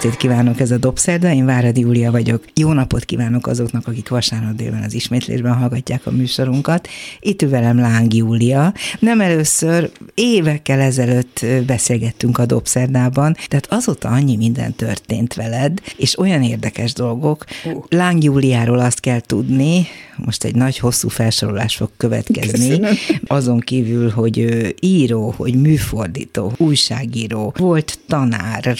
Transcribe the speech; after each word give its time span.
Estét 0.00 0.16
kívánok, 0.16 0.60
ez 0.60 0.70
a 0.70 0.76
Dobszerda, 0.76 1.32
én 1.32 1.44
Váradi 1.44 1.80
Júlia 1.80 2.10
vagyok. 2.10 2.44
Jó 2.54 2.72
napot 2.72 3.04
kívánok 3.04 3.46
azoknak, 3.46 3.86
akik 3.86 4.08
vasárnap 4.08 4.54
délben 4.54 4.82
az 4.82 4.94
ismétlésben 4.94 5.54
hallgatják 5.54 6.06
a 6.06 6.10
műsorunkat. 6.10 6.88
Itt 7.20 7.42
velem 7.42 7.78
Láng 7.78 8.14
Júlia. 8.14 8.74
Nem 8.98 9.20
először, 9.20 9.90
évekkel 10.14 10.80
ezelőtt 10.80 11.46
beszélgettünk 11.66 12.38
a 12.38 12.46
Dobszerdában, 12.46 13.36
tehát 13.48 13.66
azóta 13.70 14.08
annyi 14.08 14.36
minden 14.36 14.74
történt 14.74 15.34
veled, 15.34 15.80
és 15.96 16.18
olyan 16.18 16.42
érdekes 16.42 16.92
dolgok. 16.92 17.44
Láng 17.88 18.22
Júliáról 18.22 18.78
azt 18.78 19.00
kell 19.00 19.20
tudni, 19.20 19.86
most 20.24 20.44
egy 20.44 20.54
nagy 20.54 20.78
hosszú 20.78 21.08
felsorolás 21.08 21.76
fog 21.76 21.90
következni, 21.96 22.68
Köszönöm. 22.68 22.94
azon 23.26 23.60
kívül, 23.60 24.10
hogy 24.10 24.74
író, 24.80 25.34
hogy 25.36 25.54
műfordító, 25.54 26.52
újságíró, 26.56 27.54
volt 27.58 27.98
tanár, 28.06 28.74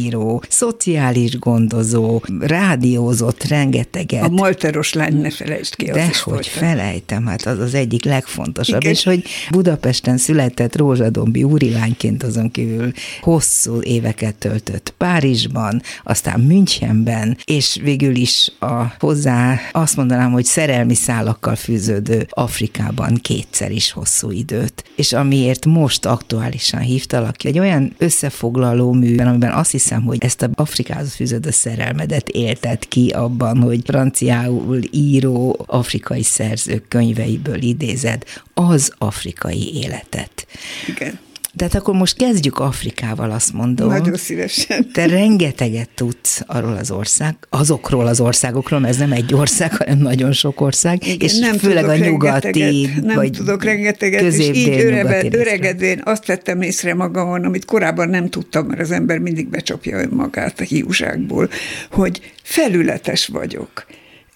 reklámszövegíró, 0.00 0.42
szociális 0.48 1.38
gondozó, 1.38 2.22
rádiózott 2.40 3.42
rengeteget. 3.44 4.24
A 4.24 4.28
Molteros 4.28 4.92
lány, 4.92 5.16
ne 5.16 5.30
felejtsd 5.30 5.74
ki, 5.74 5.84
De 5.84 6.04
hogy 6.04 6.20
volt. 6.24 6.46
felejtem, 6.46 7.26
hát 7.26 7.46
az 7.46 7.58
az 7.58 7.74
egyik 7.74 8.04
legfontosabb, 8.04 8.80
Igen. 8.80 8.92
és 8.92 9.04
hogy 9.04 9.24
Budapesten 9.50 10.16
született 10.16 10.76
Rózsadombi 10.76 11.42
úrilányként 11.42 12.22
azon 12.22 12.50
kívül 12.50 12.92
hosszú 13.20 13.82
éveket 13.82 14.34
töltött 14.34 14.94
Párizsban, 14.98 15.82
aztán 16.04 16.40
Münchenben, 16.40 17.36
és 17.44 17.78
végül 17.82 18.14
is 18.14 18.52
a 18.58 18.82
hozzá 18.98 19.60
azt 19.72 19.96
mondanám, 19.96 20.20
mondanám, 20.20 20.32
hogy 20.32 20.44
szerelmi 20.44 20.94
szálakkal 20.94 21.56
fűződő 21.56 22.26
Afrikában 22.30 23.14
kétszer 23.14 23.70
is 23.70 23.92
hosszú 23.92 24.30
időt. 24.30 24.84
És 24.96 25.12
amiért 25.12 25.66
most 25.66 26.06
aktuálisan 26.06 26.80
hívtalak, 26.80 27.44
egy 27.44 27.58
olyan 27.58 27.94
összefoglaló 27.98 28.92
műben, 28.92 29.26
amiben 29.26 29.52
azt 29.52 29.70
hiszem, 29.70 29.89
hogy 29.98 30.24
ezt 30.24 30.42
a 30.42 30.48
Afrikához 30.54 31.14
fűződő 31.14 31.50
szerelmedet 31.50 32.28
éltet 32.28 32.88
ki 32.88 33.08
abban, 33.08 33.62
hogy 33.62 33.80
franciául 33.84 34.80
író 34.90 35.64
afrikai 35.66 36.22
szerzők 36.22 36.88
könyveiből 36.88 37.62
idézed 37.62 38.24
az 38.54 38.92
afrikai 38.98 39.74
életet. 39.74 40.46
Igen. 40.86 41.18
Tehát 41.56 41.74
akkor 41.74 41.94
most 41.94 42.16
kezdjük 42.16 42.58
Afrikával, 42.58 43.30
azt 43.30 43.52
mondom. 43.52 43.88
Nagyon 43.88 44.16
szívesen. 44.16 44.92
Te 44.92 45.06
rengeteget 45.06 45.88
tudsz 45.94 46.42
arról 46.46 46.76
az 46.76 46.90
ország, 46.90 47.34
azokról 47.48 48.06
az 48.06 48.20
országokról, 48.20 48.80
mert 48.80 48.92
ez 48.92 48.98
nem 48.98 49.12
egy 49.12 49.34
ország, 49.34 49.76
hanem 49.76 49.98
nagyon 49.98 50.32
sok 50.32 50.60
ország, 50.60 51.06
Igen, 51.06 51.18
és 51.20 51.38
nem 51.38 51.58
főleg 51.58 51.84
a 51.84 51.96
nyugati, 51.96 52.88
nem 53.02 53.14
vagy 53.14 53.30
tudok 53.30 53.64
rengeteget, 53.64 54.22
és 54.22 54.56
így 54.56 54.68
örebe, 54.68 55.24
öregedvén 55.30 56.00
azt 56.04 56.26
vettem 56.26 56.62
észre 56.62 56.94
magamon, 56.94 57.44
amit 57.44 57.64
korábban 57.64 58.08
nem 58.08 58.28
tudtam, 58.28 58.66
mert 58.66 58.80
az 58.80 58.90
ember 58.90 59.18
mindig 59.18 59.48
becsapja 59.48 59.98
önmagát 59.98 60.60
a 60.60 60.64
hiúságból, 60.64 61.50
hogy 61.90 62.32
felületes 62.42 63.26
vagyok. 63.26 63.86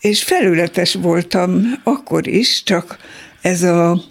És 0.01 0.23
felületes 0.23 0.95
voltam 0.95 1.63
akkor 1.85 2.27
is, 2.27 2.63
csak 2.63 2.99
ez 3.43 3.63
a 3.63 4.03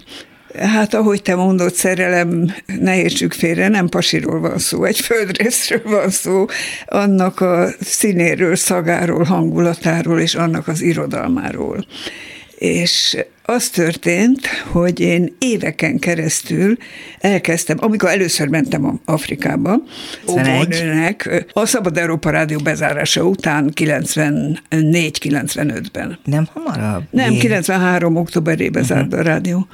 Hát 0.59 0.93
ahogy 0.93 1.21
te 1.21 1.35
mondod, 1.35 1.73
szerelem, 1.73 2.53
ne 2.79 2.97
értsük 2.97 3.33
félre, 3.33 3.67
nem 3.67 3.89
pasiról 3.89 4.39
van 4.39 4.57
szó, 4.57 4.83
egy 4.83 4.99
földrészről 4.99 5.81
van 5.83 6.09
szó, 6.09 6.45
annak 6.85 7.41
a 7.41 7.67
színéről, 7.79 8.55
szagáról, 8.55 9.23
hangulatáról 9.23 10.19
és 10.19 10.35
annak 10.35 10.67
az 10.67 10.81
irodalmáról. 10.81 11.85
És 12.57 13.17
az 13.45 13.69
történt, 13.69 14.47
hogy 14.71 14.99
én 14.99 15.35
éveken 15.39 15.99
keresztül 15.99 16.77
elkezdtem, 17.19 17.77
amikor 17.79 18.09
először 18.09 18.47
mentem 18.47 19.01
Afrikába, 19.05 19.81
óvónőnek, 20.29 21.45
a 21.53 21.65
Szabad 21.65 21.97
Európa 21.97 22.29
Rádió 22.29 22.57
bezárása 22.63 23.23
után 23.23 23.71
94-95-ben. 23.75 26.19
Nem 26.23 26.47
hamarabb? 26.53 27.03
Nem, 27.09 27.37
93. 27.37 28.15
októberében 28.15 28.83
uh-huh. 28.83 28.97
zárt 28.97 29.13
a 29.13 29.21
rádió. 29.21 29.67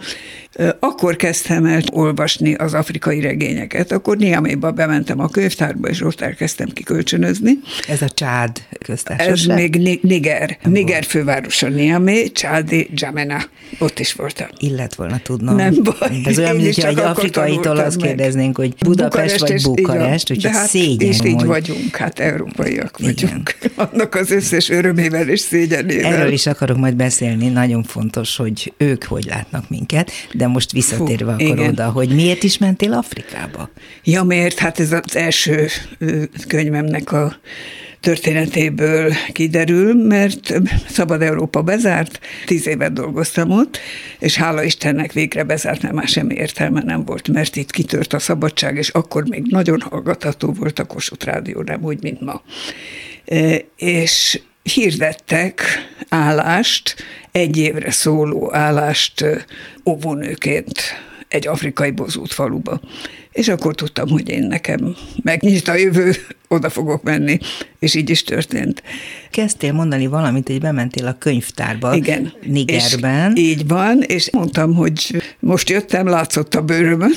Akkor 0.79 1.15
kezdtem 1.15 1.65
el 1.65 1.81
olvasni 1.91 2.53
az 2.53 2.73
afrikai 2.73 3.21
regényeket. 3.21 3.91
Akkor 3.91 4.17
Niaméba 4.17 4.71
bementem 4.71 5.19
a 5.19 5.27
könyvtárba, 5.27 5.87
és 5.87 6.01
ott 6.01 6.21
elkezdtem 6.21 6.67
kikölcsönözni. 6.67 7.51
Ez 7.87 8.01
a 8.01 8.09
Csád 8.09 8.61
köztársaság? 8.85 9.31
Ez 9.31 9.45
még 9.45 9.99
Niger. 10.01 10.57
Niger 10.63 11.03
fővárosa 11.03 11.67
Niamé, 11.67 12.27
Csádi, 12.31 12.89
Jamena. 12.93 13.37
Ott 13.79 13.99
is 13.99 14.13
voltam. 14.13 14.47
Illet 14.57 14.95
volna 14.95 15.19
tudnom. 15.23 15.55
Nem 15.55 15.73
baj. 15.83 16.21
Ez 16.25 16.37
olyan, 16.37 16.55
mintha 16.55 16.87
egy 16.87 16.99
afrikaitól 16.99 17.77
azt 17.77 17.99
meg. 17.99 18.07
kérdeznénk, 18.07 18.57
hogy 18.57 18.73
Budapest 18.85 19.39
Bukarest 19.39 19.65
vagy 19.65 19.75
Bukarest, 19.75 20.31
úgyhogy 20.31 20.51
hát 20.51 20.67
szégyen. 20.67 21.09
És 21.09 21.19
így 21.23 21.45
vagyunk, 21.45 21.95
hát 21.95 22.19
európaiak 22.19 22.97
vagyunk. 22.97 23.57
Igen. 23.59 23.87
Annak 23.91 24.15
az 24.15 24.31
összes 24.31 24.69
örömével 24.69 25.29
és 25.29 25.39
szégyenével. 25.39 26.13
Erről 26.13 26.31
is 26.31 26.45
akarok 26.45 26.77
majd 26.77 26.95
beszélni, 26.95 27.47
nagyon 27.47 27.83
fontos, 27.83 28.35
hogy 28.35 28.73
ők 28.77 29.03
hogy 29.03 29.25
látnak 29.25 29.69
minket, 29.69 30.11
de 30.39 30.47
most 30.47 30.71
visszatérve 30.71 31.35
Fú, 31.37 31.43
akkor 31.43 31.57
igen. 31.57 31.69
oda, 31.69 31.89
hogy 31.89 32.15
miért 32.15 32.43
is 32.43 32.57
mentél 32.57 32.93
Afrikába? 32.93 33.69
Ja, 34.03 34.23
miért? 34.23 34.59
Hát 34.59 34.79
ez 34.79 34.91
az 34.91 35.15
első 35.15 35.67
könyvemnek 36.47 37.11
a 37.11 37.35
történetéből 37.99 39.13
kiderül, 39.31 39.93
mert 40.07 40.53
Szabad 40.89 41.21
Európa 41.21 41.61
bezárt, 41.61 42.19
tíz 42.45 42.67
évet 42.67 42.93
dolgoztam 42.93 43.51
ott, 43.51 43.79
és 44.19 44.35
hála 44.35 44.63
Istennek 44.63 45.13
végre 45.13 45.43
bezárt, 45.43 45.81
mert 45.81 45.93
már 45.93 46.07
semmi 46.07 46.35
értelme 46.35 46.81
nem 46.81 47.05
volt, 47.05 47.27
mert 47.27 47.55
itt 47.55 47.71
kitört 47.71 48.13
a 48.13 48.19
szabadság, 48.19 48.75
és 48.75 48.89
akkor 48.89 49.23
még 49.27 49.43
nagyon 49.49 49.81
hallgatható 49.81 50.51
volt 50.51 50.79
a 50.79 50.85
Kossuth 50.85 51.25
Rádió, 51.25 51.61
nem 51.61 51.83
úgy, 51.83 52.01
mint 52.01 52.21
ma. 52.21 52.41
És 53.75 54.41
hirdettek 54.63 55.61
állást, 56.09 56.95
egy 57.31 57.57
évre 57.57 57.91
szóló 57.91 58.53
állást 58.53 59.25
óvónőként 59.85 60.79
egy 61.27 61.47
afrikai 61.47 61.91
bozút 61.91 62.33
faluba. 62.33 62.81
És 63.31 63.47
akkor 63.47 63.75
tudtam, 63.75 64.09
hogy 64.09 64.29
én 64.29 64.43
nekem 64.43 64.95
megnyit 65.23 65.67
a 65.67 65.75
jövő, 65.75 66.13
oda 66.47 66.69
fogok 66.69 67.03
menni, 67.03 67.37
és 67.79 67.95
így 67.95 68.09
is 68.09 68.23
történt. 68.23 68.83
Kezdtél 69.31 69.73
mondani 69.73 70.07
valamit, 70.07 70.47
hogy 70.47 70.59
bementél 70.59 71.07
a 71.07 71.17
könyvtárba 71.19 71.95
Igen. 71.95 72.33
Nigerben. 72.43 73.35
És 73.35 73.41
így 73.41 73.67
van, 73.67 74.01
és 74.01 74.31
mondtam, 74.31 74.73
hogy 74.73 75.23
most 75.39 75.69
jöttem, 75.69 76.07
látszott 76.07 76.55
a 76.55 76.61
bőrömön, 76.61 77.11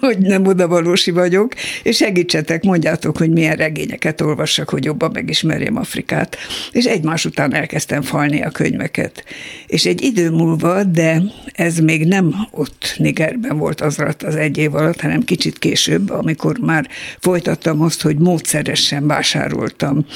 hogy 0.00 0.18
nem 0.18 0.46
odavalósi 0.46 1.10
vagyok, 1.10 1.54
és 1.82 1.96
segítsetek, 1.96 2.62
mondjátok, 2.62 3.16
hogy 3.16 3.30
milyen 3.30 3.56
regényeket 3.56 4.20
olvassak, 4.20 4.68
hogy 4.68 4.84
jobban 4.84 5.10
megismerjem 5.12 5.76
Afrikát. 5.76 6.36
És 6.70 6.84
egymás 6.84 7.24
után 7.24 7.54
elkezdtem 7.54 8.02
falni 8.02 8.42
a 8.42 8.50
könyveket. 8.50 9.24
És 9.66 9.84
egy 9.84 10.02
idő 10.02 10.30
múlva, 10.30 10.84
de 10.84 11.22
ez 11.52 11.78
még 11.78 12.06
nem 12.06 12.34
ott 12.50 12.94
Nigerben 12.98 13.58
volt 13.58 13.80
az 13.80 13.98
alatt 13.98 14.22
az 14.22 14.36
egy 14.36 14.58
év 14.58 14.74
alatt, 14.74 15.00
hanem 15.00 15.24
kicsit 15.24 15.58
később, 15.58 16.10
amikor 16.10 16.58
már 16.58 16.88
folytattam 17.20 17.80
azt, 17.82 18.02
hogy 18.02 18.18
módszeresen 18.18 19.06
vásároltam 19.06 20.06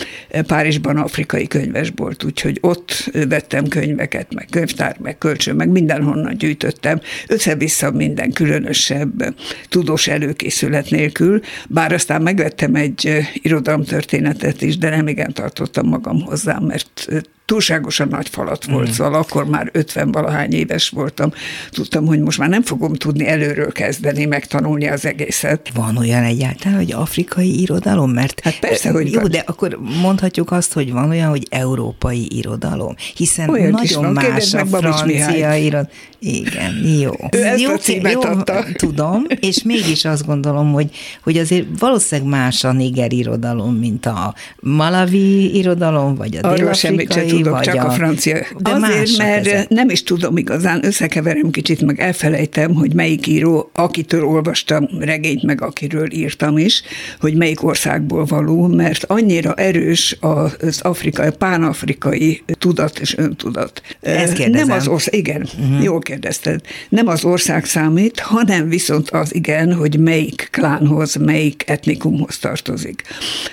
Párizsban 0.46 0.96
afrikai 0.96 1.46
könyvesbolt, 1.46 2.24
úgyhogy 2.24 2.58
ott 2.60 3.10
vettem 3.28 3.68
könyveket, 3.68 4.34
meg 4.34 4.46
könyvtár, 4.50 4.96
meg 5.00 5.18
kölcsön, 5.18 5.56
meg 5.56 5.68
mindenhonnan 5.68 6.36
gyűjtöttem, 6.36 7.00
össze-vissza 7.28 7.90
minden 7.90 8.32
különösebb 8.32 9.34
tudós 9.68 10.08
előkészület 10.08 10.90
nélkül, 10.90 11.40
bár 11.68 11.92
aztán 11.92 12.22
megvettem 12.22 12.74
egy 12.74 13.18
irodalomtörténetet 13.32 14.62
is, 14.62 14.78
de 14.78 14.90
nem 14.90 15.08
igen 15.08 15.32
tartottam 15.32 15.86
magam 15.88 16.20
hozzá, 16.20 16.58
mert 16.58 17.08
túlságosan 17.48 18.08
nagy 18.08 18.28
falat 18.28 18.64
volt, 18.64 18.88
mm. 18.88 18.90
szóval 18.90 19.14
akkor 19.14 19.44
már 19.46 19.68
50 19.72 20.12
valahány 20.12 20.52
éves 20.52 20.88
voltam. 20.88 21.32
Tudtam, 21.70 22.06
hogy 22.06 22.20
most 22.20 22.38
már 22.38 22.48
nem 22.48 22.62
fogom 22.62 22.94
tudni 22.94 23.26
előről 23.26 23.72
kezdeni, 23.72 24.24
megtanulni 24.24 24.88
az 24.88 25.06
egészet. 25.06 25.70
Van 25.74 25.96
olyan 25.96 26.22
egyáltalán, 26.22 26.76
hogy 26.76 26.92
afrikai 26.92 27.60
irodalom? 27.60 28.10
Mert 28.10 28.40
hát 28.40 28.58
persze, 28.58 28.90
hogy 28.90 29.12
Jó, 29.12 29.20
van. 29.20 29.30
de 29.30 29.42
akkor 29.46 29.78
mondhatjuk 30.02 30.50
azt, 30.50 30.72
hogy 30.72 30.92
van 30.92 31.08
olyan, 31.08 31.28
hogy 31.28 31.46
európai 31.50 32.36
irodalom, 32.36 32.94
hiszen 33.16 33.50
olyan 33.50 33.70
nagyon 33.70 34.02
van. 34.02 34.12
más 34.12 34.54
a 34.54 34.66
francia 34.66 35.54
irodalom. 35.54 35.88
Igen, 36.20 36.86
jó. 37.00 37.10
Ő 37.30 37.44
ezt 37.44 37.60
jó, 37.60 37.72
a 37.72 37.76
címet 37.76 38.12
jó, 38.12 38.20
adta. 38.20 38.64
Tudom, 38.76 39.24
és 39.40 39.62
mégis 39.62 40.04
azt 40.04 40.26
gondolom, 40.26 40.72
hogy, 40.72 40.90
hogy 41.22 41.36
azért 41.38 41.66
valószínűleg 41.78 42.30
más 42.30 42.64
a 42.64 42.72
niger 42.72 43.12
irodalom, 43.12 43.74
mint 43.74 44.06
a 44.06 44.34
malavi 44.60 45.56
irodalom, 45.56 46.14
vagy 46.14 46.38
a 46.42 46.54
dél-afrikai 46.54 47.37
tudok, 47.42 47.60
csak 47.60 47.74
a, 47.74 47.86
a 47.86 47.90
francia. 47.90 48.38
De 48.58 48.70
Azért, 48.70 49.16
mert 49.16 49.46
ezek. 49.46 49.68
nem 49.68 49.90
is 49.90 50.02
tudom 50.02 50.36
igazán, 50.36 50.84
összekeverem 50.84 51.50
kicsit, 51.50 51.82
meg 51.82 52.00
elfelejtem, 52.00 52.74
hogy 52.74 52.94
melyik 52.94 53.26
író, 53.26 53.70
akitől 53.74 54.24
olvastam 54.24 54.88
regényt, 54.98 55.42
meg 55.42 55.62
akiről 55.62 56.12
írtam 56.12 56.58
is, 56.58 56.82
hogy 57.20 57.34
melyik 57.34 57.62
országból 57.64 58.24
való, 58.24 58.66
mert 58.66 59.04
annyira 59.04 59.54
erős 59.54 60.16
az 60.20 60.80
afrikai, 60.80 61.30
pánafrikai 61.38 62.42
tudat 62.58 62.98
és 62.98 63.16
öntudat. 63.16 63.82
Ezt 64.00 64.32
kérdezem. 64.32 64.66
Nem 64.66 64.76
az 64.76 64.88
ország, 64.88 65.14
igen, 65.14 65.48
uh-huh. 65.58 65.82
jól 65.82 65.98
kérdezted. 65.98 66.60
Nem 66.88 67.06
az 67.06 67.24
ország 67.24 67.64
számít, 67.64 68.20
hanem 68.20 68.68
viszont 68.68 69.10
az 69.10 69.34
igen, 69.34 69.72
hogy 69.74 69.98
melyik 69.98 70.48
klánhoz, 70.52 71.14
melyik 71.14 71.64
etnikumhoz 71.66 72.38
tartozik. 72.38 73.02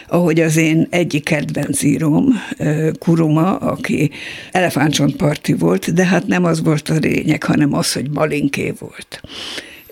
Ahogy 0.08 0.40
az 0.40 0.58
én 0.58 0.88
egyik 0.90 1.24
kedvenc 1.24 1.84
íróm, 1.84 2.28
Kuruma, 3.00 3.58
aki 3.78 4.12
elefántcsontparti 4.52 5.54
volt, 5.54 5.94
de 5.94 6.06
hát 6.06 6.28
nem 6.28 6.44
az 6.44 6.64
volt 6.64 6.90
a 6.90 6.96
lényeg, 6.96 7.44
hanem 7.44 7.74
az, 7.74 7.94
hogy 7.94 8.10
malinké 8.10 8.74
volt 8.80 9.22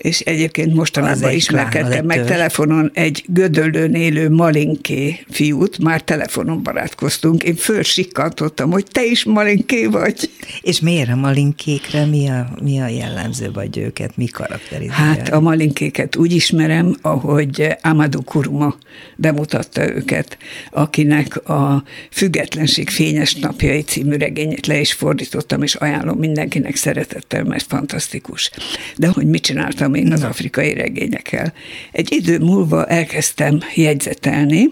és 0.04 0.20
egyébként 0.20 0.74
mostanában 0.74 1.32
ismerkedtem 1.32 2.06
meg 2.06 2.24
telefonon 2.24 2.90
egy 2.94 3.24
gödöllőn 3.26 3.94
élő 3.94 4.30
malinké 4.30 5.24
fiút, 5.30 5.78
már 5.78 6.02
telefonon 6.02 6.62
barátkoztunk, 6.62 7.42
én 7.42 7.54
fölsikkantottam, 7.54 8.70
hogy 8.70 8.84
te 8.92 9.04
is 9.04 9.24
malinké 9.24 9.86
vagy. 9.86 10.30
És 10.62 10.80
miért 10.80 11.08
a 11.08 11.14
malinkékre 11.14 12.04
mi 12.04 12.28
a, 12.28 12.48
mi 12.62 12.80
a 12.80 12.88
jellemző, 12.88 13.50
vagy 13.52 13.78
őket, 13.78 14.16
mi 14.16 14.26
karakterizálja? 14.26 15.04
Hát 15.04 15.28
a 15.28 15.40
malinkéket 15.40 16.16
úgy 16.16 16.32
ismerem, 16.32 16.96
ahogy 17.02 17.76
Amadou 17.82 18.22
Kuruma 18.22 18.76
bemutatta 19.16 19.94
őket, 19.94 20.38
akinek 20.70 21.48
a 21.48 21.82
Függetlenség 22.10 22.90
fényes 22.90 23.34
napjai 23.34 23.82
című 23.82 24.16
regényét 24.16 24.66
le 24.66 24.80
is 24.80 24.92
fordítottam, 24.92 25.62
és 25.62 25.74
ajánlom 25.74 26.18
mindenkinek 26.18 26.76
szeretettel, 26.76 27.44
mert 27.44 27.64
fantasztikus. 27.68 28.50
De 28.96 29.08
hogy 29.08 29.26
mit 29.26 29.42
csináltam 29.42 29.92
én 29.94 30.12
az 30.12 30.22
afrikai 30.22 30.74
regényekkel. 30.74 31.52
Egy 31.92 32.12
idő 32.12 32.38
múlva 32.38 32.86
elkezdtem 32.86 33.58
jegyzetelni, 33.74 34.70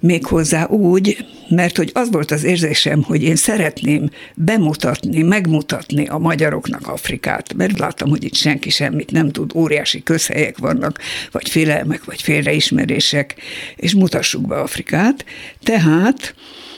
méghozzá 0.00 0.66
úgy, 0.66 1.24
mert 1.48 1.76
hogy 1.76 1.90
az 1.94 2.10
volt 2.10 2.30
az 2.30 2.44
érzésem, 2.44 3.02
hogy 3.02 3.22
én 3.22 3.36
szeretném 3.36 4.10
bemutatni, 4.34 5.22
megmutatni 5.22 6.06
a 6.06 6.18
magyaroknak 6.18 6.88
Afrikát, 6.88 7.54
mert 7.54 7.78
láttam, 7.78 8.08
hogy 8.08 8.24
itt 8.24 8.34
senki 8.34 8.70
semmit 8.70 9.10
nem 9.10 9.30
tud, 9.30 9.54
óriási 9.54 10.02
közhelyek 10.02 10.58
vannak, 10.58 10.98
vagy 11.30 11.48
félelmek, 11.48 12.04
vagy 12.04 12.22
félreismerések, 12.22 13.34
és 13.76 13.94
mutassuk 13.94 14.46
be 14.46 14.60
Afrikát. 14.60 15.24
Tehát 15.62 16.34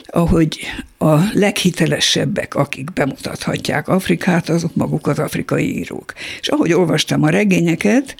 ahogy 0.07 0.59
a 0.97 1.15
leghitelesebbek, 1.33 2.55
akik 2.55 2.93
bemutathatják 2.93 3.87
Afrikát, 3.87 4.49
azok 4.49 4.75
maguk 4.75 5.07
az 5.07 5.19
afrikai 5.19 5.77
írók. 5.77 6.13
És 6.41 6.47
ahogy 6.47 6.73
olvastam 6.73 7.23
a 7.23 7.29
regényeket, 7.29 8.15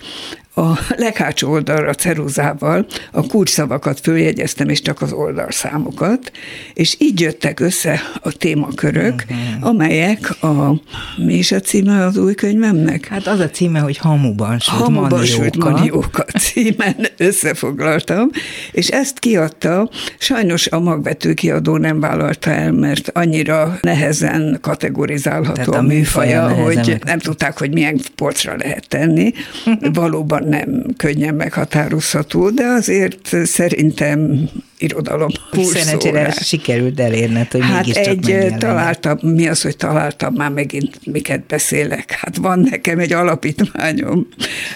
a 0.58 0.80
leghátsó 0.96 1.52
oldalra 1.52 1.94
ceruzával 1.94 2.86
a 3.12 3.28
kulcsszavakat 3.28 4.00
följegyeztem, 4.00 4.70
és 4.70 4.82
csak 4.82 5.02
az 5.02 5.12
oldalszámokat, 5.12 6.32
és 6.74 6.96
így 7.00 7.20
jöttek 7.20 7.60
össze 7.60 8.02
a 8.22 8.32
témakörök, 8.32 9.24
uh-huh. 9.30 9.68
amelyek 9.68 10.44
a... 10.44 10.82
Mi 11.18 11.34
is 11.34 11.52
a 11.52 11.60
címe 11.60 12.06
az 12.06 12.18
új 12.18 12.34
könyvemnek? 12.34 13.08
Hát 13.08 13.28
az 13.28 13.40
a 13.40 13.50
címe, 13.50 13.80
hogy 13.80 13.98
Hamuban 13.98 14.60
sült 14.60 14.78
Hamuban 14.78 15.10
manióka. 15.10 15.26
sült 15.26 15.58
manióka 15.58 16.24
címen 16.40 17.08
összefoglaltam, 17.18 18.30
és 18.72 18.88
ezt 18.88 19.20
kiadta, 19.20 19.90
sajnos 20.18 20.68
a 20.68 20.80
magvető 20.80 21.34
kiadó 21.34 21.78
nem 21.78 22.00
vállalta 22.00 22.50
el, 22.50 22.67
mert 22.76 23.10
annyira 23.14 23.78
nehezen 23.82 24.58
kategorizálható 24.62 25.74
a, 25.74 25.78
a 25.78 25.82
műfaja, 25.82 26.50
hogy 26.50 26.98
nem 27.06 27.20
tudták, 27.20 27.60
hogy 27.60 27.74
milyen 27.74 28.00
polcra 28.16 28.56
lehet 28.58 28.88
tenni. 28.88 29.34
Valóban 29.94 30.44
nem 30.44 30.84
könnyen 30.98 31.36
meghatározható, 31.36 32.50
de 32.50 32.66
azért 32.66 33.36
szerintem 33.44 34.50
irodalom 34.78 35.30
Szerencsére 35.52 36.32
sikerült 36.32 37.00
elérned, 37.00 37.52
hogy 37.52 37.62
hát 37.62 37.86
mégiscsak 37.86 38.30
egy 38.30 38.56
találtam, 38.58 39.18
mi 39.22 39.48
az, 39.48 39.62
hogy 39.62 39.78
találtam, 39.78 40.34
már 40.34 40.52
megint 40.52 41.00
miket 41.06 41.46
beszélek. 41.46 42.12
Hát 42.12 42.38
van 42.38 42.60
nekem 42.60 43.00
egy 43.00 43.14
alapítványom 43.14 44.28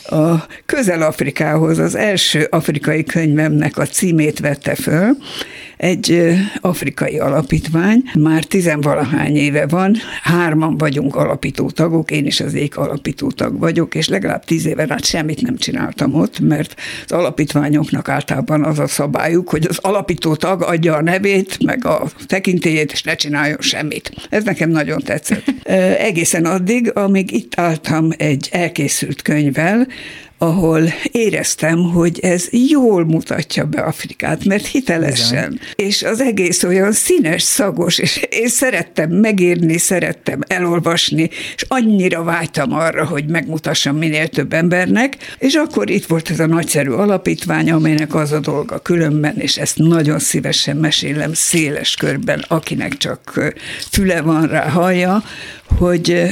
a 0.03 0.35
Közel-Afrikához, 0.65 1.77
az 1.77 1.95
első 1.95 2.47
afrikai 2.49 3.03
könyvemnek 3.03 3.77
a 3.77 3.85
címét 3.85 4.39
vette 4.39 4.75
föl, 4.75 5.15
egy 5.81 6.33
afrikai 6.61 7.19
alapítvány, 7.19 8.03
már 8.19 8.43
tizenvalahány 8.43 9.35
éve 9.35 9.67
van, 9.67 9.95
hárman 10.23 10.77
vagyunk 10.77 11.15
alapító 11.15 11.69
tagok, 11.69 12.11
én 12.11 12.25
is 12.25 12.39
az 12.39 12.53
ék 12.53 12.77
alapító 12.77 13.31
tag 13.31 13.59
vagyok, 13.59 13.95
és 13.95 14.07
legalább 14.07 14.45
tíz 14.45 14.65
éve 14.65 14.85
át 14.89 15.05
semmit 15.05 15.41
nem 15.41 15.57
csináltam 15.57 16.13
ott, 16.13 16.39
mert 16.39 16.75
az 17.05 17.11
alapítványoknak 17.11 18.09
általában 18.09 18.63
az 18.63 18.79
a 18.79 18.87
szabályuk, 18.87 19.49
hogy 19.49 19.65
az 19.69 19.77
alapító 19.91 20.35
tag 20.35 20.63
adja 20.63 20.95
a 20.95 21.01
nevét, 21.01 21.57
meg 21.65 21.85
a 21.85 22.09
tekintélyét, 22.27 22.91
és 22.91 23.03
ne 23.03 23.15
csináljon 23.15 23.57
semmit. 23.59 24.11
Ez 24.29 24.43
nekem 24.43 24.69
nagyon 24.69 25.01
tetszett. 25.01 25.43
Egészen 25.97 26.45
addig, 26.45 26.91
amíg 26.95 27.31
itt 27.31 27.59
álltam 27.59 28.09
egy 28.17 28.49
elkészült 28.51 29.21
könyvvel, 29.21 29.87
ahol 30.41 30.81
éreztem, 31.11 31.77
hogy 31.83 32.19
ez 32.19 32.47
jól 32.51 33.05
mutatja 33.05 33.65
be 33.65 33.81
Afrikát, 33.81 34.45
mert 34.45 34.65
hitelesen. 34.65 35.51
Igen. 35.53 35.59
És 35.75 36.03
az 36.03 36.21
egész 36.21 36.63
olyan 36.63 36.91
színes, 36.91 37.41
szagos, 37.41 37.97
és 37.97 38.27
én 38.29 38.47
szerettem 38.47 39.09
megírni, 39.11 39.77
szerettem 39.77 40.39
elolvasni, 40.47 41.29
és 41.55 41.65
annyira 41.67 42.23
vágytam 42.23 42.73
arra, 42.73 43.05
hogy 43.05 43.25
megmutassam 43.25 43.97
minél 43.97 44.27
több 44.27 44.53
embernek, 44.53 45.17
és 45.39 45.53
akkor 45.53 45.89
itt 45.89 46.05
volt 46.05 46.29
ez 46.29 46.39
a 46.39 46.45
nagyszerű 46.45 46.89
alapítvány, 46.89 47.71
amelynek 47.71 48.15
az 48.15 48.31
a 48.31 48.39
dolga 48.39 48.79
különben, 48.79 49.37
és 49.37 49.57
ezt 49.57 49.77
nagyon 49.77 50.19
szívesen 50.19 50.77
mesélem 50.77 51.33
széles 51.33 51.95
körben, 51.95 52.45
akinek 52.47 52.97
csak 52.97 53.51
füle 53.91 54.21
van 54.21 54.47
rá, 54.47 54.69
hallja, 54.69 55.23
hogy 55.77 56.25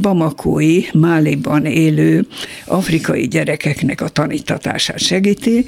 Bamakói, 0.00 0.80
Máliban 0.92 1.64
élő 1.64 2.26
afrikai 2.64 3.28
gyerekeknek 3.28 4.00
a 4.00 4.08
tanítatását 4.08 4.98
segíti, 4.98 5.64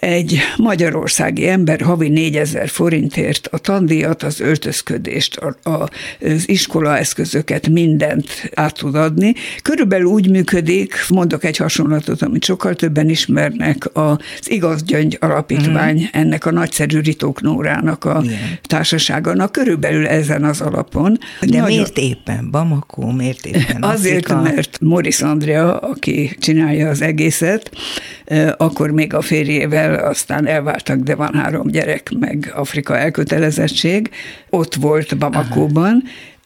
egy 0.00 0.38
magyarországi 0.56 1.48
ember 1.48 1.80
havi 1.80 2.08
4000 2.08 2.68
forintért 2.68 3.48
a 3.50 3.58
tandíjat, 3.58 4.22
az 4.22 4.40
öltözködést, 4.40 5.36
a, 5.36 5.70
a, 5.70 5.88
az 6.20 6.48
iskolaeszközöket, 6.48 7.68
mindent 7.68 8.50
át 8.54 8.74
tud 8.74 8.94
adni. 8.94 9.34
Körülbelül 9.62 10.06
úgy 10.06 10.30
működik, 10.30 10.94
mondok 11.08 11.44
egy 11.44 11.56
hasonlatot, 11.56 12.22
amit 12.22 12.44
sokkal 12.44 12.74
többen 12.74 13.08
ismernek, 13.08 13.90
az 13.92 14.18
Igaz 14.44 14.82
Gyöngy 14.82 15.16
Alapítvány, 15.20 16.00
mm. 16.00 16.20
ennek 16.20 16.46
a 16.46 16.50
nagyszerű 16.50 17.00
Ritók 17.00 17.40
Nórának 17.40 18.04
a 18.04 18.20
Igen. 18.24 18.38
társaságának, 18.62 19.52
körülbelül 19.52 20.06
ezen 20.06 20.44
az 20.44 20.60
alapon. 20.60 21.18
De 21.40 21.46
Nagyon... 21.46 21.66
miért 21.66 21.98
éppen 21.98 22.50
Bamako, 22.50 23.10
miért 23.10 23.46
éppen 23.46 23.82
Azért, 23.82 24.30
Afrika? 24.30 24.54
mert 24.54 24.78
Moris 24.80 25.20
Andrea, 25.20 25.78
aki 25.78 26.36
csinálja 26.38 26.88
az 26.88 27.02
egészet, 27.02 27.70
akkor 28.56 28.90
még 28.90 29.14
a 29.14 29.20
férjével, 29.20 29.89
aztán 29.94 30.46
elváltak, 30.46 30.98
de 30.98 31.14
van 31.14 31.34
három 31.34 31.66
gyerek, 31.66 32.10
meg 32.18 32.52
Afrika 32.54 32.98
elkötelezettség. 32.98 34.10
Ott 34.50 34.74
volt 34.74 35.18
Bamakóban, 35.18 36.02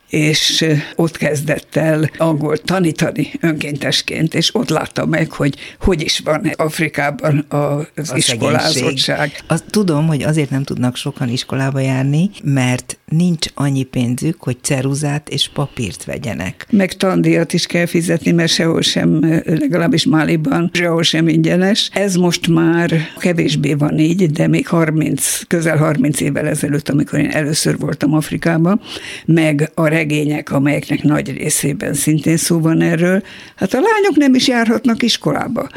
és 0.08 0.66
ott 0.96 1.16
kezdett 1.16 1.76
el 1.76 2.11
angol 2.16 2.56
tanítani 2.56 3.30
önkéntesként, 3.40 4.34
és 4.34 4.54
ott 4.54 4.68
látta 4.68 5.06
meg, 5.06 5.30
hogy 5.30 5.54
hogy 5.80 6.02
is 6.02 6.18
van 6.18 6.50
Afrikában 6.56 7.44
az, 7.49 7.87
az 7.96 8.12
iskolázottság. 8.16 9.42
Azt 9.46 9.64
tudom, 9.70 10.06
hogy 10.06 10.23
azért 10.23 10.50
nem 10.50 10.62
tudnak 10.62 10.96
sokan 10.96 11.28
iskolába 11.28 11.80
járni, 11.80 12.30
mert 12.42 12.99
nincs 13.08 13.46
annyi 13.54 13.82
pénzük, 13.82 14.42
hogy 14.42 14.56
ceruzát 14.62 15.28
és 15.28 15.50
papírt 15.54 16.04
vegyenek. 16.04 16.66
Meg 16.70 16.92
tandíjat 16.92 17.52
is 17.52 17.66
kell 17.66 17.87
fizetni, 17.87 18.30
mert 18.32 18.52
sehol 18.52 18.82
sem, 18.82 19.42
legalábbis 19.44 20.04
Máliban, 20.04 20.70
sehol 20.73 21.02
sem 21.02 21.28
ingyenes. 21.28 21.90
Ez 21.92 22.14
most 22.14 22.49
már 22.49 22.92
kevésbé 23.18 23.75
van 23.75 23.99
így, 23.99 24.30
de 24.30 24.46
még 24.46 24.68
30, 24.68 25.40
közel 25.46 25.76
30 25.76 26.20
évvel 26.20 26.46
ezelőtt, 26.46 26.88
amikor 26.88 27.18
én 27.18 27.30
először 27.30 27.78
voltam 27.78 28.14
Afrikában, 28.14 28.80
meg 29.25 29.70
a 29.75 29.87
regények, 29.94 30.50
amelyeknek 30.50 31.02
nagy 31.02 31.36
részében 31.36 31.94
szintén 31.94 32.36
szó 32.36 32.60
van 32.60 32.80
erről, 32.80 33.22
hát 33.56 33.74
a 33.74 33.80
lányok 33.80 34.16
nem 34.16 34.34
is 34.34 34.48
járhatnak 34.48 35.02
iskolába. 35.02 35.68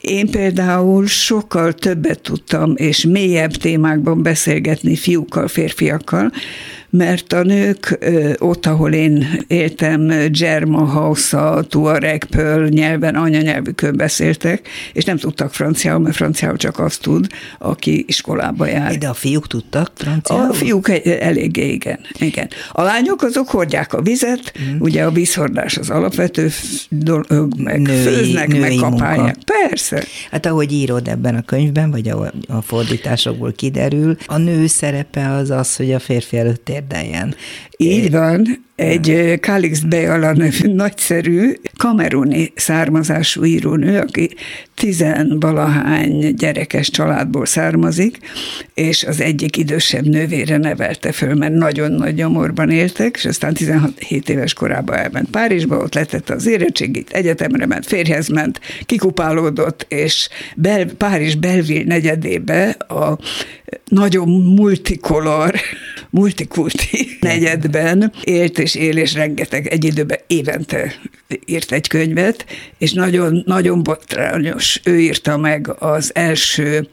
Én 0.00 0.30
például 0.30 1.06
sokkal 1.06 1.72
többet 1.72 2.20
tudtam, 2.20 2.72
és 2.76 3.04
mélyebb 3.04 3.52
témákban 3.52 4.22
beszélgetni 4.22 4.96
fiúkkal, 4.96 5.48
férfiakkal, 5.48 6.32
mert 6.90 7.32
a 7.32 7.42
nők 7.42 7.98
ott, 8.38 8.66
ahol 8.66 8.92
én 8.92 9.44
éltem, 9.46 10.12
Germa 10.30 10.84
Hausa, 10.84 11.64
Tuareg, 11.68 12.24
Pöl 12.24 12.68
nyelven, 12.68 13.14
anyanyelvükön 13.14 13.96
beszéltek, 13.96 14.68
és 14.92 15.04
nem 15.04 15.16
tudtak 15.16 15.54
franciául, 15.54 16.00
mert 16.00 16.16
franciául 16.16 16.56
csak 16.56 16.78
azt 16.78 17.02
tud, 17.02 17.26
aki 17.58 18.04
iskolába 18.08 18.66
jár. 18.66 18.98
De 18.98 19.08
a 19.08 19.14
fiúk 19.14 19.46
tudtak 19.46 19.90
franciául? 19.94 20.50
A 20.50 20.52
fiúk 20.52 20.88
eléggé, 21.04 21.72
igen. 21.72 21.98
igen. 22.18 22.48
A 22.72 22.82
lányok 22.82 23.22
azok 23.22 23.48
hordják 23.48 23.92
a 23.92 24.02
vizet, 24.02 24.52
mm. 24.62 24.80
ugye 24.80 25.04
a 25.04 25.10
vízhordás 25.10 25.76
az 25.76 25.90
alapvető 25.90 26.50
dolog, 26.88 27.60
meg 27.60 27.80
női, 27.80 28.02
főznek, 28.02 28.48
női 28.48 28.60
meg 28.60 28.74
kapálják. 28.74 29.16
Munka. 29.16 29.68
Persze. 29.68 30.04
Hát 30.30 30.46
ahogy 30.46 30.72
írod 30.72 31.08
ebben 31.08 31.34
a 31.34 31.42
könyvben, 31.42 31.90
vagy 31.90 32.08
a, 32.08 32.32
a 32.48 32.62
fordításokból 32.62 33.52
kiderül, 33.52 34.16
a 34.26 34.36
nő 34.36 34.66
szerepe 34.66 35.30
az 35.30 35.50
az, 35.50 35.76
hogy 35.76 35.92
a 35.92 35.98
férfi 35.98 36.36
előtt 36.36 36.68
érdeljen. 36.86 37.34
Így 37.76 38.10
van, 38.10 38.64
egy 38.76 39.38
Kalix 39.40 39.80
Bejala 39.80 40.32
nevű 40.32 40.72
nagyszerű 40.84 41.52
kameruni 41.76 42.52
származású 42.54 43.44
írónő, 43.44 43.98
aki 43.98 44.30
tizenvalahány 44.74 46.34
gyerekes 46.34 46.90
családból 46.90 47.46
származik, 47.46 48.18
és 48.74 49.04
az 49.04 49.20
egyik 49.20 49.56
idősebb 49.56 50.06
nővére 50.06 50.56
nevelte 50.56 51.12
föl, 51.12 51.34
mert 51.34 51.52
nagyon 51.52 51.92
nagy 51.92 52.14
nyomorban 52.14 52.70
éltek, 52.70 53.16
és 53.16 53.24
aztán 53.24 53.54
17 53.54 54.28
éves 54.28 54.52
korában 54.52 54.96
elment 54.96 55.30
Párizsba, 55.30 55.76
ott 55.76 55.94
letette 55.94 56.34
az 56.34 56.46
érettségit, 56.46 57.10
egyetemre 57.10 57.66
ment, 57.66 57.86
férjhez 57.86 58.28
ment, 58.28 58.60
kikupálódott, 58.86 59.86
és 59.88 60.28
Bel, 60.56 60.84
Párizs 60.84 61.34
Belville 61.34 61.84
negyedébe 61.84 62.68
a 62.68 63.18
nagyon 63.84 64.28
multikolor, 64.28 65.54
multikulti 66.10 67.16
negyedben 67.20 68.12
élt 68.24 68.58
és 68.66 68.74
él, 68.74 68.96
és 68.96 69.14
rengeteg 69.14 69.66
egy 69.66 69.84
időben 69.84 70.18
évente 70.26 70.94
írt 71.44 71.72
egy 71.72 71.88
könyvet, 71.88 72.46
és 72.78 72.92
nagyon, 72.92 73.42
nagyon 73.46 73.82
botrányos. 73.82 74.80
Ő 74.84 75.00
írta 75.00 75.36
meg 75.36 75.68
az 75.78 76.10
első 76.14 76.88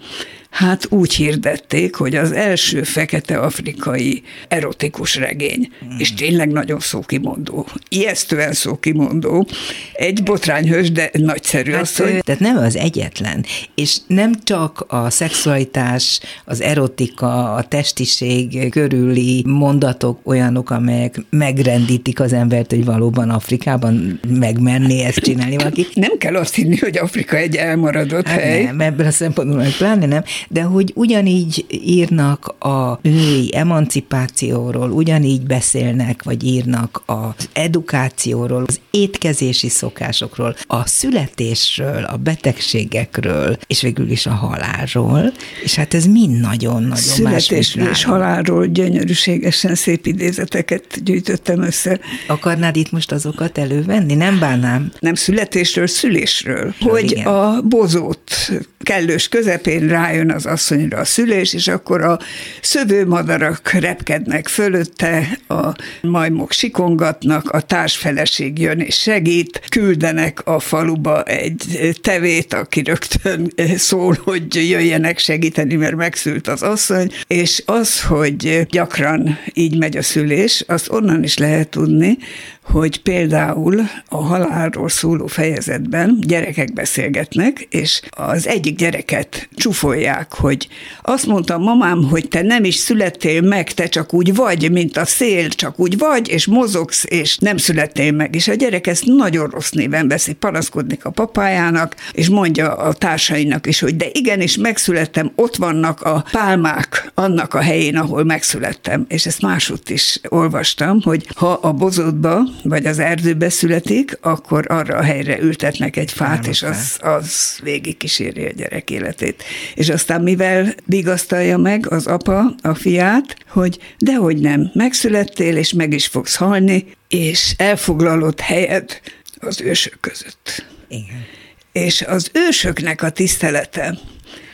Hát 0.54 0.86
úgy 0.90 1.14
hirdették, 1.14 1.96
hogy 1.96 2.16
az 2.16 2.32
első 2.32 2.84
fekete 2.84 3.38
afrikai 3.38 4.24
erotikus 4.48 5.16
regény, 5.16 5.72
mm. 5.86 5.98
és 5.98 6.14
tényleg 6.14 6.52
nagyon 6.52 6.80
szókimondó, 6.80 7.68
ijesztően 7.90 8.54
szókimondó, 8.54 9.48
egy 9.94 10.24
botrányhős, 10.24 10.92
de 10.92 11.10
nagyszerű 11.14 11.72
hát, 11.72 11.98
hogy... 11.98 12.20
Tehát 12.24 12.42
nem 12.42 12.58
az 12.58 12.76
egyetlen, 12.76 13.46
és 13.76 13.98
nem 14.08 14.34
csak 14.44 14.86
a 14.88 15.10
szexualitás, 15.10 16.20
az 16.46 16.62
erotika, 16.62 17.54
a 17.54 17.64
testiség 17.64 18.70
körüli 18.70 19.44
mondatok 19.48 20.20
olyanok, 20.24 20.70
amelyek 20.70 21.22
megrendítik 21.30 22.20
az 22.20 22.34
embert, 22.34 22.70
hogy 22.70 22.86
valóban 22.86 23.30
Afrikában 23.30 24.20
megmenné 24.28 25.04
ezt 25.04 25.20
csinálni 25.20 25.56
valaki. 25.56 25.88
Nem 25.94 26.18
kell 26.18 26.36
azt 26.36 26.56
hinni, 26.56 26.78
hogy 26.78 26.98
Afrika 26.98 27.38
egy 27.38 27.56
elmaradott 27.56 28.28
hát 28.28 28.40
hely. 28.40 28.64
Nem, 28.64 28.80
ebből 28.80 29.06
a 29.06 29.12
szempontból 29.12 29.66
pláne 29.78 30.06
nem, 30.06 30.24
de 30.50 30.62
hogy 30.62 30.92
ugyanígy 30.96 31.66
írnak 31.70 32.56
a 32.60 33.00
női 33.02 33.56
emancipációról, 33.56 34.92
ugyanígy 34.92 35.42
beszélnek, 35.42 36.24
vagy 36.24 36.44
írnak 36.44 37.04
az 37.06 37.50
edukációról, 37.54 38.64
az 38.68 38.80
étkezési 38.92 39.70
szokásokról, 39.70 40.56
a 40.68 40.88
születésről, 40.88 42.04
a 42.04 42.18
betegségekről, 42.18 43.58
és 43.68 43.82
végül 43.82 44.10
is 44.10 44.26
a 44.26 44.34
halálról, 44.34 45.34
és 45.64 45.76
hát 45.76 45.94
ez 45.94 46.06
mind 46.06 46.40
nagyon-nagyon 46.40 46.96
Születésről 46.96 47.90
és 47.90 48.04
halálról 48.04 48.66
gyönyörűségesen 48.66 49.76
szép 49.76 50.06
idézeteket 50.06 51.04
gyűjtöttem 51.04 51.62
össze. 51.62 52.00
Akarnád 52.28 52.76
itt 52.76 52.92
most 52.92 53.12
azokat 53.12 53.58
elővenni? 53.58 54.14
Nem 54.14 54.40
bánnám. 54.40 54.92
Nem 55.00 55.16
születésről, 55.16 55.88
szülésről. 55.88 56.74
Hogy 56.80 57.12
igen. 57.12 57.26
a 57.26 57.62
bozót 57.62 58.32
kellős 58.80 59.28
közepén 59.28 59.88
rájön 59.88 60.30
az 60.34 60.46
asszonyra 60.46 60.98
a 60.98 61.06
szülés, 61.06 61.54
és 61.54 61.68
akkor 61.68 62.02
a 62.02 62.20
szövőmadarak 62.62 63.72
repkednek 63.72 64.48
fölötte, 64.48 65.40
a 65.48 65.76
majmok 66.02 66.52
sikongatnak, 66.52 67.50
a 67.50 67.62
társfeleség 67.62 68.60
jön 68.60 68.80
és 68.80 68.96
segít, 68.96 69.62
küldenek 69.70 70.42
a 70.46 70.60
faluba 70.60 71.24
egy 71.24 71.98
tevét, 72.02 72.54
aki 72.54 72.82
rögtön 72.82 73.54
szól, 73.76 74.18
hogy 74.24 74.70
jöjjenek 74.70 75.18
segíteni, 75.18 75.76
mert 75.76 75.96
megszült 75.96 76.48
az 76.48 76.62
asszony, 76.62 77.12
és 77.28 77.64
az, 77.66 78.02
hogy 78.02 78.68
gyakran 78.70 79.40
így 79.54 79.78
megy 79.78 79.98
a 79.98 80.02
szülés, 80.02 80.64
azt 80.68 80.92
onnan 80.92 81.24
is 81.24 81.38
lehet 81.38 81.70
tudni, 81.70 82.18
hogy 82.64 83.02
például 83.02 83.82
a 84.10 84.24
halálról 84.24 84.90
szóló 84.90 85.28
fejezetben 85.28 86.18
gyerekek 86.22 86.74
beszélgetnek, 86.74 87.68
és 87.70 88.02
az 88.10 88.48
egyik 88.48 88.76
gyereket 88.76 89.50
csúfolják, 89.56 90.34
hogy 90.34 90.68
azt 91.02 91.26
mondta 91.26 91.58
mamám, 91.58 92.04
hogy 92.04 92.28
te 92.28 92.42
nem 92.42 92.64
is 92.64 92.76
születtél 92.76 93.42
meg, 93.42 93.72
te 93.72 93.88
csak 93.88 94.14
úgy 94.14 94.36
vagy, 94.36 94.72
mint 94.72 94.98
a 94.98 95.06
szél, 95.06 95.50
csak 95.50 95.80
úgy 95.80 95.98
vagy, 95.98 96.30
és 96.30 96.48
mozogsz, 96.48 97.04
és 97.08 97.38
nem 97.38 97.58
születtél 97.58 98.12
meg. 98.12 98.36
És 98.36 98.48
a 98.48 98.54
gyerek 98.54 98.88
ezt 98.88 99.06
nagyon 99.06 99.50
rossz 99.50 99.72
néven 99.72 100.08
veszi, 100.08 100.34
panaszkodnik 100.34 101.06
a 101.06 101.10
papájának, 101.10 101.96
és 102.12 102.30
mondja 102.30 102.74
a 102.74 102.94
társainak 102.94 103.68
is, 103.68 103.80
hogy 103.80 103.96
de 103.96 104.06
igenis 104.12 104.58
megszülettem, 104.58 105.32
ott 105.36 105.56
vannak 105.56 106.02
a 106.02 106.26
pálmák 106.32 107.12
annak 107.14 107.54
a 107.54 107.62
helyén, 107.62 107.98
ahol 107.98 108.24
megszülettem. 108.24 109.06
És 109.08 109.26
ezt 109.26 109.42
másút 109.42 109.90
is 109.90 110.20
olvastam, 110.30 111.02
hogy 111.02 111.28
ha 111.36 111.52
a 111.52 111.72
bozótba 111.72 112.42
vagy 112.64 112.86
az 112.86 113.00
erdőbe 113.00 113.50
születik, 113.50 114.18
akkor 114.22 114.66
arra 114.68 114.98
a 114.98 115.02
helyre 115.02 115.40
ültetnek 115.40 115.96
egy 115.96 116.12
fát, 116.12 116.42
Nem, 116.42 116.50
és 116.50 116.64
az, 116.64 116.98
az 117.00 117.60
végig 117.64 117.98
kíséri 117.98 118.46
a 118.46 118.52
gyerek 118.52 118.90
életét. 118.90 119.44
És 119.76 119.90
aztán 119.90 120.22
mivel 120.22 120.74
vigasztalja 120.86 121.58
meg 121.58 121.92
az 121.92 122.08
apa 122.08 122.56
a 122.62 122.76
fiát, 122.76 123.36
hogy 123.48 123.78
dehogy 123.98 124.38
nem, 124.38 124.72
megszülettél, 124.74 125.58
és 125.58 125.74
meg 125.74 125.94
is 125.94 126.08
fogsz 126.08 126.36
halni, 126.36 126.86
és 127.08 127.54
elfoglalod 127.58 128.40
helyet 128.40 129.02
az 129.40 129.62
ősök 129.62 129.98
között. 130.00 130.66
Igen. 130.88 131.26
És 131.72 132.02
az 132.02 132.32
ősöknek 132.34 133.02
a 133.02 133.10
tisztelete, 133.10 133.98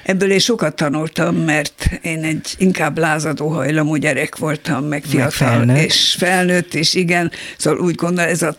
Ebből 0.10 0.32
én 0.32 0.40
sokat 0.40 0.76
tanultam, 0.76 1.36
mert 1.36 2.00
én 2.02 2.24
egy 2.24 2.56
inkább 2.58 2.98
lázadó 2.98 3.48
hajlamú 3.48 3.96
gyerek 3.96 4.38
voltam, 4.38 4.86
meg 4.86 5.04
fiatal, 5.04 5.24
meg 5.24 5.32
felnőtt. 5.32 5.86
és 5.86 6.16
felnőtt, 6.18 6.74
és 6.74 6.94
igen, 6.94 7.32
szóval 7.58 7.80
úgy 7.80 7.96
gondolom, 7.96 8.30
ez 8.30 8.42
a 8.42 8.58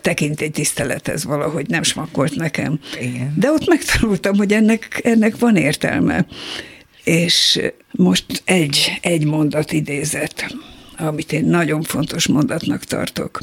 tisztelet, 0.51 1.07
ez 1.07 1.23
valahogy 1.23 1.67
nem 1.67 1.83
smakkolt 1.83 2.35
nekem. 2.35 2.79
Igen. 2.99 3.33
De 3.37 3.51
ott 3.51 3.67
megtanultam, 3.67 4.37
hogy 4.37 4.51
ennek, 4.53 4.99
ennek 5.03 5.37
van 5.39 5.55
értelme. 5.55 6.25
És 7.03 7.61
most 7.91 8.25
egy, 8.45 8.99
egy 9.01 9.25
mondat 9.25 9.71
idézett 9.71 10.55
amit 10.97 11.31
én 11.31 11.45
nagyon 11.45 11.81
fontos 11.81 12.27
mondatnak 12.27 12.83
tartok. 12.83 13.41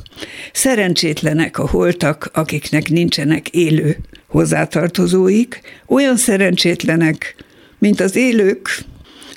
Szerencsétlenek 0.53 1.59
a 1.59 1.69
holtak, 1.69 2.31
akiknek 2.33 2.89
nincsenek 2.89 3.49
élő 3.49 3.97
hozzátartozóik, 4.27 5.61
olyan 5.87 6.17
szerencsétlenek, 6.17 7.37
mint 7.79 8.01
az 8.01 8.17
élők, 8.17 8.69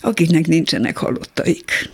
akiknek 0.01 0.47
nincsenek 0.47 0.97
halottaik. 0.97 1.89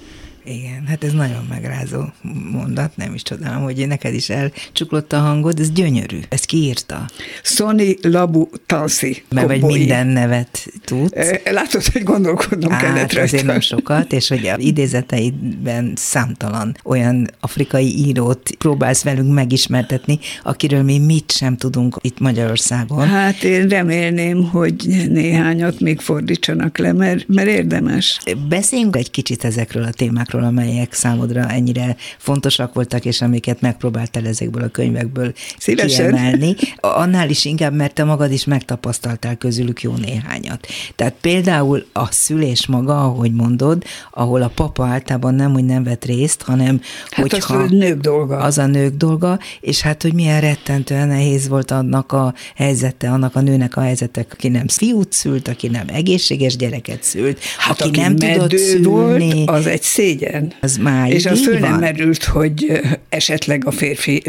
Igen, 0.50 0.86
hát 0.88 1.04
ez 1.04 1.12
nagyon 1.12 1.46
megrázó 1.50 2.04
mondat, 2.51 2.98
nem 2.98 3.13
is 3.13 3.22
csodálom, 3.22 3.63
hogy 3.63 3.88
neked 3.88 4.13
is 4.13 4.30
elcsuklott 4.30 5.13
a 5.13 5.20
hangod, 5.20 5.60
ez 5.60 5.72
gyönyörű. 5.72 6.20
Ez 6.30 6.42
kiírta? 6.42 7.06
Sonny 7.44 7.98
Labu 8.01 8.48
Tansi. 8.66 9.24
Mert 9.30 9.48
vagy 9.48 9.62
minden 9.62 10.08
nevet 10.08 10.68
tud. 10.84 11.13
Látod, 11.51 11.84
hogy 11.84 12.04
gondolkodnom 12.04 12.72
Á, 12.72 12.77
kellett 12.80 13.13
rajta. 13.13 13.22
azért 13.22 13.46
nem 13.46 13.60
sokat, 13.60 14.13
és 14.13 14.27
hogy 14.27 14.48
a 14.48 14.56
idézeteidben 14.58 15.94
számtalan 15.96 16.77
olyan 16.84 17.27
afrikai 17.39 18.08
írót 18.08 18.50
próbálsz 18.58 19.04
velünk 19.04 19.34
megismertetni, 19.34 20.20
akiről 20.44 20.84
mi 20.84 21.00
mit 21.00 21.32
sem 21.32 21.58
tudunk 21.58 21.98
itt 22.01 22.20
Magyarországon. 22.20 23.08
Hát 23.08 23.44
én 23.44 23.68
remélném, 23.68 24.44
hogy 24.44 25.06
néhányat 25.10 25.80
még 25.80 26.00
fordítsanak 26.00 26.77
le, 26.77 26.94
mert, 26.94 27.27
mert 27.27 27.48
érdemes. 27.48 28.20
Beszéljünk 28.50 28.96
egy 28.96 29.12
kicsit 29.12 29.44
ezekről 29.44 29.84
a 29.84 29.92
témákról, 29.92 30.37
témákról, 30.38 30.44
amelyek 30.44 30.94
számodra 30.94 31.50
ennyire 31.50 31.96
fontosak 32.17 32.74
voltak, 32.74 33.06
és 33.06 33.22
amiket 33.22 33.62
megpróbáltál 33.62 34.25
ezekből 34.25 34.63
a 34.63 34.67
könyvekből 34.67 35.34
Szívesen. 35.58 36.13
kiemelni. 36.13 36.56
Annál 36.79 37.29
is 37.29 37.46
inkább, 37.46 37.74
mert 37.74 37.94
te 37.94 38.03
magad 38.03 38.32
is 38.32 38.46
megtapasztaltál 38.46 39.36
közülük 39.36 39.82
jó 39.82 39.94
néhányat. 39.96 40.67
Tehát 40.96 41.13
például 41.22 41.86
a 41.94 42.12
szülés 42.12 42.67
maga, 42.67 43.03
ahogy 43.03 43.34
mondod, 43.34 43.84
ahol 44.12 44.41
a 44.41 44.48
papa 44.48 44.86
általában 44.86 45.36
nem, 45.36 45.53
hogy 45.53 45.65
nem 45.65 45.84
vett 45.84 46.06
részt, 46.06 46.41
hanem 46.41 46.82
hát 47.10 47.32
hogyha... 47.32 47.56
az 47.56 47.72
a 47.72 47.75
nők 47.75 48.00
dolga. 48.00 48.38
Az 48.38 48.58
a 48.58 48.65
nők 48.65 48.96
dolga, 48.96 49.39
és 49.62 49.82
hát, 49.82 50.01
hogy 50.01 50.13
milyen 50.13 50.41
rettentően 50.41 51.08
nehéz 51.08 51.48
volt 51.48 51.72
annak 51.72 52.12
a 52.12 52.34
helyzete, 52.56 53.10
annak 53.10 53.36
a 53.36 53.41
nőnek 53.41 53.77
a 53.77 53.82
helyzete, 53.82 54.25
aki 54.32 54.48
nem 54.48 54.67
fiút 54.67 55.13
szült, 55.13 55.48
aki 55.48 55.67
nem 55.67 55.86
egészséges 55.94 56.56
gyereket 56.56 57.03
szült, 57.03 57.39
hát 57.58 57.82
aki, 57.82 57.89
aki 57.89 58.00
nem 58.00 58.15
tudott 58.15 58.58
szülni. 58.58 59.46
Volt, 59.46 59.50
az 59.50 59.65
egy 59.65 59.82
szégyen 59.82 60.26
igen. 60.27 60.53
Az 60.62 60.77
már 60.77 61.12
És 61.12 61.25
az 61.25 61.43
föl 61.43 61.60
nem 61.60 61.79
merült, 61.79 62.24
hogy 62.24 62.81
esetleg 63.10 63.65
a 63.65 63.72
férfi 63.72 64.22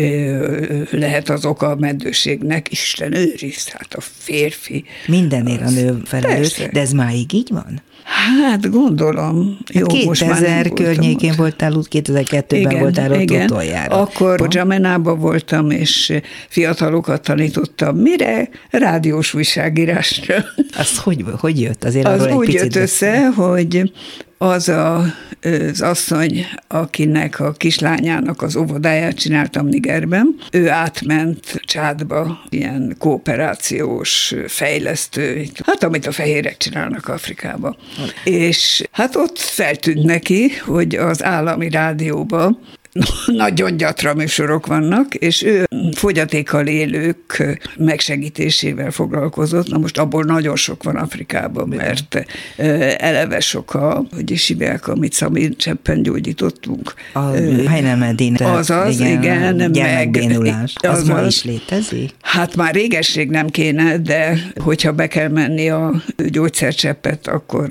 lehet 0.90 1.28
az 1.28 1.44
oka 1.44 1.66
a 1.66 1.76
meddőségnek. 1.76 2.72
Isten 2.72 3.14
őriz, 3.14 3.68
hát 3.68 3.94
a 3.94 4.00
férfi. 4.00 4.84
Mindenért 5.06 5.62
a 5.62 5.70
nő 5.70 6.02
felelős, 6.04 6.62
de 6.72 6.80
ez 6.80 6.92
máig 6.92 7.32
így 7.32 7.48
van? 7.50 7.82
Hát 8.40 8.70
gondolom. 8.70 9.58
Jó, 9.72 9.86
most 10.04 10.26
már 10.26 10.40
nem 10.40 10.62
2000 10.62 10.66
voltam 10.66 10.84
környékén 10.84 11.30
ott. 11.30 11.36
voltál 11.36 11.72
ott, 11.72 11.88
2002-ben 11.90 12.78
voltál 12.78 13.12
ott 13.12 13.30
utoljára. 13.30 14.00
Akkor 14.00 14.48
Jamenában 14.50 15.18
voltam, 15.18 15.70
és 15.70 16.12
fiatalokat 16.48 17.22
tanítottam. 17.22 17.96
Mire? 17.96 18.48
Rádiós 18.70 19.34
újságírásra. 19.34 20.44
Az 20.78 20.98
hogy, 20.98 21.24
hogy 21.38 21.60
jött? 21.60 21.84
Azért 21.84 22.06
Az 22.06 22.20
arról 22.20 22.32
egy 22.32 22.34
úgy 22.36 22.46
picit 22.46 22.60
jött 22.60 22.76
össze, 22.76 23.26
hogy 23.26 23.92
az 24.38 24.68
a, 24.68 25.04
az 25.70 25.80
asszony, 25.80 26.46
akinek 26.68 27.40
a 27.40 27.52
kislányának 27.52 28.42
az 28.42 28.56
óvodáját 28.56 29.18
csináltam 29.18 29.66
Nigerben, 29.66 30.36
ő 30.52 30.70
átment 30.70 31.60
Csádba, 31.64 32.44
ilyen 32.48 32.94
kooperációs, 32.98 34.34
fejlesztő, 34.46 35.46
hát 35.64 35.82
amit 35.82 36.06
a 36.06 36.12
fehérek 36.12 36.56
csinálnak 36.56 37.08
Afrikába. 37.08 37.76
És 38.24 38.88
hát 38.92 39.16
ott 39.16 39.38
feltűnt 39.38 40.04
neki, 40.04 40.48
hogy 40.64 40.94
az 40.94 41.24
állami 41.24 41.70
rádióban 41.70 42.60
nagyon 43.26 43.76
gyatra 43.76 44.14
műsorok 44.14 44.66
vannak, 44.66 45.14
és 45.14 45.42
ő 45.42 45.64
fogyatékkal 45.94 46.66
élők 46.66 47.58
megsegítésével 47.76 48.90
foglalkozott. 48.90 49.68
Na 49.68 49.78
most 49.78 49.98
abból 49.98 50.24
nagyon 50.24 50.56
sok 50.56 50.82
van 50.82 50.96
Afrikában, 50.96 51.68
mert 51.68 52.24
eleve 52.98 53.40
sok 53.40 53.74
a, 53.74 54.04
hogy 54.14 54.30
is 54.30 54.46
hívják, 54.46 54.88
amit 54.88 55.12
Szamir 55.12 55.56
cseppen 55.56 56.02
gyógyítottunk. 56.02 56.94
A 57.12 57.20
Heinemedin, 57.68 58.34
Azaz, 58.34 59.00
igen, 59.00 59.56
meg- 59.56 59.70
gyermekbénulás. 59.70 60.74
Az 60.80 61.06
ma 61.08 61.14
azaz. 61.14 61.26
is 61.26 61.44
létezik? 61.44 62.10
Hát 62.20 62.56
már 62.56 62.74
régesség 62.74 63.30
nem 63.30 63.48
kéne, 63.48 63.98
de 63.98 64.38
hogyha 64.56 64.92
be 64.92 65.06
kell 65.06 65.28
menni 65.28 65.68
a 65.70 66.02
gyógyszercseppet, 66.28 67.26
akkor 67.26 67.66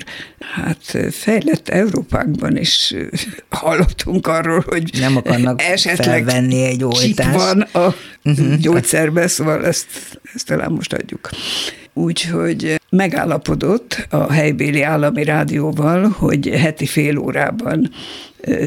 hát 0.54 0.98
fejlett 1.10 1.68
Európánkban 1.68 2.56
is 2.56 2.94
hallottunk 3.50 4.26
arról, 4.26 4.64
hogy 4.66 4.90
Nem 5.00 5.16
akarnak 5.18 5.62
esetleg 5.72 6.06
felvenni 6.06 6.64
egy 6.64 6.84
oltást. 6.84 7.34
van 7.34 7.60
a 7.60 7.94
uh-huh. 8.24 8.54
gyógyszerbe, 8.54 9.26
szóval 9.26 9.66
ezt, 9.66 9.86
ezt 10.34 10.46
talán 10.46 10.72
most 10.72 10.92
adjuk. 10.92 11.28
Úgyhogy 11.94 12.80
megállapodott 12.90 14.06
a 14.10 14.32
helybéli 14.32 14.82
állami 14.82 15.24
rádióval, 15.24 16.08
hogy 16.08 16.48
heti 16.48 16.86
fél 16.86 17.18
órában 17.18 17.90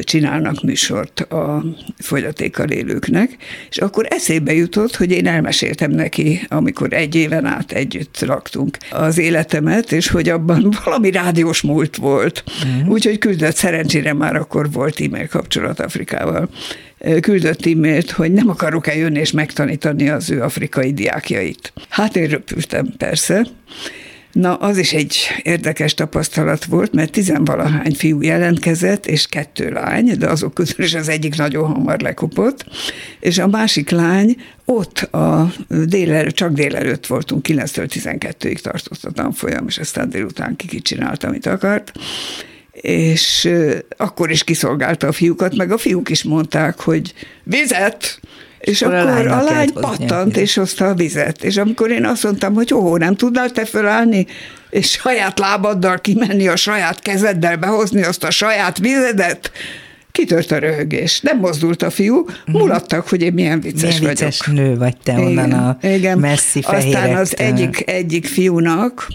csinálnak 0.02 0.62
műsort 0.62 1.20
a 1.20 1.64
fogyatékkal 1.98 2.68
élőknek, 2.68 3.36
és 3.70 3.78
akkor 3.78 4.06
eszébe 4.10 4.52
jutott, 4.52 4.96
hogy 4.96 5.10
én 5.10 5.26
elmeséltem 5.26 5.90
neki, 5.90 6.40
amikor 6.48 6.92
egy 6.92 7.14
éven 7.14 7.44
át 7.44 7.72
együtt 7.72 8.20
laktunk 8.20 8.76
az 8.90 9.18
életemet, 9.18 9.92
és 9.92 10.08
hogy 10.08 10.28
abban 10.28 10.72
valami 10.84 11.10
rádiós 11.10 11.60
múlt 11.60 11.96
volt. 11.96 12.44
Uh-huh. 12.46 12.92
Úgyhogy 12.92 13.18
küldött, 13.18 13.56
szerencsére 13.56 14.12
már 14.12 14.36
akkor 14.36 14.70
volt 14.70 15.00
e-mail 15.00 15.28
kapcsolat 15.28 15.80
Afrikával, 15.80 16.48
küldött 17.20 17.66
e-mailt, 17.66 18.10
hogy 18.10 18.32
nem 18.32 18.48
akarok-e 18.48 18.96
jönni 18.96 19.18
és 19.18 19.30
megtanítani 19.30 20.08
az 20.08 20.30
ő 20.30 20.42
afrikai 20.42 20.92
diákjait. 20.92 21.72
Hát 21.88 22.16
én 22.16 22.28
röpültem 22.28 22.94
persze, 22.96 23.46
Na, 24.32 24.54
az 24.54 24.78
is 24.78 24.92
egy 24.92 25.16
érdekes 25.42 25.94
tapasztalat 25.94 26.64
volt, 26.64 26.92
mert 26.92 27.10
tizenvalahány 27.10 27.94
fiú 27.94 28.22
jelentkezett, 28.22 29.06
és 29.06 29.26
kettő 29.26 29.70
lány, 29.70 30.18
de 30.18 30.28
azok 30.28 30.54
közül 30.54 30.84
is 30.84 30.94
az 30.94 31.08
egyik 31.08 31.36
nagyon 31.36 31.72
hamar 31.72 32.00
lekopott, 32.00 32.64
és 33.20 33.38
a 33.38 33.46
másik 33.46 33.90
lány 33.90 34.36
ott 34.64 34.98
a 34.98 35.52
délelőtt, 35.68 36.34
csak 36.34 36.52
délelőtt 36.52 37.06
voltunk, 37.06 37.46
9-től 37.48 37.88
12-ig 37.94 38.58
tartott 38.58 39.04
a 39.04 39.10
tanfolyam, 39.10 39.66
és 39.68 39.78
aztán 39.78 40.10
délután 40.10 40.56
ki 40.56 40.80
csinálta, 40.80 41.28
amit 41.28 41.46
akart, 41.46 41.92
és 42.72 43.48
akkor 43.96 44.30
is 44.30 44.44
kiszolgálta 44.44 45.06
a 45.06 45.12
fiúkat, 45.12 45.56
meg 45.56 45.70
a 45.70 45.78
fiúk 45.78 46.08
is 46.08 46.22
mondták, 46.22 46.80
hogy 46.80 47.14
vizet, 47.42 48.20
és 48.62 48.82
Akkor 48.82 48.94
a 48.94 49.00
akkor 49.00 49.12
a 49.12 49.14
lánynak 49.14 49.50
lány 49.50 49.70
a 49.74 49.80
pattant, 49.80 50.36
és 50.36 50.54
hozta 50.54 50.86
a 50.86 50.94
vizet. 50.94 51.44
És 51.44 51.56
amikor 51.56 51.90
én 51.90 52.04
azt 52.04 52.22
mondtam, 52.22 52.54
hogy 52.54 52.74
ó, 52.74 52.96
nem 52.96 53.14
tudnál 53.14 53.50
te 53.50 53.64
fölállni, 53.64 54.26
és 54.70 54.90
saját 54.90 55.38
lábaddal 55.38 56.00
kimenni, 56.00 56.48
a 56.48 56.56
saját 56.56 57.00
kezeddel 57.00 57.56
behozni 57.56 58.02
azt 58.02 58.24
a 58.24 58.30
saját 58.30 58.78
vizedet, 58.78 59.50
kitört 60.12 60.50
a 60.50 60.58
röhögés. 60.58 61.20
Nem 61.20 61.38
mozdult 61.38 61.82
a 61.82 61.90
fiú, 61.90 62.26
mulattak, 62.46 63.08
hogy 63.08 63.22
én 63.22 63.32
milyen 63.32 63.60
vicces 63.60 63.80
Mhm. 63.94 63.98
Milyen 63.98 64.14
vicces 64.14 64.46
vagyok. 64.46 64.60
nő 64.64 64.76
vagy 64.76 64.96
te 65.02 65.12
onnan 65.12 65.52
a 65.52 65.78
igen. 65.82 66.18
messzi 66.18 66.58
Aztán 66.62 67.16
az 67.16 67.30
fehérektől. 67.36 67.46
egyik, 67.46 67.90
egyik 67.90 68.26
fiúnak, 68.26 69.06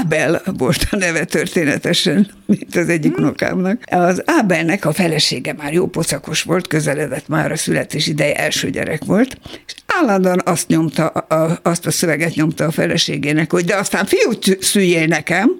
Ábel 0.00 0.42
volt 0.58 0.86
a 0.90 0.96
neve 0.96 1.24
történetesen, 1.24 2.30
mint 2.46 2.76
az 2.76 2.88
egyik 2.88 3.14
Hmm. 3.14 3.24
unokámnak. 3.24 3.82
Az 3.90 4.22
Ábelnek 4.26 4.84
a 4.84 4.92
felesége 4.92 5.52
már 5.52 5.72
jó 5.72 5.86
pocakos 5.86 6.42
volt, 6.42 6.66
közeledett 6.66 7.28
már 7.28 7.52
a 7.52 7.56
születés 7.56 8.06
ideje, 8.06 8.34
első 8.34 8.70
gyerek 8.70 9.04
volt, 9.04 9.38
és 9.66 9.74
állandóan 10.00 10.40
azt 10.44 10.68
nyomta, 10.68 11.06
a, 11.06 11.58
azt 11.62 11.86
a 11.86 11.90
szöveget 11.90 12.34
nyomta 12.34 12.64
a 12.64 12.70
feleségének, 12.70 13.52
hogy 13.52 13.64
de 13.64 13.76
aztán 13.76 14.06
fiút 14.06 14.58
szüljél 14.62 15.06
nekem, 15.06 15.50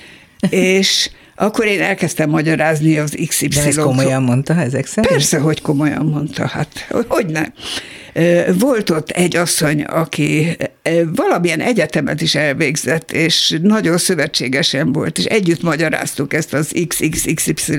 és 0.50 1.10
akkor 1.44 1.66
én 1.66 1.80
elkezdtem 1.80 2.30
magyarázni 2.30 2.98
az 2.98 3.16
XY. 3.28 3.46
De 3.48 3.62
ezt 3.62 3.80
komolyan 3.80 4.22
mondta 4.22 4.54
ezek 4.54 4.86
szerint? 4.86 5.12
Persze, 5.12 5.38
hogy 5.38 5.60
komolyan 5.60 6.06
mondta, 6.06 6.46
hát 6.46 6.86
hogy 7.08 7.26
ne. 7.26 7.42
Volt 8.58 8.90
ott 8.90 9.10
egy 9.10 9.36
asszony, 9.36 9.82
aki 9.82 10.56
valamilyen 11.14 11.60
egyetemet 11.60 12.20
is 12.20 12.34
elvégzett, 12.34 13.12
és 13.12 13.58
nagyon 13.62 13.98
szövetségesen 13.98 14.92
volt, 14.92 15.18
és 15.18 15.24
együtt 15.24 15.62
magyaráztuk 15.62 16.34
ezt 16.34 16.54
az 16.54 16.72
XXXY 16.88 17.76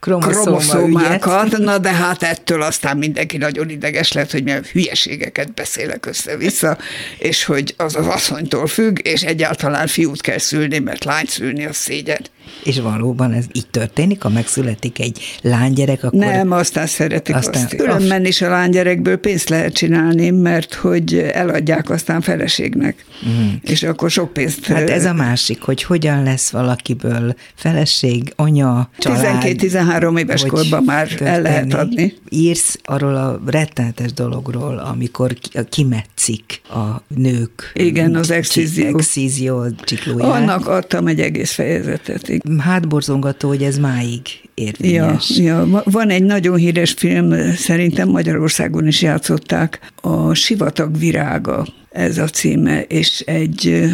kromoszómákat, 0.00 1.58
na 1.58 1.78
de 1.78 1.92
hát 1.92 2.22
ettől 2.22 2.62
aztán 2.62 2.96
mindenki 2.96 3.36
nagyon 3.36 3.70
ideges 3.70 4.12
lett, 4.12 4.30
hogy 4.30 4.42
milyen 4.42 4.64
hülyeségeket 4.72 5.54
beszélek 5.54 6.06
össze-vissza, 6.06 6.78
és 7.18 7.44
hogy 7.44 7.74
az 7.76 7.96
az 7.96 8.06
asszonytól 8.06 8.66
függ, 8.66 8.98
és 9.02 9.22
egyáltalán 9.22 9.86
fiút 9.86 10.20
kell 10.20 10.38
szülni, 10.38 10.78
mert 10.78 11.04
lányt 11.04 11.28
szülni 11.28 11.64
az 11.64 11.76
szégyen. 11.76 12.20
És 12.64 12.80
valóban 12.80 13.32
ez 13.32 13.44
így 13.52 13.66
történik, 13.70 14.22
ha 14.22 14.28
megszületik 14.28 14.98
egy 14.98 15.20
lánygyerek, 15.42 16.04
akkor... 16.04 16.18
Nem, 16.18 16.50
aztán 16.52 16.86
szeretik 16.86 17.34
Aztán- 17.34 17.54
azt. 17.64 17.76
Különben 17.76 18.24
is 18.24 18.42
a 18.42 18.48
lánygyerekből 18.48 19.16
pénzt 19.16 19.48
lehet 19.48 19.72
csinálni, 19.72 20.30
mert 20.30 20.74
hogy 20.74 21.14
eladják 21.32 21.90
aztán 21.90 22.20
feleségnek. 22.20 23.04
Mm. 23.28 23.48
És 23.62 23.82
akkor 23.82 24.10
sok 24.10 24.32
pénzt... 24.32 24.64
Hát 24.66 24.90
ez 24.90 25.04
a 25.04 25.12
másik, 25.12 25.62
hogy 25.62 25.82
hogyan 25.82 26.22
lesz 26.22 26.50
valakiből 26.50 27.34
feleség, 27.54 28.32
anya, 28.36 28.90
család. 28.98 29.42
12-13 29.44 30.18
éves 30.18 30.44
korban 30.44 30.82
már 30.84 31.08
el 31.20 31.42
lehet 31.42 31.68
történik. 31.68 31.74
adni. 31.76 32.14
Írsz 32.28 32.78
arról 32.84 33.16
a 33.16 33.40
rettenetes 33.46 34.12
dologról, 34.12 34.78
amikor 34.78 35.34
ki- 35.34 35.50
kimetszik 35.68 36.60
a 36.70 37.02
nők. 37.16 37.70
Igen, 37.74 38.14
az 38.14 38.30
excizió. 38.30 38.86
Excizió 38.86 39.66
csiklóját. 39.84 40.30
Annak 40.30 40.66
adtam 40.68 41.06
egy 41.06 41.20
egész 41.20 41.52
fejezetet. 41.52 42.28
Hátborzongató, 42.58 43.48
hogy 43.48 43.62
ez 43.62 43.78
máig 43.78 44.20
Ja, 44.54 44.64
érvényes. 44.64 45.30
ja, 45.38 45.66
va- 45.66 45.84
van 45.92 46.08
egy 46.10 46.22
nagyon 46.22 46.56
híres 46.56 46.92
film, 46.92 47.52
szerintem 47.56 48.08
Magyarországon 48.08 48.86
is 48.86 49.02
játszották, 49.02 49.92
a 50.00 50.34
Sivatag 50.34 50.98
virága, 50.98 51.66
ez 51.90 52.18
a 52.18 52.28
címe, 52.28 52.82
és 52.82 53.20
egy 53.20 53.84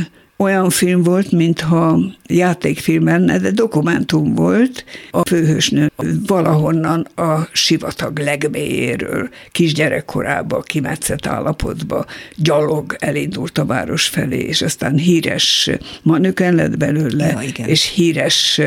olyan 0.41 0.71
film 0.71 1.03
volt, 1.03 1.33
mintha 1.33 1.99
játékfilm 2.27 3.05
lenne, 3.05 3.39
de 3.39 3.51
dokumentum 3.51 4.35
volt. 4.35 4.85
A 5.11 5.21
főhősnő 5.29 5.91
valahonnan 6.27 7.07
a 7.17 7.49
sivatag 7.53 8.19
legmélyéről, 8.19 9.29
kisgyerekkorába, 9.53 10.61
kimetszett 10.61 11.27
állapotba, 11.27 12.05
gyalog 12.37 12.97
elindult 12.99 13.59
a 13.59 13.65
város 13.65 14.07
felé, 14.07 14.39
és 14.39 14.63
aztán 14.63 14.97
híres 14.97 15.71
manöken 16.03 16.55
lett 16.55 16.77
belőle, 16.77 17.27
Ja, 17.27 17.41
igen. 17.49 17.69
és 17.69 17.93
híres 17.95 18.61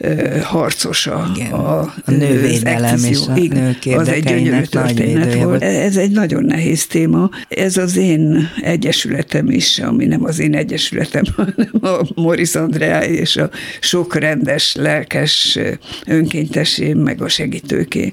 ö, 0.00 0.38
harcosa 0.42 1.30
Igen, 1.36 1.52
a, 1.52 1.80
a 1.80 1.92
nővédelem 2.10 2.94
és 3.04 3.18
a 3.26 3.32
excizió. 3.32 3.52
nők 3.52 3.98
Az 4.00 4.08
egy 4.08 4.24
gyönyörű 4.24 4.62
történet 4.62 5.34
volt. 5.34 5.62
Ez 5.62 5.96
egy 5.96 6.10
nagyon 6.10 6.44
nehéz 6.44 6.86
téma. 6.86 7.30
Ez 7.48 7.76
az 7.76 7.96
én 7.96 8.48
egyesületem 8.62 9.50
is, 9.50 9.78
ami 9.78 10.06
nem 10.06 10.24
az 10.24 10.38
én 10.38 10.54
egyesületem, 10.54 11.19
hanem 11.36 11.70
a 11.80 12.06
Moris 12.14 12.54
Andrea 12.54 13.04
és 13.04 13.36
a 13.36 13.50
sok 13.80 14.14
rendes, 14.14 14.74
lelkes 14.74 15.58
önkéntesé, 16.06 16.92
meg 16.92 17.22
a 17.22 17.28
segítőké, 17.28 18.12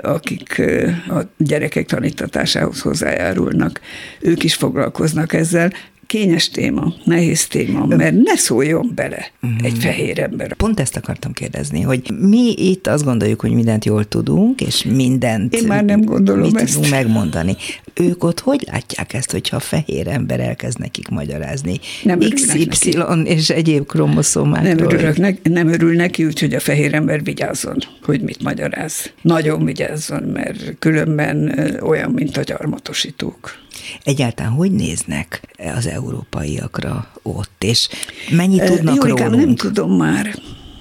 akik 0.00 0.62
a 1.08 1.20
gyerekek 1.38 1.86
tanítatásához 1.86 2.80
hozzájárulnak. 2.80 3.80
Ők 4.20 4.44
is 4.44 4.54
foglalkoznak 4.54 5.32
ezzel. 5.32 5.72
Kényes 6.06 6.48
téma, 6.48 6.94
nehéz 7.04 7.46
téma, 7.46 7.86
mert 7.86 8.14
ne 8.14 8.36
szóljon 8.36 8.92
bele 8.94 9.30
uh-huh. 9.42 9.58
egy 9.62 9.78
fehér 9.78 10.18
ember. 10.18 10.54
Pont 10.54 10.80
ezt 10.80 10.96
akartam 10.96 11.32
kérdezni, 11.32 11.80
hogy 11.80 12.12
mi 12.20 12.54
itt 12.56 12.86
azt 12.86 13.04
gondoljuk, 13.04 13.40
hogy 13.40 13.52
mindent 13.52 13.84
jól 13.84 14.04
tudunk, 14.04 14.60
és 14.60 14.84
mindent 14.84 15.54
Én 15.54 15.66
már 15.66 15.84
nem 15.84 16.00
gondolom 16.00 16.50
mit 16.50 16.60
ezt. 16.60 16.74
tudunk 16.74 16.90
megmondani. 16.90 17.56
Ők 17.94 18.24
ott 18.24 18.40
hogy 18.40 18.66
látják 18.70 19.12
ezt, 19.12 19.30
hogyha 19.30 19.56
a 19.56 19.60
fehér 19.60 20.08
ember 20.08 20.40
elkezd 20.40 20.78
nekik 20.78 21.08
magyarázni? 21.08 21.80
Nem 22.02 22.18
XY 22.18 22.68
neki. 22.92 23.30
és 23.30 23.50
egyéb 23.50 23.86
kromoszómákról. 23.86 24.74
Nem, 24.74 24.84
örülök 24.84 25.16
ne, 25.16 25.30
nem 25.42 25.68
örül 25.68 25.94
neki, 25.94 26.24
úgyhogy 26.24 26.54
a 26.54 26.60
fehér 26.60 26.94
ember 26.94 27.22
vigyázzon, 27.22 27.76
hogy 28.02 28.20
mit 28.20 28.42
magyaráz. 28.42 29.12
Nagyon 29.22 29.64
vigyázzon, 29.64 30.22
mert 30.22 30.78
különben 30.78 31.54
olyan, 31.82 32.10
mint 32.10 32.36
a 32.36 32.42
gyarmatosítók. 32.42 33.62
Egyáltalán 34.02 34.52
hogy 34.52 34.72
néznek 34.72 35.40
az 35.76 35.86
európaiakra 35.86 37.10
ott, 37.22 37.64
és 37.64 37.88
mennyit 38.30 38.64
tudnak 38.64 38.94
Jórikám, 38.94 39.30
rólunk? 39.30 39.46
nem 39.46 39.54
tudom 39.54 39.96
már. 39.96 40.34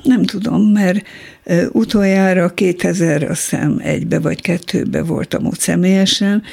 Nem 0.04 0.24
tudom, 0.24 0.62
mert 0.62 1.08
utoljára 1.72 2.54
2000, 2.54 3.24
azt 3.24 3.50
hiszem 3.50 3.80
egybe 3.84 4.20
vagy 4.20 4.42
kettőbe 4.42 5.04
voltam 5.04 5.46
ott 5.46 5.60
személyesen, 5.60 6.44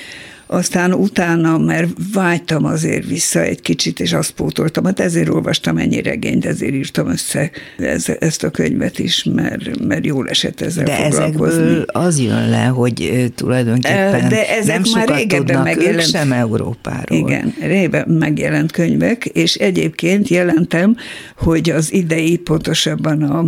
aztán 0.53 0.93
utána, 0.93 1.59
mert 1.59 1.89
vágytam 2.13 2.65
azért 2.65 3.07
vissza 3.07 3.41
egy 3.43 3.61
kicsit, 3.61 4.01
és 4.01 4.13
azt 4.13 4.31
pótoltam, 4.31 4.85
hát 4.85 5.01
ezért 5.01 5.29
olvastam 5.29 5.77
ennyi 5.77 6.03
regényt, 6.03 6.47
ezért 6.47 6.75
írtam 6.75 7.09
össze 7.09 7.51
ez, 7.79 8.07
ezt 8.21 8.45
a 8.45 8.51
könyvet 8.51 8.99
is, 8.99 9.25
mert, 9.25 9.85
mert 9.87 10.07
jól 10.07 10.29
esett 10.29 10.61
ezzel 10.61 10.85
De 10.85 10.95
foglalkozni. 10.95 11.63
ezekből 11.63 11.83
az 11.87 12.19
jön 12.19 12.49
le, 12.49 12.65
hogy 12.65 13.25
tulajdonképpen 13.35 14.29
De 14.29 14.49
ezek 14.49 14.67
nem 14.67 14.83
már 14.93 15.03
sokat 15.03 15.17
régebben 15.17 15.47
tudnak 15.47 15.65
megjelent. 15.65 16.09
sem 16.11 16.33
Európáról. 16.33 17.19
Igen, 17.19 17.55
régen 17.61 18.09
megjelent 18.09 18.73
könyvek, 18.73 19.25
és 19.25 19.55
egyébként 19.55 20.29
jelentem, 20.29 20.97
hogy 21.37 21.71
az 21.71 21.93
idei, 21.93 22.37
pontosabban 22.37 23.23
a 23.23 23.45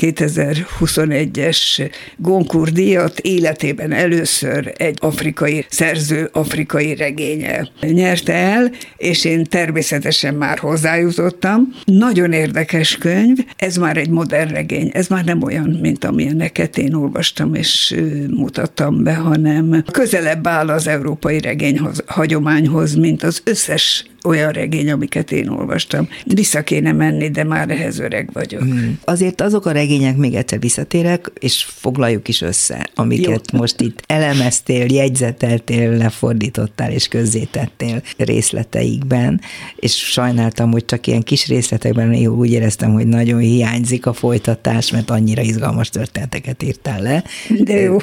2021-es 0.00 1.90
Goncourt 2.16 2.72
díjat 2.72 3.18
életében 3.18 3.92
először 3.92 4.72
egy 4.76 4.98
afrikai 5.00 5.66
szerző 5.68 6.28
afrikai 6.32 6.94
regénye 6.94 7.68
nyerte 7.80 8.32
el, 8.32 8.70
és 8.96 9.24
én 9.24 9.44
természetesen 9.44 10.34
már 10.34 10.58
hozzájutottam. 10.58 11.74
Nagyon 11.84 12.32
érdekes 12.32 12.96
könyv, 12.96 13.38
ez 13.56 13.76
már 13.76 13.96
egy 13.96 14.10
modern 14.10 14.50
regény, 14.50 14.90
ez 14.92 15.06
már 15.06 15.24
nem 15.24 15.42
olyan, 15.42 15.78
mint 15.82 16.04
amilyeneket 16.04 16.78
én 16.78 16.94
olvastam 16.94 17.54
és 17.54 17.94
mutattam 18.30 19.02
be, 19.02 19.14
hanem 19.14 19.84
közelebb 19.90 20.46
áll 20.46 20.68
az 20.68 20.86
európai 20.86 21.40
regény 21.40 21.80
hagyományhoz, 22.06 22.94
mint 22.94 23.22
az 23.22 23.40
összes 23.44 24.04
olyan 24.24 24.52
regény, 24.52 24.90
amiket 24.90 25.32
én 25.32 25.48
olvastam. 25.48 26.08
Vissza 26.24 26.62
kéne 26.62 26.92
menni, 26.92 27.30
de 27.30 27.44
már 27.44 27.70
ehhez 27.70 27.98
öreg 27.98 28.30
vagyok. 28.32 28.62
Hmm. 28.62 28.98
Azért 29.04 29.40
azok 29.40 29.66
a 29.66 29.72
regények, 29.72 30.16
még 30.16 30.34
egyszer 30.34 30.60
visszatérek, 30.60 31.30
és 31.38 31.64
foglaljuk 31.64 32.28
is 32.28 32.40
össze, 32.40 32.90
amiket 32.94 33.50
Jó. 33.52 33.58
most 33.58 33.80
itt 33.80 34.02
elemeztél, 34.06 34.86
jegyzeteltél, 34.92 35.96
lefordítottál 35.96 36.90
és 36.92 37.08
közzétettél 37.08 38.02
részleteikben, 38.16 39.40
és 39.76 39.94
sajnáltam, 39.96 40.70
hogy 40.70 40.84
csak 40.84 41.06
ilyen 41.06 41.22
kis 41.22 41.46
részletekben 41.46 42.12
én 42.12 42.28
úgy 42.28 42.50
éreztem, 42.50 42.92
hogy 42.92 43.06
nagyon 43.06 43.38
hiányzik 43.38 44.06
a 44.06 44.12
folytatás, 44.12 44.90
mert 44.90 45.10
annyira 45.10 45.42
izgalmas 45.42 45.88
történeteket 45.88 46.62
írtál 46.62 47.02
le. 47.02 47.24
De 47.48 47.80
jó. 47.80 47.96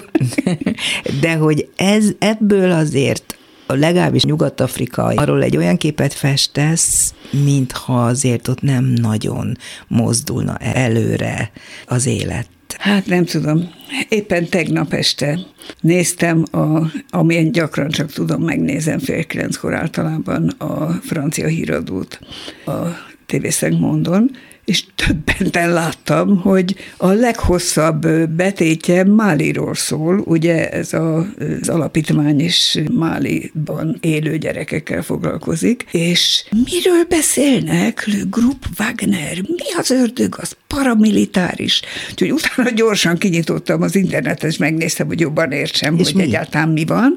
De 1.21 1.36
hogy 1.36 1.69
ez 1.75 2.10
ebből 2.19 2.71
azért 2.71 3.37
legalábbis 3.73 4.23
Nyugat-Afrika 4.23 5.03
arról 5.03 5.43
egy 5.43 5.58
olyan 5.58 5.77
képet 5.77 6.13
festesz, 6.13 7.13
mintha 7.43 8.06
azért 8.06 8.47
ott 8.47 8.62
nem 8.62 8.84
nagyon 8.86 9.58
mozdulna 9.88 10.58
előre 10.58 11.51
az 11.86 12.06
élet. 12.06 12.47
Hát 12.77 13.06
nem 13.06 13.25
tudom. 13.25 13.69
Éppen 14.10 14.49
tegnap 14.49 14.93
este 14.93 15.39
néztem, 15.82 16.43
a, 16.51 16.91
amilyen 17.10 17.51
gyakran 17.51 17.89
csak 17.89 18.12
tudom, 18.12 18.41
megnézem 18.41 18.99
fél 18.99 19.25
kilenckor 19.25 19.73
általában 19.73 20.47
a 20.47 20.91
francia 20.91 21.47
híradót 21.47 22.19
a 22.65 22.77
TV 23.25 23.65
Mondon, 23.80 24.32
és 24.67 24.84
többenten 24.95 25.73
láttam, 25.73 26.41
hogy 26.41 26.75
a 26.97 27.12
leghosszabb 27.12 28.08
betétje 28.30 29.03
Máliról 29.03 29.75
szól, 29.75 30.21
ugye 30.25 30.69
ez 30.69 30.93
a, 30.93 31.27
az 31.62 31.69
alapítvány 31.69 32.39
is 32.39 32.77
Máliban 32.91 33.97
élő 34.01 34.38
gyerekekkel 34.38 35.01
foglalkozik, 35.01 35.86
és 35.91 36.45
miről 36.65 37.03
beszélnek? 37.10 38.08
Le 38.08 38.19
Group 38.30 38.65
Wagner, 38.80 39.41
mi 39.41 39.73
az 39.77 39.91
ördög, 39.91 40.36
az 40.38 40.56
paramilitáris. 40.67 41.82
Úgyhogy 42.12 42.32
utána 42.32 42.69
gyorsan 42.69 43.17
kinyitottam 43.17 43.82
az 43.82 43.95
internetet, 43.95 44.51
és 44.51 44.58
megnéztem, 44.58 45.08
hogy 45.08 45.19
jobban 45.19 45.51
értsem, 45.51 45.97
és 45.97 46.06
hogy 46.06 46.15
mi? 46.15 46.21
egyáltalán 46.21 46.69
mi 46.69 46.86
van. 46.86 47.15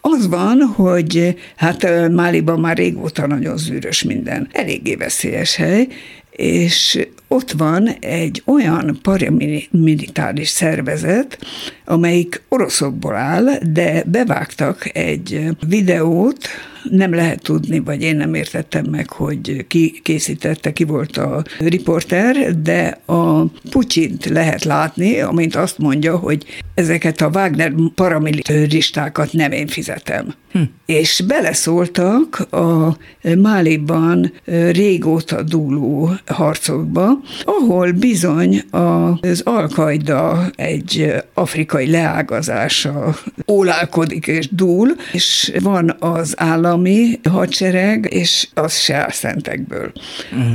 Az 0.00 0.28
van, 0.28 0.60
hogy 0.60 1.36
hát 1.56 2.10
Máliban 2.10 2.60
már 2.60 2.76
régóta 2.76 3.26
nagyon 3.26 3.56
zűrös 3.56 4.02
minden. 4.02 4.48
Eléggé 4.52 4.94
veszélyes 4.94 5.56
hely, 5.56 5.86
és 6.36 7.06
ott 7.28 7.52
van 7.52 7.88
egy 8.00 8.42
olyan 8.44 8.98
paramilitáris 9.02 10.48
szervezet, 10.48 11.38
amelyik 11.84 12.42
oroszokból 12.48 13.14
áll, 13.14 13.44
de 13.72 14.02
bevágtak 14.06 14.96
egy 14.96 15.48
videót, 15.66 16.48
nem 16.90 17.14
lehet 17.14 17.42
tudni, 17.42 17.78
vagy 17.78 18.02
én 18.02 18.16
nem 18.16 18.34
értettem 18.34 18.84
meg, 18.90 19.10
hogy 19.10 19.66
ki 19.66 20.00
készítette, 20.02 20.72
ki 20.72 20.84
volt 20.84 21.16
a 21.16 21.44
riporter, 21.58 22.60
de 22.60 23.00
a 23.06 23.44
Putyint 23.70 24.24
lehet 24.24 24.64
látni, 24.64 25.20
amint 25.20 25.54
azt 25.54 25.78
mondja, 25.78 26.16
hogy 26.16 26.44
ezeket 26.74 27.20
a 27.20 27.30
Wagner 27.34 27.72
paramilitáristákat 27.94 29.32
nem 29.32 29.52
én 29.52 29.66
fizetem. 29.66 30.34
Hm. 30.52 30.60
És 30.86 31.22
beleszóltak 31.26 32.46
a 32.52 32.96
Máliban 33.38 34.32
régóta 34.70 35.42
dúló 35.42 36.10
harcokba, 36.26 37.20
ahol 37.44 37.92
bizony 37.92 38.62
az 38.70 39.40
Alkaida 39.44 40.50
egy 40.56 41.14
afrikai 41.34 41.90
leágazása 41.90 43.14
ólálkodik 43.50 44.26
és 44.26 44.48
dúl, 44.50 44.88
és 45.12 45.52
van 45.62 45.96
az 45.98 46.34
állami 46.74 47.20
hadsereg, 47.30 48.08
és 48.10 48.48
az 48.54 48.76
se 48.76 48.94
áll 48.94 49.10
szentekből. 49.10 49.92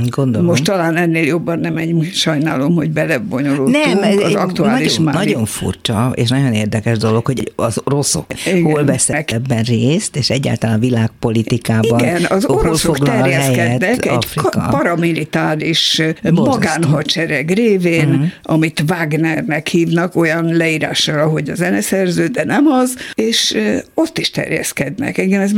Gondolom. 0.08 0.46
Most 0.46 0.64
talán 0.64 0.96
ennél 0.96 1.24
jobban 1.24 1.58
nem 1.58 1.76
egy 1.76 2.10
sajnálom, 2.12 2.74
hogy 2.74 2.90
belebonyolultunk 2.90 3.84
nem, 3.84 4.18
az 4.22 4.34
aktuális 4.34 4.96
nagyon, 4.96 5.12
nagyon 5.12 5.44
furcsa, 5.44 6.12
és 6.14 6.28
nagyon 6.28 6.52
érdekes 6.52 6.98
dolog, 6.98 7.26
hogy 7.26 7.52
az 7.56 7.80
oroszok 7.84 8.26
Igen, 8.46 8.62
hol 8.62 8.84
vesznek 8.84 9.32
ebben 9.32 9.62
részt, 9.62 10.16
és 10.16 10.30
egyáltalán 10.30 10.76
a 10.76 10.78
világpolitikában 10.78 11.98
Igen, 11.98 12.24
az 12.28 12.44
oroszok 12.44 12.98
terjeszkednek 12.98 14.06
egy 14.06 14.12
Afrika. 14.12 14.68
paramilitáris 14.70 16.02
magánhadsereg 16.30 17.50
révén, 17.50 18.08
uh-huh. 18.08 18.24
amit 18.42 18.84
Wagnernek 18.88 19.68
hívnak, 19.68 20.16
olyan 20.16 20.56
leírással, 20.56 21.18
ahogy 21.18 21.50
a 21.50 21.54
zeneszerző, 21.54 22.26
de 22.26 22.44
nem 22.44 22.66
az, 22.66 22.96
és 23.14 23.56
ott 23.94 24.18
is 24.18 24.30
terjeszkednek. 24.30 25.18
Igen, 25.18 25.40
ez 25.40 25.52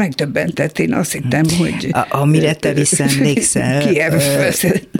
megdöbbentett. 0.58 0.78
Én 0.78 0.94
azt 0.94 1.12
hittem, 1.12 1.44
hogy... 1.58 1.88
A, 1.90 2.06
amire 2.20 2.54
te 2.54 2.72
visszaemlékszel, 2.82 3.82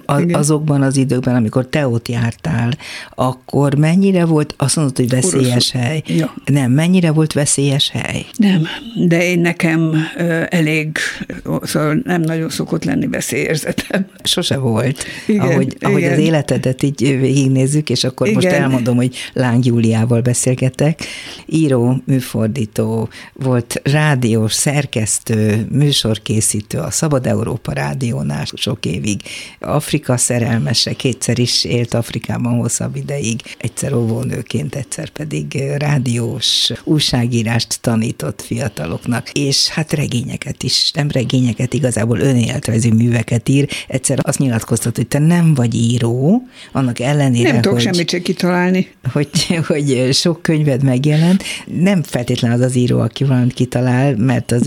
azokban 0.33 0.83
az 0.83 0.97
időkben, 0.97 1.35
amikor 1.35 1.67
te 1.67 1.87
ott 1.87 2.09
jártál, 2.09 2.73
akkor 3.15 3.75
mennyire 3.75 4.25
volt, 4.25 4.55
azt 4.57 4.77
mondod, 4.77 4.97
hogy 4.97 5.09
veszélyes 5.09 5.51
Oroszok. 5.51 5.81
hely. 5.81 6.03
Ja. 6.07 6.35
Nem, 6.45 6.71
mennyire 6.71 7.11
volt 7.11 7.33
veszélyes 7.33 7.91
hely? 7.91 8.27
Nem, 8.37 8.67
de 9.07 9.25
én 9.25 9.41
nekem 9.41 9.95
elég, 10.49 10.99
szóval 11.62 12.01
nem 12.05 12.21
nagyon 12.21 12.49
szokott 12.49 12.85
lenni 12.85 13.07
veszélyérzetem. 13.07 14.07
Sose 14.23 14.57
volt. 14.57 15.05
Igen, 15.27 15.41
ahogy, 15.41 15.77
ahogy 15.81 15.99
igen. 15.99 16.12
az 16.12 16.19
életedet 16.19 16.83
így 16.83 17.19
végignézzük, 17.21 17.91
és 17.91 18.05
akkor 18.05 18.27
igen. 18.27 18.43
most 18.43 18.55
elmondom, 18.57 18.97
hogy 18.97 19.17
Láng 19.33 19.65
Júliával 19.65 20.21
beszélgetek. 20.21 21.01
Író, 21.47 22.03
műfordító, 22.05 23.09
volt 23.33 23.81
rádiós, 23.85 24.53
szerkesztő, 24.53 25.41
műsorkészítő 25.70 26.78
a 26.78 26.90
Szabad 26.90 27.26
Európa 27.26 27.72
rádiónál 27.72 28.44
sok 28.55 28.85
évig. 28.85 29.20
Afrika 29.61 30.16
szerelmese, 30.16 30.92
kétszer 30.92 31.38
is 31.38 31.64
élt 31.64 31.94
Afrikában 31.94 32.52
hosszabb 32.52 32.96
ideig, 32.96 33.40
egyszer 33.59 33.94
óvónőként, 33.94 34.74
egyszer 34.74 35.09
pedig 35.09 35.62
rádiós 35.76 36.72
újságírást 36.85 37.81
tanított 37.81 38.42
fiataloknak, 38.42 39.31
és 39.31 39.68
hát 39.68 39.92
regényeket 39.92 40.62
is, 40.62 40.90
nem 40.94 41.11
regényeket, 41.11 41.74
igazából 41.74 42.18
önéletrajzi 42.18 42.90
műveket 42.90 43.48
ír. 43.48 43.68
Egyszer 43.88 44.18
azt 44.22 44.38
nyilatkoztat, 44.38 44.96
hogy 44.96 45.07
te 45.07 45.18
nem 45.18 45.55
vagy 45.55 45.74
író, 45.74 46.42
annak 46.72 47.00
ellenére, 47.00 47.52
Nem 47.52 47.61
tudok 47.61 47.76
hogy, 47.76 47.87
semmit 47.87 48.11
se 48.11 48.22
kitalálni. 48.22 48.88
Hogy, 49.12 49.61
hogy 49.66 50.09
sok 50.12 50.42
könyved 50.42 50.83
megjelent. 50.83 51.42
Nem 51.66 52.02
feltétlen 52.02 52.52
az 52.52 52.61
az 52.61 52.76
író, 52.76 53.00
aki 53.00 53.24
valamit 53.24 53.55
kitalál, 53.55 54.16
mert 54.16 54.52
az 54.52 54.66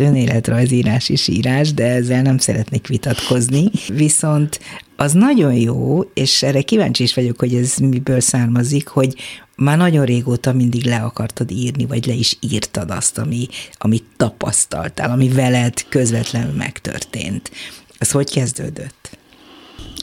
önéletrajzírás 0.65 1.09
is 1.09 1.27
írás, 1.27 1.73
de 1.73 1.85
ezzel 1.85 2.21
nem 2.21 2.37
szeretnék 2.37 2.87
vitatkozni. 2.87 3.69
Viszont 3.87 4.59
az 4.95 5.11
nagyon 5.13 5.53
jó, 5.53 6.01
és 6.13 6.43
erre 6.43 6.61
kíváncsi 6.61 7.03
is 7.03 7.13
vagyok, 7.13 7.39
hogy 7.39 7.55
ez 7.55 7.75
miből 7.77 8.19
származik, 8.19 8.87
hogy 8.87 9.15
már 9.55 9.77
nagyon 9.77 10.05
régóta 10.05 10.53
mindig 10.53 10.85
le 10.85 10.97
akartad 10.97 11.51
írni, 11.51 11.85
vagy 11.85 12.05
le 12.05 12.13
is 12.13 12.37
írtad 12.39 12.91
azt, 12.91 13.17
ami, 13.17 13.47
amit 13.77 14.03
tapasztaltál, 14.17 15.11
ami 15.11 15.29
veled 15.29 15.85
közvetlenül 15.89 16.53
megtörtént. 16.53 17.51
Ez 17.97 18.11
hogy 18.11 18.31
kezdődött? 18.31 19.17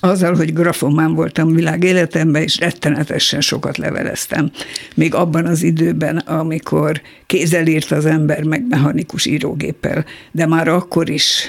Azzal, 0.05 0.35
hogy 0.35 0.53
grafomán 0.53 1.15
voltam 1.15 1.55
világ 1.55 1.85
életemben, 1.85 2.43
és 2.43 2.59
rettenetesen 2.59 3.41
sokat 3.41 3.77
leveleztem. 3.77 4.51
Még 4.95 5.15
abban 5.15 5.47
az 5.47 5.63
időben, 5.63 6.17
amikor 6.17 7.01
kézzel 7.27 7.67
írt 7.67 7.91
az 7.91 8.07
ember, 8.07 8.45
meg 8.45 8.67
mechanikus 8.69 9.27
írógéppel, 9.27 10.05
de 10.31 10.47
már 10.47 10.69
akkor 10.69 11.11
is 11.11 11.49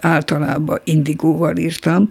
általában 0.00 0.80
indigóval 0.84 1.56
írtam, 1.56 2.08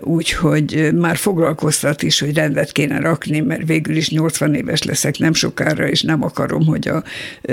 úgyhogy 0.00 0.90
már 0.94 1.16
foglalkoztat 1.16 2.02
is, 2.02 2.20
hogy 2.20 2.34
rendet 2.34 2.72
kéne 2.72 3.00
rakni, 3.00 3.40
mert 3.40 3.66
végül 3.66 3.96
is 3.96 4.10
80 4.10 4.54
éves 4.54 4.82
leszek 4.82 5.18
nem 5.18 5.34
sokára, 5.34 5.88
és 5.88 6.02
nem 6.02 6.22
akarom, 6.22 6.66
hogy 6.66 6.88
a 6.88 7.02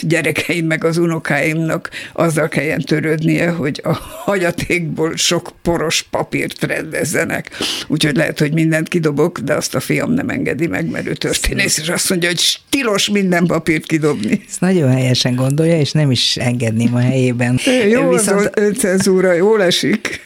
gyerekeim 0.00 0.66
meg 0.66 0.84
az 0.84 0.96
unokáimnak 0.96 1.90
azzal 2.12 2.48
kelljen 2.48 2.80
törődnie, 2.80 3.50
hogy 3.50 3.80
a 3.84 3.92
hagyatékból 4.24 5.16
sok 5.16 5.50
poros 5.62 6.02
papírt 6.10 6.62
rendezzenek. 6.62 7.50
Úgyhogy 7.86 8.16
lehet, 8.16 8.38
hogy 8.38 8.52
mindent 8.52 8.88
kidobok, 8.88 9.38
de 9.38 9.54
azt 9.54 9.74
a 9.74 9.80
fiam 9.80 10.12
nem 10.12 10.28
engedi 10.28 10.66
meg, 10.66 10.90
mert 10.90 11.06
ő 11.06 11.12
történész, 11.12 11.78
és 11.78 11.88
azt 11.88 12.08
mondja, 12.08 12.28
hogy 12.28 12.38
stilos 12.38 13.08
minden 13.08 13.46
papírt 13.46 13.86
kidobni. 13.86 14.42
Ezt 14.48 14.60
nagyon 14.60 14.90
helyesen 14.90 15.34
gondolja, 15.34 15.78
és 15.78 15.92
nem 15.92 16.10
is 16.10 16.36
engedném 16.36 16.94
a 16.94 17.00
helyében. 17.00 17.58
Jó, 17.88 18.10
Viszont... 18.10 18.40
az 18.40 18.50
öncenzúra, 18.54 19.32
jól 19.32 19.62
esik. 19.62 20.20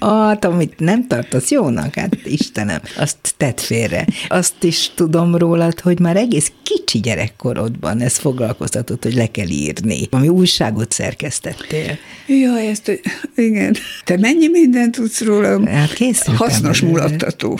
Hát, 0.00 0.44
amit 0.44 0.75
nem 0.78 1.06
tartasz 1.06 1.50
jónak, 1.50 1.94
hát 1.94 2.16
Istenem, 2.24 2.80
azt 2.96 3.16
tett 3.36 3.60
félre. 3.60 4.06
Azt 4.28 4.62
is 4.64 4.90
tudom 4.94 5.36
rólad, 5.36 5.80
hogy 5.80 6.00
már 6.00 6.16
egész 6.16 6.52
kicsi 6.62 7.00
gyerekkorodban 7.00 8.00
ez 8.00 8.16
foglalkoztatott, 8.16 9.02
hogy 9.02 9.14
le 9.14 9.26
kell 9.26 9.48
írni, 9.48 10.08
ami 10.10 10.28
újságot 10.28 10.92
szerkesztettél. 10.92 11.98
Jaj, 12.26 12.66
ezt, 12.66 13.00
igen. 13.36 13.76
Te 14.04 14.16
mennyi 14.18 14.48
mindent 14.48 14.94
tudsz 14.94 15.20
róla? 15.20 15.68
Hát 15.70 15.92
készültem. 15.92 16.36
Hasznos 16.36 16.80
mulattató. 16.80 17.58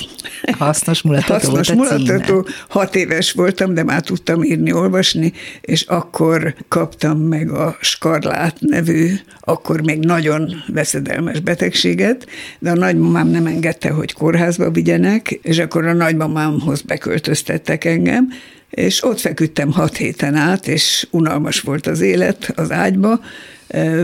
Hasznos 0.58 1.02
mulattató 1.02 1.50
Hasznos 1.50 1.68
volt 1.68 1.68
a 1.68 1.74
mulattató. 1.74 2.42
Címe. 2.42 2.56
Hat 2.68 2.96
éves 2.96 3.32
voltam, 3.32 3.74
de 3.74 3.82
már 3.82 4.00
tudtam 4.00 4.42
írni, 4.42 4.72
olvasni, 4.72 5.32
és 5.60 5.82
akkor 5.82 6.54
kaptam 6.68 7.18
meg 7.18 7.50
a 7.50 7.76
Skarlát 7.80 8.56
nevű, 8.60 9.14
akkor 9.40 9.80
még 9.80 9.98
nagyon 9.98 10.64
veszedelmes 10.66 11.40
betegséget, 11.40 12.26
de 12.58 12.70
a 12.70 12.74
nagymamám 12.96 13.28
nem 13.28 13.46
engedte, 13.46 13.90
hogy 13.90 14.12
kórházba 14.12 14.70
vigyenek, 14.70 15.30
és 15.30 15.58
akkor 15.58 15.86
a 15.86 15.92
nagymamámhoz 15.92 16.80
beköltöztettek 16.80 17.84
engem, 17.84 18.28
és 18.70 19.04
ott 19.04 19.20
feküdtem 19.20 19.72
hat 19.72 19.96
héten 19.96 20.34
át, 20.34 20.68
és 20.68 21.06
unalmas 21.10 21.60
volt 21.60 21.86
az 21.86 22.00
élet 22.00 22.52
az 22.54 22.70
ágyba, 22.70 23.20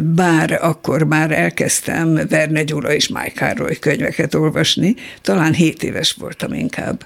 bár 0.03 0.59
akkor 0.61 1.03
már 1.03 1.31
elkezdtem 1.31 2.19
Verne 2.29 2.63
Gyula 2.63 2.95
és 2.95 3.09
Májkároly 3.09 3.79
könyveket 3.79 4.35
olvasni, 4.35 4.95
talán 5.21 5.53
hét 5.53 5.83
éves 5.83 6.13
voltam 6.13 6.53
inkább. 6.53 7.05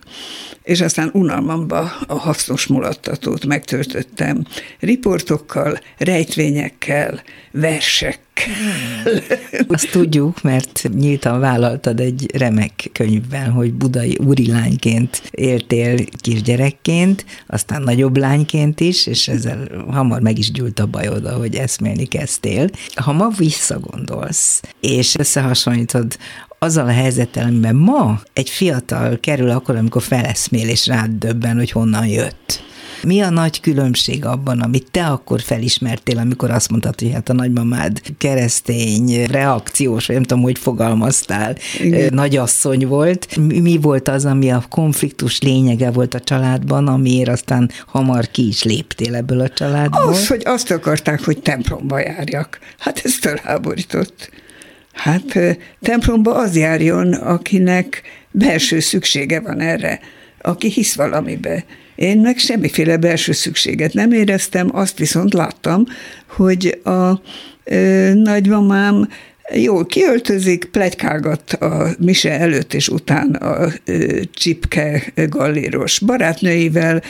És 0.63 0.81
aztán 0.81 1.11
unalmamba 1.13 1.93
a 2.07 2.19
hasznos 2.19 2.67
mulattatót 2.67 3.47
megtöltöttem 3.47 4.45
riportokkal, 4.81 5.79
rejtvényekkel, 5.99 7.23
versek. 7.51 8.26
Azt 9.69 9.91
tudjuk, 9.91 10.43
mert 10.43 10.89
nyíltan 10.95 11.41
vállaltad 11.41 12.01
egy 12.01 12.31
remek 12.35 12.91
könyvben, 12.93 13.51
hogy 13.51 13.75
budai 13.75 14.19
úrilányként 14.27 15.23
éltél 15.31 15.99
kisgyerekként, 16.21 17.25
aztán 17.47 17.83
nagyobb 17.83 18.17
lányként 18.17 18.81
is, 18.81 19.07
és 19.07 19.29
ezzel 19.29 19.69
hamar 19.91 20.21
meg 20.21 20.39
is 20.39 20.51
gyűlt 20.51 20.79
a 20.79 20.87
bajod, 20.87 21.27
hogy 21.27 21.55
eszmélni 21.55 22.05
kezdtél. 22.05 22.69
Ha 22.95 23.13
ma 23.13 23.29
visszagondolsz, 23.29 24.63
és 24.81 25.15
összehasonlítod 25.15 26.17
azzal 26.59 26.87
a 26.87 26.93
helyzettel, 26.93 27.47
amiben 27.47 27.77
ma 27.77 28.21
egy 28.33 28.51
fiatal 28.51 29.19
kerül 29.21 29.51
akkor, 29.51 29.77
amikor 29.77 30.03
feleszmél 30.03 30.69
és 30.69 30.87
rád 30.87 31.11
döbben, 31.11 31.57
hogy 31.57 31.71
honnan 31.71 32.07
jött 32.07 32.65
mi 33.07 33.21
a 33.21 33.31
nagy 33.31 33.61
különbség 33.61 34.25
abban, 34.25 34.61
amit 34.61 34.91
te 34.91 35.07
akkor 35.07 35.41
felismertél, 35.41 36.19
amikor 36.19 36.51
azt 36.51 36.71
mondtad, 36.71 37.01
hogy 37.01 37.13
hát 37.13 37.29
a 37.29 37.33
nagymamád 37.33 38.01
keresztény, 38.19 39.27
reakciós, 39.27 40.07
vagy 40.07 40.17
nem 40.17 40.25
tudom, 40.25 40.43
hogy 40.43 40.59
fogalmaztál, 40.59 41.57
Igen. 41.81 42.15
nagyasszony 42.15 42.87
volt. 42.87 43.37
Mi 43.37 43.79
volt 43.81 44.09
az, 44.09 44.25
ami 44.25 44.51
a 44.51 44.65
konfliktus 44.69 45.41
lényege 45.41 45.91
volt 45.91 46.15
a 46.15 46.21
családban, 46.21 46.89
amiért 46.89 47.29
aztán 47.29 47.71
hamar 47.87 48.31
ki 48.31 48.47
is 48.47 48.63
léptél 48.63 49.15
ebből 49.15 49.41
a 49.41 49.49
családból? 49.49 50.09
Az, 50.09 50.27
hogy 50.27 50.43
azt 50.45 50.71
akarták, 50.71 51.25
hogy 51.25 51.43
templomba 51.43 51.99
járjak. 51.99 52.59
Hát 52.79 53.01
ez 53.05 53.19
felháborított. 53.19 54.31
Hát 54.93 55.39
templomba 55.81 56.35
az 56.35 56.57
járjon, 56.57 57.13
akinek 57.13 58.03
belső 58.31 58.81
szüksége 58.81 59.41
van 59.41 59.61
erre, 59.61 60.01
aki 60.41 60.69
hisz 60.69 60.95
valamibe. 60.95 61.65
Én 61.97 62.19
meg 62.19 62.39
semmiféle 62.39 62.97
belső 62.97 63.33
szükséget 63.33 63.93
nem 63.93 64.13
éreztem, 64.13 64.69
azt 64.73 64.99
viszont 64.99 65.33
láttam, 65.33 65.85
hogy 66.27 66.81
a 66.85 67.21
ö, 67.65 68.11
nagymamám 68.15 69.09
jól 69.55 69.87
kiöltözik, 69.87 70.65
plegykálgat 70.65 71.53
a 71.53 71.89
mise 71.99 72.39
előtt 72.39 72.75
és 72.75 72.89
után 72.89 73.35
a 73.35 73.69
ö, 73.85 74.21
csipke 74.33 75.13
galléros 75.29 75.99
barátnőivel, 75.99 77.03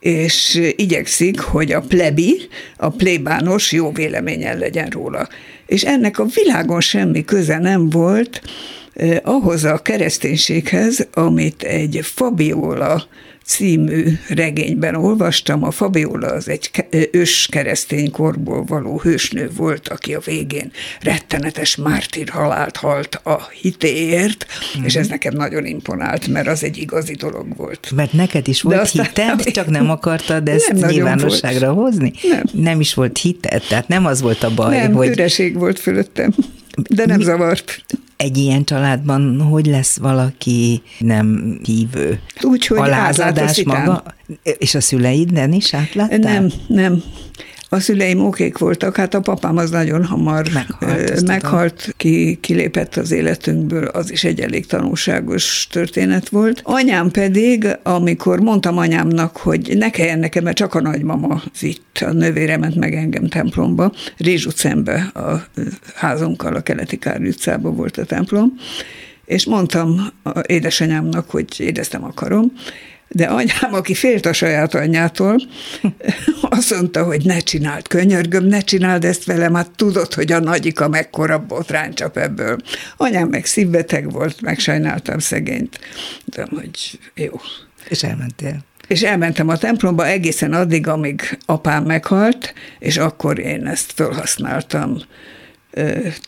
és 0.00 0.60
igyekszik, 0.76 1.40
hogy 1.40 1.72
a 1.72 1.80
plebi, 1.80 2.36
a 2.76 2.88
plébános 2.88 3.72
jó 3.72 3.92
véleményen 3.92 4.58
legyen 4.58 4.88
róla. 4.88 5.28
És 5.66 5.82
ennek 5.82 6.18
a 6.18 6.26
világon 6.34 6.80
semmi 6.80 7.24
köze 7.24 7.58
nem 7.58 7.90
volt 7.90 8.40
ahhoz 9.22 9.64
a 9.64 9.78
kereszténységhez, 9.78 11.08
amit 11.12 11.62
egy 11.62 12.00
Fabiola 12.02 13.06
című 13.44 14.18
regényben 14.28 14.94
olvastam. 14.94 15.64
A 15.64 15.70
Fabiola 15.70 16.26
az 16.26 16.48
egy 16.48 16.70
ős 17.10 17.48
keresztény 17.50 18.10
korból 18.10 18.64
való 18.64 19.00
hősnő 19.00 19.50
volt, 19.56 19.88
aki 19.88 20.14
a 20.14 20.20
végén 20.20 20.70
rettenetes 21.00 21.76
mártír 21.76 22.28
halált 22.28 22.76
halt 22.76 23.14
a 23.14 23.48
hitéért, 23.60 24.46
mm-hmm. 24.76 24.86
és 24.86 24.96
ez 24.96 25.08
nekem 25.08 25.34
nagyon 25.34 25.66
imponált, 25.66 26.26
mert 26.26 26.46
az 26.46 26.64
egy 26.64 26.78
igazi 26.78 27.14
dolog 27.14 27.56
volt. 27.56 27.90
Mert 27.94 28.12
neked 28.12 28.48
is 28.48 28.62
volt 28.62 28.90
hited, 28.90 29.12
nem, 29.26 29.38
csak 29.38 29.66
nem 29.66 29.90
akartad 29.90 30.48
ezt 30.48 30.72
nem 30.72 30.90
nyilvánosságra 30.90 31.72
volt. 31.72 31.88
hozni? 31.88 32.12
Nem. 32.22 32.42
Nem 32.52 32.80
is 32.80 32.94
volt 32.94 33.18
hited, 33.18 33.62
tehát 33.68 33.88
nem 33.88 34.06
az 34.06 34.20
volt 34.20 34.42
a 34.42 34.54
baj, 34.54 34.76
nem, 34.76 34.92
hogy... 34.92 35.08
üreség 35.08 35.58
volt 35.58 35.78
fölöttem. 35.78 36.34
De 36.90 37.06
nem 37.06 37.16
Mi, 37.16 37.24
zavart. 37.24 37.84
Egy 38.24 38.36
ilyen 38.36 38.64
családban 38.64 39.40
hogy 39.40 39.66
lesz 39.66 39.96
valaki 39.96 40.82
nem 40.98 41.58
hívő? 41.62 42.20
Úgy, 42.42 42.66
hogy 42.66 42.78
Alázadás 42.78 43.62
maga? 43.62 44.02
És 44.42 44.74
a 44.74 44.80
szüleid 44.80 45.30
is 45.52 45.74
átláttál? 45.74 46.18
Nem, 46.18 46.50
nem. 46.66 47.02
A 47.74 47.80
szüleim 47.80 48.20
okék 48.20 48.58
voltak, 48.58 48.96
hát 48.96 49.14
a 49.14 49.20
papám 49.20 49.56
az 49.56 49.70
nagyon 49.70 50.04
hamar 50.04 50.46
meghalt, 50.52 51.26
meghalt 51.26 51.94
ki, 51.96 52.38
kilépett 52.40 52.96
az 52.96 53.10
életünkből, 53.10 53.84
az 53.84 54.10
is 54.10 54.24
egy 54.24 54.40
elég 54.40 54.66
tanulságos 54.66 55.66
történet 55.70 56.28
volt. 56.28 56.60
Anyám 56.64 57.10
pedig, 57.10 57.66
amikor 57.82 58.40
mondtam 58.40 58.78
anyámnak, 58.78 59.36
hogy 59.36 59.72
ne 59.76 59.90
kelljen 59.90 60.18
nekem, 60.18 60.44
mert 60.44 60.56
csak 60.56 60.74
a 60.74 60.80
nagymama 60.80 61.42
itt, 61.60 61.98
a 62.06 62.12
nővéremet 62.12 62.74
meg 62.74 62.94
engem 62.94 63.28
templomba, 63.28 63.92
Rézs 64.16 64.46
utcembe, 64.46 65.10
a 65.14 65.44
házunkkal, 65.94 66.54
a 66.54 66.60
keleti 66.60 66.98
Kár 66.98 67.20
utcában 67.20 67.76
volt 67.76 67.96
a 67.96 68.04
templom, 68.04 68.52
és 69.24 69.46
mondtam 69.46 70.06
édesanyámnak, 70.46 71.30
hogy 71.30 71.46
édeztem 71.56 72.04
akarom, 72.04 72.52
de 73.14 73.24
anyám, 73.24 73.74
aki 73.74 73.94
félt 73.94 74.26
a 74.26 74.32
saját 74.32 74.74
anyjától, 74.74 75.40
azt 76.58 76.74
mondta, 76.74 77.04
hogy 77.04 77.24
ne 77.24 77.38
csináld, 77.38 77.88
könyörgöm, 77.88 78.44
ne 78.44 78.60
csináld 78.60 79.04
ezt 79.04 79.24
velem, 79.24 79.54
hát 79.54 79.70
tudod, 79.70 80.14
hogy 80.14 80.32
a 80.32 80.38
nagyika 80.38 80.88
mekkora 80.88 81.38
botrány 81.38 81.94
csap 81.94 82.16
ebből. 82.16 82.58
Anyám 82.96 83.28
meg 83.28 83.44
szívbeteg 83.44 84.10
volt, 84.12 84.40
megsajnáltam 84.40 85.18
szegényt. 85.18 85.80
De 86.24 86.46
hogy 86.50 86.98
jó. 87.14 87.40
És 87.88 88.02
elmentél. 88.02 88.64
És 88.88 89.02
elmentem 89.02 89.48
a 89.48 89.56
templomba 89.56 90.06
egészen 90.06 90.52
addig, 90.52 90.86
amíg 90.86 91.38
apám 91.46 91.84
meghalt, 91.84 92.54
és 92.78 92.96
akkor 92.96 93.38
én 93.38 93.66
ezt 93.66 93.92
felhasználtam 93.92 94.96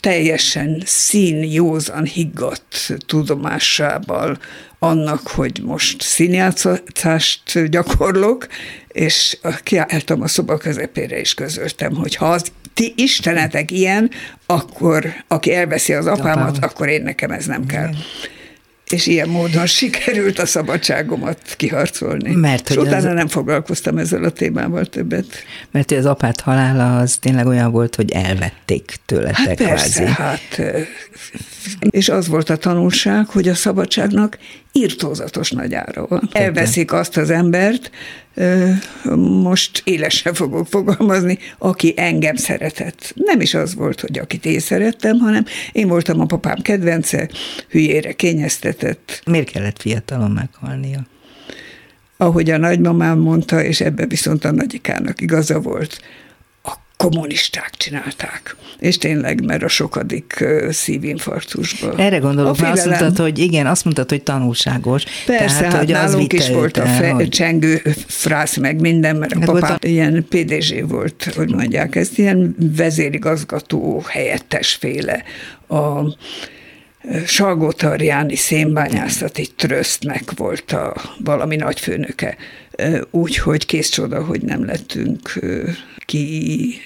teljesen 0.01 0.83
színjózan 0.85 2.05
higgadt 2.05 2.97
tudomásával 3.07 4.39
annak, 4.79 5.27
hogy 5.27 5.61
most 5.65 6.03
színjátszást 6.03 7.69
gyakorlok, 7.69 8.47
és 8.89 9.39
kiálltam 9.63 10.23
a 10.23 10.29
szoba 10.29 10.57
közepére, 10.57 11.19
és 11.19 11.35
közöltem, 11.35 11.95
hogy 11.95 12.15
ha 12.15 12.27
az 12.31 12.53
ti 12.75 12.93
istenetek 12.97 13.71
ilyen, 13.71 14.11
akkor 14.47 15.07
aki 15.29 15.55
elveszi 15.55 15.93
az 15.93 16.07
apámat, 16.07 16.57
Apám. 16.57 16.71
akkor 16.73 16.89
én 16.89 17.03
nekem 17.03 17.31
ez 17.31 17.47
nem 17.47 17.67
kell. 17.67 17.91
És 18.91 19.07
ilyen 19.07 19.29
módon 19.29 19.67
sikerült 19.67 20.39
a 20.39 20.47
szabadságomat 20.47 21.55
kiharcolni. 21.57 22.35
Mert, 22.35 22.69
hogy 22.69 22.77
és 22.77 22.83
utána 22.83 23.09
az... 23.09 23.15
nem 23.15 23.29
foglalkoztam 23.29 23.99
ezzel 23.99 24.25
a 24.25 24.31
témával 24.31 24.87
többet. 24.87 25.27
Mert 25.71 25.91
az 25.91 26.07
apát 26.07 26.41
halála 26.41 26.99
az 26.99 27.17
tényleg 27.17 27.47
olyan 27.47 27.71
volt, 27.71 27.95
hogy 27.95 28.11
elvették 28.11 28.97
tőletek 29.07 29.37
hát 29.37 29.57
persze, 29.57 30.03
kvázi. 30.03 30.13
hát 30.13 30.61
és 31.91 32.09
az 32.09 32.29
volt 32.29 32.51
a 32.51 32.57
tanulság, 32.57 33.27
hogy 33.27 33.49
a 33.49 33.55
szabadságnak 33.55 34.39
írtózatos 34.77 35.51
nagy 35.51 35.75
ára 35.75 36.07
van. 36.07 36.29
Elveszik 36.33 36.93
azt 36.93 37.17
az 37.17 37.31
embert, 37.31 37.91
most 39.43 39.83
élesen 39.85 40.35
fogok 40.35 40.67
fogalmazni, 40.67 41.39
aki 41.59 41.95
engem 41.97 42.37
szeretett. 42.37 43.13
Nem 43.15 43.41
is 43.41 43.55
az 43.55 43.75
volt, 43.75 44.01
hogy 44.01 44.19
akit 44.19 44.47
én 44.47 44.61
szerettem, 44.61 45.19
hanem 45.19 45.45
én 45.73 45.89
voltam 45.89 46.21
a 46.21 46.25
papám 46.27 46.59
kedvence, 46.63 47.29
hülyére 47.69 48.13
kényeztetett. 48.13 49.23
Miért 49.27 49.51
kellett 49.51 49.81
fiatalon 49.81 50.31
meghalnia? 50.31 51.07
Ahogy 52.17 52.51
a 52.51 52.57
nagymamám 52.57 53.19
mondta, 53.19 53.63
és 53.63 53.81
ebbe 53.81 54.07
viszont 54.07 54.45
a 54.45 54.51
nagyikának 54.51 55.21
igaza 55.21 55.61
volt, 55.61 56.01
kommunisták 56.97 57.71
csinálták. 57.77 58.57
És 58.79 58.99
tényleg, 58.99 59.45
mert 59.45 59.63
a 59.63 59.69
sokadik 59.69 60.45
szívinfarktusban. 60.71 61.99
Erre 61.99 62.19
gondolok, 62.19 62.59
mert 62.59 62.73
azt 62.73 62.87
mondtad, 62.87 63.17
hogy 63.17 63.39
igen, 63.39 63.67
azt 63.67 63.85
mondtad, 63.85 64.09
hogy 64.09 64.23
tanulságos. 64.23 65.05
Persze, 65.27 65.59
tehát, 65.59 65.73
hát 65.73 65.79
hogy 65.79 65.93
nálunk 65.93 66.33
is 66.33 66.49
volt 66.49 66.77
a 66.77 66.87
fe, 66.87 67.11
hogy... 67.11 67.29
csengő 67.29 67.83
frász, 68.07 68.57
meg 68.57 68.81
minden, 68.81 69.17
mert 69.17 69.33
a 69.33 69.39
meg 69.39 69.49
papám 69.49 69.79
a... 69.83 69.87
ilyen 69.87 70.27
PDG 70.29 70.89
volt, 70.89 71.33
hogy 71.37 71.55
mondják 71.55 71.95
ezt, 71.95 72.19
ilyen 72.19 72.57
vezérigazgató 72.77 74.05
helyettes 74.09 74.75
féle. 74.75 75.23
A 75.69 76.15
Salgótarjáni 77.27 78.37
szénbányászati 78.37 79.49
trösztnek 79.57 80.23
volt 80.37 80.73
a 80.73 80.95
valami 81.25 81.57
nagyfőnöke. 81.57 82.37
Úgyhogy 83.11 83.67
kész 83.67 83.89
csoda, 83.89 84.25
hogy 84.25 84.43
nem 84.43 84.65
lettünk 84.65 85.39
ki... 86.07 86.81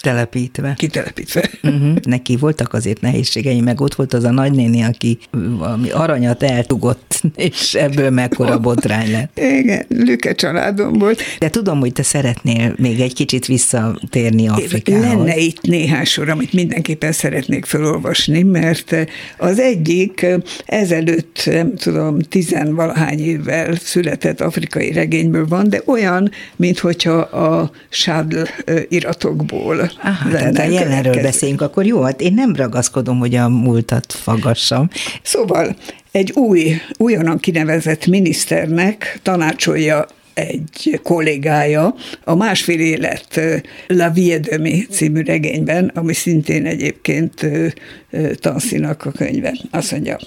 Telepítve. 0.00 0.74
Kitelepítve. 0.76 1.50
Uh-huh. 1.62 1.96
Neki 2.02 2.36
voltak 2.36 2.72
azért 2.72 3.00
nehézségei, 3.00 3.60
meg 3.60 3.80
ott 3.80 3.94
volt 3.94 4.14
az 4.14 4.24
a 4.24 4.30
nagynéni, 4.30 4.82
aki 4.82 5.18
valami 5.30 5.90
aranyat 5.90 6.42
eltugott, 6.42 7.20
és 7.36 7.74
ebből 7.74 8.10
mekkora 8.10 8.58
botrány 8.58 9.10
lett. 9.10 9.38
Igen, 9.38 9.84
Lüke 9.88 10.34
családom 10.34 10.92
volt. 10.92 11.22
De 11.38 11.50
tudom, 11.50 11.78
hogy 11.78 11.92
te 11.92 12.02
szeretnél 12.02 12.74
még 12.78 13.00
egy 13.00 13.14
kicsit 13.14 13.46
visszatérni 13.46 14.48
Afrikához. 14.48 15.04
Lenne 15.04 15.36
itt 15.36 15.60
néhány 15.60 16.04
sor, 16.04 16.28
amit 16.28 16.52
mindenképpen 16.52 17.12
szeretnék 17.12 17.64
felolvasni, 17.64 18.42
mert 18.42 18.96
az 19.38 19.58
egyik 19.58 20.26
ezelőtt, 20.66 21.42
nem 21.44 21.74
tudom, 21.74 22.18
tizenvalahány 22.18 23.20
évvel 23.20 23.74
született 23.74 24.40
afrikai 24.40 24.92
regényből 24.92 25.46
van, 25.46 25.68
de 25.68 25.82
olyan, 25.86 26.30
mint 26.56 26.78
hogyha 26.78 27.18
a 27.18 27.70
Sád 27.88 28.34
iratokból. 29.26 29.90
Aha, 30.02 30.30
tehát 30.30 30.58
a 30.58 30.62
jelenről 30.62 31.22
beszéljünk, 31.22 31.60
akkor 31.60 31.86
jó, 31.86 32.00
hát 32.02 32.20
én 32.20 32.34
nem 32.34 32.54
ragaszkodom, 32.56 33.18
hogy 33.18 33.34
a 33.34 33.48
múltat 33.48 34.12
faggassam. 34.12 34.88
Szóval 35.22 35.76
egy 36.12 36.32
új, 36.32 36.72
újonnan 36.98 37.38
kinevezett 37.38 38.06
miniszternek 38.06 39.18
tanácsolja 39.22 40.06
egy 40.34 41.00
kollégája 41.02 41.94
a 42.24 42.34
másfél 42.34 42.80
élet 42.80 43.40
La 43.86 44.10
Vie 44.10 44.38
de 44.38 44.58
Mi 44.58 44.86
című 44.90 45.22
regényben, 45.22 45.90
ami 45.94 46.12
szintén 46.12 46.66
egyébként 46.66 47.46
Tanszinak 48.40 49.04
a 49.04 49.10
könyve. 49.10 49.54
Azt 49.70 49.92
mondja, 49.92 50.18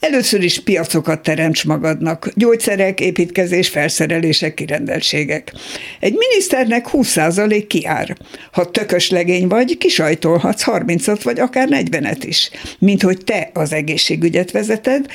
először 0.00 0.42
is 0.42 0.62
piacokat 0.62 1.22
teremts 1.22 1.64
magadnak, 1.64 2.32
gyógyszerek, 2.34 3.00
építkezés, 3.00 3.68
felszerelések, 3.68 4.54
kirendeltségek. 4.54 5.52
Egy 6.00 6.14
miniszternek 6.14 6.86
20% 6.92 7.64
kiár. 7.68 8.16
Ha 8.52 8.70
tökös 8.70 9.10
legény 9.10 9.48
vagy, 9.48 9.78
kisajtolhatsz 9.78 10.62
30 10.62 11.22
vagy 11.22 11.40
akár 11.40 11.68
40-et 11.70 12.22
is. 12.26 12.50
Mint 12.78 13.02
hogy 13.02 13.24
te 13.24 13.50
az 13.52 13.72
egészségügyet 13.72 14.50
vezeted, 14.50 15.06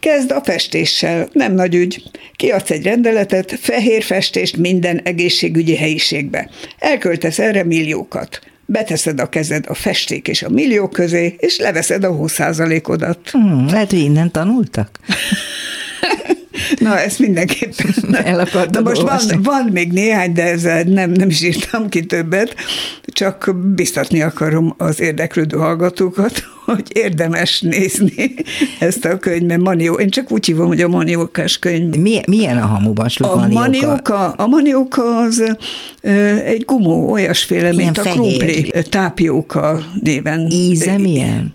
Kezd 0.00 0.30
a 0.30 0.42
festéssel, 0.44 1.28
nem 1.32 1.54
nagy 1.54 1.74
ügy. 1.74 2.02
Kiadsz 2.36 2.70
egy 2.70 2.82
rendeletet, 2.82 3.58
fehér 3.60 4.02
festést 4.02 4.56
minden 4.56 5.00
egészségügyi 5.04 5.76
helyiségbe. 5.76 6.50
Elköltesz 6.78 7.38
erre 7.38 7.64
milliókat. 7.64 8.40
Beteszed 8.66 9.20
a 9.20 9.28
kezed 9.28 9.64
a 9.68 9.74
festék 9.74 10.28
és 10.28 10.42
a 10.42 10.48
millió 10.48 10.88
közé, 10.88 11.34
és 11.38 11.58
leveszed 11.58 12.04
a 12.04 12.10
20%-odat. 12.10 13.30
Hmm, 13.30 13.66
lehet, 13.66 13.90
hogy 13.90 13.98
innen 13.98 14.30
tanultak. 14.30 14.98
Na, 16.78 17.00
ezt 17.00 17.18
mindenképpen 17.18 18.14
el 18.24 18.40
akartam 18.40 18.82
most 18.82 19.00
van, 19.00 19.42
van 19.42 19.68
még 19.72 19.92
néhány, 19.92 20.32
de 20.32 20.42
ezzel 20.42 20.82
nem, 20.82 21.10
nem 21.10 21.28
is 21.28 21.42
írtam 21.42 21.88
ki 21.88 22.06
többet, 22.06 22.54
csak 23.06 23.54
biztatni 23.74 24.22
akarom 24.22 24.74
az 24.78 25.00
érdeklődő 25.00 25.56
hallgatókat, 25.56 26.42
hogy 26.64 26.82
érdemes 26.92 27.60
nézni 27.60 28.34
ezt 28.78 29.04
a 29.04 29.18
könyvet, 29.18 29.58
Manió. 29.58 29.94
Én 29.94 30.10
csak 30.10 30.30
úgy 30.30 30.46
hívom, 30.46 30.66
hogy 30.66 30.80
a 30.80 30.88
Maniókás 30.88 31.58
könyv. 31.58 31.94
Milyen, 31.94 32.24
milyen 32.26 32.56
a 32.56 32.66
hamuban 32.66 33.08
a 33.18 33.46
manióka? 33.46 34.28
A 34.28 34.46
manióka 34.46 35.18
az 35.18 35.56
egy 36.44 36.64
gumó, 36.64 37.10
olyasféle, 37.10 37.70
Ilyen 37.70 37.74
mint 37.74 37.98
a 37.98 38.02
krumpli, 38.02 38.72
tápjóka 38.88 39.80
néven. 40.02 40.46
Íze 40.50 40.98
milyen? 40.98 41.54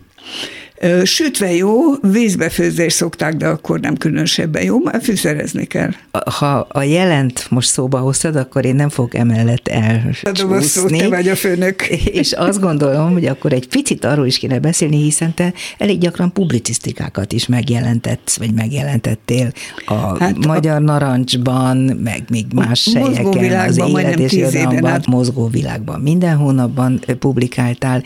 Sütve 1.04 1.54
jó, 1.54 1.78
vízbefőzés 2.02 2.94
szokták, 2.94 3.36
de 3.36 3.48
akkor 3.48 3.80
nem 3.80 3.98
különösebben 3.98 4.64
jó, 4.64 4.80
már 4.80 5.02
fűszerezni 5.02 5.66
kell. 5.66 5.90
Ha 6.38 6.68
a 6.70 6.82
jelent 6.82 7.46
most 7.50 7.70
szóba 7.70 7.98
hoztad, 8.00 8.36
akkor 8.36 8.66
én 8.66 8.76
nem 8.76 8.90
fogok 8.90 9.16
emellett 9.16 9.68
elcsúszni. 9.68 10.98
te 10.98 11.08
vagy 11.08 11.28
a 11.28 11.36
főnök. 11.36 11.82
És 12.22 12.32
azt 12.32 12.60
gondolom, 12.60 13.12
hogy 13.12 13.26
akkor 13.26 13.54
egy 13.54 13.68
picit 13.68 14.06
arról 14.06 14.26
is 14.26 14.38
kéne 14.38 14.60
beszélni, 14.60 15.04
hiszen 15.04 15.34
te 15.34 15.54
elég 15.78 16.00
gyakran 16.00 16.34
publicisztikákat 16.34 17.32
is 17.32 17.48
megjelentetsz, 17.48 18.38
vagy 18.38 18.54
megjelentettél 18.54 19.52
a 19.86 19.94
hát 19.94 20.46
Magyar 20.46 20.76
a... 20.76 20.80
Narancsban, 20.80 21.78
meg 21.78 22.24
még 22.30 22.46
más 22.54 22.90
helyeken, 22.94 23.68
az 23.68 23.78
élet 23.78 24.20
és 24.20 24.32
irodalomban, 24.32 25.02
mozgóvilágban 25.08 26.00
minden 26.00 26.36
hónapban 26.36 27.00
publikáltál 27.20 28.04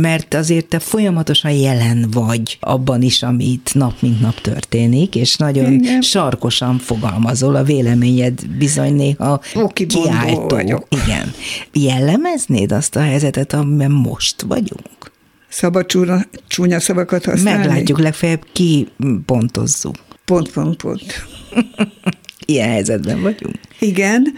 mert 0.00 0.34
azért 0.34 0.66
te 0.66 0.78
folyamatosan 0.78 1.50
jelen 1.50 2.06
vagy 2.10 2.58
abban 2.60 3.02
is, 3.02 3.22
amit 3.22 3.70
nap 3.74 4.00
mint 4.00 4.20
nap 4.20 4.40
történik, 4.40 5.14
és 5.14 5.36
nagyon 5.36 5.72
Igen. 5.72 6.00
sarkosan 6.00 6.78
fogalmazol, 6.78 7.54
a 7.54 7.62
véleményed 7.62 8.48
bizony 8.58 8.94
néha 8.94 9.40
kiáltó. 9.72 10.48
Vagyok. 10.48 10.86
Igen. 10.88 11.32
Jellemeznéd 11.72 12.72
azt 12.72 12.96
a 12.96 13.00
helyzetet, 13.00 13.52
amiben 13.52 13.90
most 13.90 14.42
vagyunk? 14.42 15.12
Szabad 15.48 15.86
csúnya, 15.86 16.20
csúnya 16.46 16.80
szavakat 16.80 17.24
használni? 17.24 17.66
Meglátjuk, 17.66 17.98
legfeljebb 17.98 18.46
kipontozzuk. 18.52 19.96
Pont, 20.24 20.50
pont, 20.50 20.76
pont. 20.76 21.04
Ilyen 22.46 22.68
helyzetben 22.68 23.22
vagyunk. 23.22 23.56
Igen, 23.78 24.34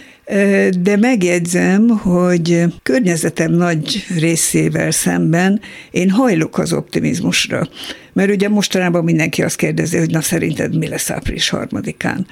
de 0.81 0.97
megjegyzem, 0.97 1.89
hogy 1.89 2.65
környezetem 2.83 3.53
nagy 3.53 4.05
részével 4.19 4.91
szemben 4.91 5.61
én 5.91 6.11
hajlok 6.11 6.59
az 6.59 6.73
optimizmusra. 6.73 7.69
Mert 8.13 8.31
ugye 8.31 8.49
mostanában 8.49 9.05
mindenki 9.05 9.43
azt 9.43 9.57
kérdezi, 9.57 9.99
hogy 9.99 10.11
na 10.11 10.21
szerinted 10.21 10.79
mi 10.79 10.89
lesz 10.89 11.11
április 11.11 11.49
harmadikán. 11.49 12.27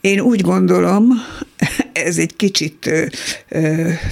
Én 0.00 0.20
úgy 0.20 0.40
gondolom, 0.40 1.08
ez 1.92 2.18
egy 2.18 2.36
kicsit 2.36 2.90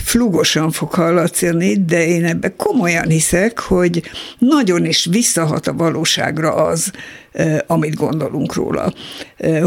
flugosan 0.04 0.70
fog 0.70 0.92
hallatszani, 0.92 1.84
de 1.84 2.06
én 2.06 2.24
ebbe 2.24 2.54
komolyan 2.56 3.08
hiszek, 3.08 3.58
hogy 3.58 4.02
nagyon 4.38 4.84
is 4.84 5.06
visszahat 5.10 5.66
a 5.66 5.72
valóságra 5.72 6.54
az, 6.54 6.92
amit 7.66 7.94
gondolunk 7.94 8.54
róla. 8.54 8.92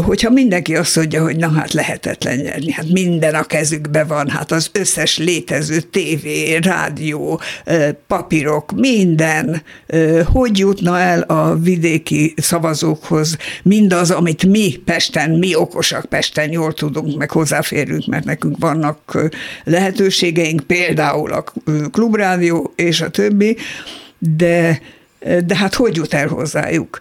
Hogyha 0.04 0.30
mindenki 0.30 0.76
azt 0.76 0.96
mondja, 0.96 1.22
hogy 1.22 1.36
na 1.36 1.48
hát 1.48 1.72
lehetetlen 1.72 2.36
nyerni, 2.36 2.72
hát 2.72 2.88
minden 2.88 3.34
a 3.34 3.44
kezükbe 3.44 4.04
van, 4.04 4.28
hát 4.28 4.52
az 4.52 4.70
összes 4.72 5.18
létező 5.18 5.80
tévé, 5.80 6.56
rádió, 6.56 7.40
papírok, 8.06 8.72
minden, 8.72 9.62
hogy 10.24 10.58
jutna 10.58 10.98
el 10.98 11.20
a 11.20 11.54
vidéki 11.56 12.34
szavazókhoz 12.36 13.36
mindaz, 13.62 14.10
amit 14.10 14.46
mi 14.46 14.80
Pesten, 14.84 15.30
mi 15.30 15.54
okosak 15.54 16.04
Pesten 16.04 16.52
jól 16.52 16.72
tudunk, 16.72 17.18
meg 17.18 17.30
hozzáférünk, 17.30 18.06
mert 18.06 18.24
nekünk 18.24 18.56
vannak 18.58 19.28
lehetőségeink, 19.64 20.60
például 20.60 21.32
a 21.32 21.44
klubrádió 21.90 22.72
és 22.76 23.00
a 23.00 23.10
többi, 23.10 23.56
de 24.18 24.80
de 25.46 25.56
hát 25.56 25.74
hogy 25.74 25.96
jut 25.96 26.14
el 26.14 26.28
hozzájuk? 26.28 27.00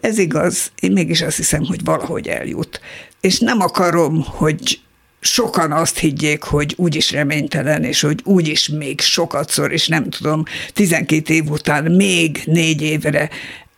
Ez 0.00 0.18
igaz, 0.18 0.72
én 0.80 0.92
mégis 0.92 1.22
azt 1.22 1.36
hiszem, 1.36 1.64
hogy 1.64 1.84
valahogy 1.84 2.26
eljut. 2.26 2.80
És 3.20 3.38
nem 3.38 3.60
akarom, 3.60 4.24
hogy 4.26 4.80
sokan 5.20 5.72
azt 5.72 5.98
higgyék, 5.98 6.42
hogy 6.42 6.74
úgyis 6.76 7.12
reménytelen, 7.12 7.84
és 7.84 8.00
hogy 8.00 8.20
úgyis 8.24 8.68
még 8.68 9.00
sokatszor, 9.00 9.72
és 9.72 9.88
nem 9.88 10.10
tudom, 10.10 10.42
12 10.72 11.34
év 11.34 11.50
után 11.50 11.92
még 11.92 12.42
négy 12.44 12.82
évre 12.82 13.30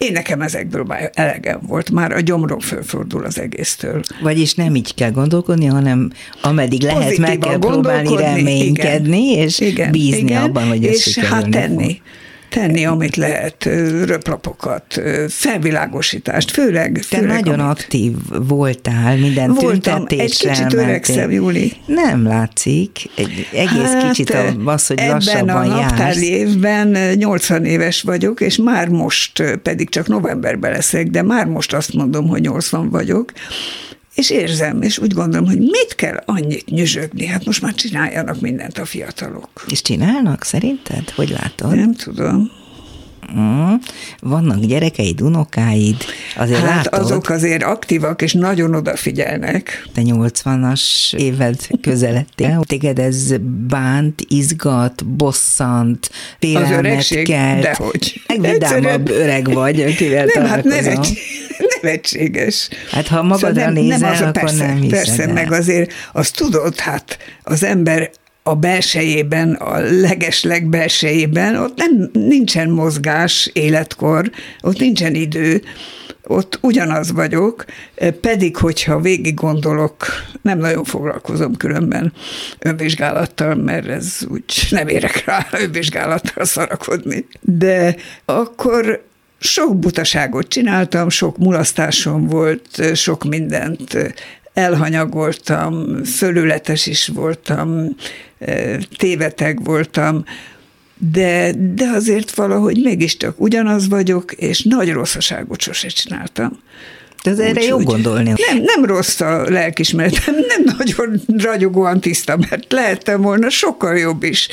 én 0.03 0.13
nekem 0.13 0.41
ezekből 0.41 0.85
már 0.85 1.11
elegem 1.15 1.61
volt, 1.67 1.91
már 1.91 2.13
a 2.13 2.21
gyomrom 2.21 2.61
fölfordul 2.61 3.25
az 3.25 3.39
egésztől. 3.39 4.03
Vagyis 4.23 4.55
nem 4.55 4.75
így 4.75 4.95
kell 4.95 5.11
gondolkodni, 5.11 5.67
hanem 5.67 6.11
ameddig 6.41 6.83
lehet, 6.83 7.03
Pozitívan 7.03 7.31
meg 7.31 7.39
kell 7.39 7.59
próbálni 7.59 8.17
reménykedni, 8.17 9.31
igen, 9.31 9.45
és 9.47 9.61
igen, 9.61 9.91
bízni 9.91 10.19
igen, 10.19 10.43
abban, 10.43 10.69
hogy 10.69 10.87
ez 10.87 11.07
És 11.07 11.19
hát 11.19 11.49
tenni. 11.49 11.85
Fog 11.85 12.03
tenni, 12.53 12.87
amit 12.87 13.17
lehet, 13.17 13.65
röplapokat, 14.05 15.01
felvilágosítást, 15.29 16.51
főleg. 16.51 17.05
Te 17.09 17.17
főleg, 17.17 17.45
nagyon 17.45 17.61
amit... 17.61 17.79
aktív 17.79 18.13
voltál, 18.29 19.17
minden 19.17 19.55
Voltam, 19.55 20.05
egy 20.09 20.39
kicsit 20.39 20.73
öregszem, 20.73 21.31
Júli. 21.31 21.73
Nem 21.87 22.27
látszik, 22.27 23.11
egy 23.17 23.49
egész 23.53 23.93
hát, 23.93 24.09
kicsit 24.09 24.37
az, 24.65 24.87
hogy 24.87 24.99
ebben 24.99 25.49
a 25.49 25.65
naptári 25.65 26.31
évben 26.31 26.97
80 27.15 27.65
éves 27.65 28.03
vagyok, 28.03 28.41
és 28.41 28.57
már 28.57 28.89
most, 28.89 29.43
pedig 29.63 29.89
csak 29.89 30.09
novemberben 30.09 30.73
leszek, 30.73 31.07
de 31.07 31.23
már 31.23 31.47
most 31.47 31.75
azt 31.75 31.93
mondom, 31.93 32.29
hogy 32.29 32.41
80 32.41 32.91
vagyok, 32.91 33.33
és 34.15 34.31
érzem, 34.31 34.83
és 34.83 34.99
úgy 34.99 35.13
gondolom, 35.13 35.47
hogy 35.47 35.59
mit 35.59 35.95
kell 35.97 36.23
annyit 36.27 36.67
nyüzsögni, 36.67 37.27
hát 37.27 37.45
most 37.45 37.63
már 37.63 37.75
csináljanak 37.75 38.41
mindent 38.41 38.79
a 38.79 38.85
fiatalok. 38.85 39.65
És 39.71 39.83
csinálnak 39.83 40.45
szerinted? 40.45 41.11
Hogy 41.11 41.29
látod? 41.29 41.75
Nem 41.75 41.95
tudom. 41.95 42.51
Mm, 43.39 43.75
vannak 44.21 44.61
gyerekeid, 44.65 45.21
unokáid, 45.21 45.97
azért 46.37 46.59
hát 46.61 46.85
látod. 46.85 47.01
azok 47.05 47.29
azért 47.29 47.63
aktívak, 47.63 48.23
és 48.23 48.33
nagyon 48.33 48.75
odafigyelnek. 48.75 49.87
Te 49.95 50.03
80-as 50.05 51.15
éved 51.17 51.57
közelettél. 51.81 52.61
Téged 52.67 52.99
ez 52.99 53.33
bánt, 53.69 54.25
izgat, 54.29 55.07
bosszant, 55.07 56.11
félelmet 56.39 56.71
Az 56.71 56.77
öregség? 56.79 57.27
kelt. 57.27 57.63
Dehogy. 57.63 58.21
Legvidámabb 58.27 59.11
öreg 59.11 59.53
vagy, 59.53 59.81
akivel 59.83 60.27
Nem, 60.35 60.47
hát 60.47 60.65
nevetség, 60.65 61.19
nevetséges. 61.83 62.69
Hát 62.91 63.07
ha 63.07 63.23
magadra 63.23 63.49
szóval 63.49 63.65
nem, 63.65 63.73
nézel, 63.73 63.99
nem 63.99 64.11
az 64.11 64.21
a, 64.21 64.27
akkor 64.27 64.43
persze, 64.43 64.67
nem 64.67 64.89
Persze, 64.89 65.23
el. 65.23 65.33
meg 65.33 65.53
azért 65.53 65.93
azt 66.13 66.37
tudod, 66.37 66.81
hát 66.81 67.19
az 67.43 67.65
ember 67.65 68.11
a 68.43 68.55
belsejében, 68.55 69.53
a 69.53 69.79
legesleg 69.79 70.69
belsejében, 70.69 71.57
ott 71.57 71.77
nem, 71.77 72.11
nincsen 72.13 72.71
mozgás 72.71 73.51
életkor, 73.53 74.31
ott 74.61 74.79
nincsen 74.79 75.15
idő, 75.15 75.63
ott 76.25 76.59
ugyanaz 76.61 77.13
vagyok, 77.13 77.65
pedig, 78.21 78.57
hogyha 78.57 79.01
végig 79.01 79.35
gondolok, 79.35 80.07
nem 80.43 80.59
nagyon 80.59 80.85
foglalkozom 80.85 81.57
különben 81.57 82.13
önvizsgálattal, 82.59 83.55
mert 83.55 83.89
ez 83.89 84.19
úgy 84.29 84.67
nem 84.71 84.89
érek 84.89 85.25
rá 85.25 85.47
önvizsgálattal 85.53 86.45
szarakodni. 86.45 87.27
De 87.41 87.97
akkor 88.25 89.05
sok 89.39 89.79
butaságot 89.79 90.49
csináltam, 90.49 91.09
sok 91.09 91.39
mulasztásom 91.39 92.27
volt, 92.27 92.95
sok 92.95 93.25
mindent 93.25 94.15
elhanyagoltam, 94.55 96.05
fölületes 96.05 96.87
is 96.87 97.09
voltam, 97.09 97.97
téveteg 98.97 99.65
voltam, 99.65 100.25
de, 100.99 101.53
de 101.57 101.87
azért 101.87 102.35
valahogy 102.35 102.83
mégiscsak 102.83 103.41
ugyanaz 103.41 103.89
vagyok, 103.89 104.33
és 104.33 104.63
nagy 104.63 104.93
rosszaságot 104.93 105.61
sose 105.61 105.89
csináltam. 105.89 106.59
De 107.23 107.31
az 107.31 107.39
erre 107.39 107.63
jó 107.63 107.79
gondolni. 107.79 108.35
Nem, 108.49 108.63
nem 108.63 108.85
rossz 108.85 109.21
a 109.21 109.51
lelkismeretem, 109.51 110.35
nem 110.35 110.63
nagyon 110.79 111.21
ragyogóan 111.37 112.01
tiszta, 112.01 112.37
mert 112.37 112.73
lehettem 112.73 113.21
volna 113.21 113.51
sokkal 113.51 113.99
jobb 113.99 114.23
is, 114.23 114.49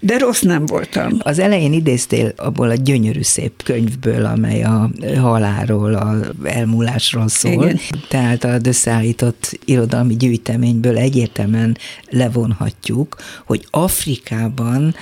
de 0.00 0.18
rossz 0.18 0.40
nem 0.40 0.66
voltam. 0.66 1.12
Az 1.18 1.38
elején 1.38 1.72
idéztél 1.72 2.32
abból 2.36 2.70
a 2.70 2.74
gyönyörű 2.74 3.22
szép 3.22 3.62
könyvből, 3.62 4.24
amely 4.24 4.62
a 4.62 4.90
haláról, 5.20 5.94
a 5.94 6.16
elmúlásról 6.44 7.28
szól. 7.28 7.52
Igen. 7.52 7.80
Tehát 8.08 8.44
a 8.44 8.58
összeállított 8.64 9.58
irodalmi 9.64 10.16
gyűjteményből 10.16 10.96
egyértelműen 10.96 11.76
levonhatjuk, 12.08 13.16
hogy 13.44 13.66
Afrikában 13.70 14.94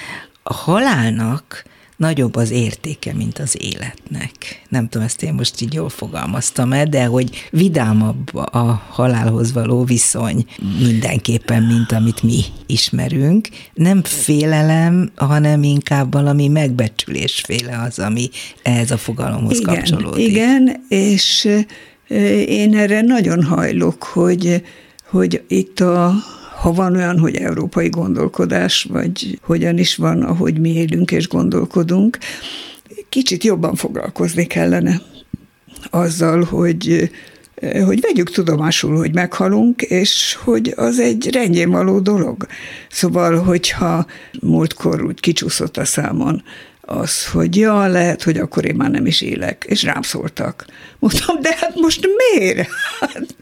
a 0.43 0.55
halálnak 0.55 1.65
nagyobb 1.99 2.37
az 2.37 2.51
értéke, 2.51 3.13
mint 3.13 3.39
az 3.39 3.57
életnek. 3.61 4.63
Nem 4.69 4.89
tudom, 4.89 5.07
ezt 5.07 5.23
én 5.23 5.35
most 5.35 5.61
így 5.61 5.73
jól 5.73 5.89
fogalmaztam 5.89 6.73
el, 6.73 6.87
de 6.87 7.05
hogy 7.05 7.49
vidámabb 7.51 8.35
a 8.35 8.83
halálhoz 8.89 9.53
való 9.53 9.85
viszony 9.85 10.45
mindenképpen, 10.83 11.63
mint 11.63 11.93
amit 11.93 12.23
mi 12.23 12.41
ismerünk. 12.67 13.49
Nem 13.75 14.03
félelem, 14.03 15.11
hanem 15.17 15.63
inkább 15.63 16.13
valami 16.13 16.49
megbecsülésféle 16.49 17.83
az, 17.87 17.99
ami 17.99 18.31
ehhez 18.63 18.91
a 18.91 18.97
fogalomhoz 18.97 19.59
igen, 19.59 19.75
kapcsolódik. 19.75 20.27
Igen, 20.27 20.85
és 20.89 21.49
én 22.49 22.77
erre 22.77 23.01
nagyon 23.01 23.43
hajlok, 23.43 24.03
hogy, 24.03 24.63
hogy 25.11 25.43
itt 25.49 25.81
a 25.81 26.15
ha 26.61 26.73
van 26.73 26.97
olyan, 26.97 27.19
hogy 27.19 27.37
európai 27.37 27.89
gondolkodás, 27.89 28.87
vagy 28.91 29.39
hogyan 29.43 29.79
is 29.79 29.97
van, 29.97 30.23
ahogy 30.23 30.59
mi 30.59 30.73
élünk 30.73 31.11
és 31.11 31.29
gondolkodunk, 31.29 32.19
kicsit 33.09 33.45
jobban 33.45 33.75
foglalkozni 33.75 34.47
kellene 34.47 35.01
azzal, 35.91 36.45
hogy 36.45 37.11
hogy 37.85 38.01
vegyük 38.01 38.31
tudomásul, 38.31 38.97
hogy 38.97 39.15
meghalunk, 39.15 39.83
és 39.83 40.39
hogy 40.45 40.73
az 40.77 40.99
egy 40.99 41.31
rendjén 41.33 41.71
való 41.71 42.01
dolog. 42.01 42.47
Szóval, 42.91 43.43
hogyha 43.43 44.07
múltkor 44.41 45.05
úgy 45.05 45.21
kicsúszott 45.21 45.77
a 45.77 45.85
számon, 45.85 46.43
az, 46.81 47.27
hogy 47.27 47.57
ja, 47.57 47.87
lehet, 47.87 48.23
hogy 48.23 48.37
akkor 48.37 48.65
én 48.65 48.75
már 48.75 48.91
nem 48.91 49.07
is 49.07 49.21
élek, 49.21 49.65
és 49.69 49.83
rám 49.83 50.03
szóltak. 50.03 50.67
Mondtam, 50.99 51.41
de 51.41 51.57
hát 51.61 51.75
most 51.75 52.09
miért? 52.17 52.69
Hát 53.01 53.37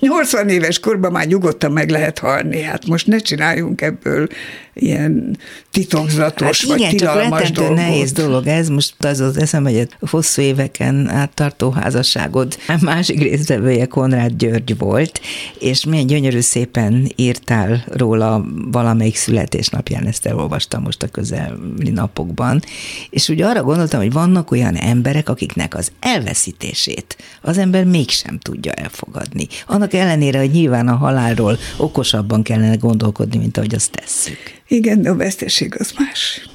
80 0.00 0.48
éves 0.48 0.78
korban 0.78 1.12
már 1.12 1.26
nyugodtan 1.26 1.72
meg 1.72 1.90
lehet 1.90 2.18
halni, 2.18 2.62
hát 2.62 2.86
most 2.86 3.06
ne 3.06 3.18
csináljunk 3.18 3.80
ebből 3.80 4.28
ilyen 4.74 5.38
titokzatos 5.70 6.66
hát 6.66 6.78
igen, 6.78 6.88
vagy 6.88 6.96
tilalmas 6.96 7.42
csak 7.42 7.52
dolgot. 7.52 7.76
nehéz 7.76 8.12
dolog 8.12 8.46
ez, 8.46 8.68
most 8.68 8.94
az 9.04 9.20
az 9.20 9.36
eszem, 9.36 9.64
hogy 9.64 9.88
a 10.00 10.08
hosszú 10.10 10.42
éveken 10.42 11.08
áttartó 11.08 11.70
házasságod 11.70 12.58
a 12.68 12.78
másik 12.80 13.22
résztvevője 13.22 13.86
Konrád 13.86 14.32
György 14.32 14.78
volt, 14.78 15.20
és 15.58 15.84
milyen 15.84 16.06
gyönyörű 16.06 16.40
szépen 16.40 17.12
írtál 17.16 17.84
róla 17.88 18.44
valamelyik 18.70 19.16
születésnapján, 19.16 20.06
ezt 20.06 20.26
elolvastam 20.26 20.82
most 20.82 21.02
a 21.02 21.08
közeli 21.08 21.90
napokban, 21.90 22.62
és 23.10 23.28
úgy 23.28 23.42
arra 23.42 23.62
gondoltam, 23.62 24.00
hogy 24.00 24.12
vannak 24.12 24.50
olyan 24.50 24.74
emberek, 24.74 25.28
akiknek 25.28 25.74
az 25.74 25.92
elveszítését 26.00 27.16
az 27.40 27.58
ember 27.58 27.84
mégsem 27.84 28.38
tudja 28.38 28.72
elfogadni. 28.72 29.46
Annak 29.66 29.89
ellenére, 29.94 30.38
hogy 30.38 30.50
nyilván 30.50 30.88
a 30.88 30.96
halálról 30.96 31.58
okosabban 31.76 32.42
kellene 32.42 32.74
gondolkodni, 32.74 33.38
mint 33.38 33.56
ahogy 33.56 33.74
azt 33.74 33.90
tesszük. 33.90 34.38
Igen, 34.68 35.02
de 35.02 35.10
a 35.10 35.16
veszteség 35.16 35.74
az 35.78 35.92
más. 35.98 36.48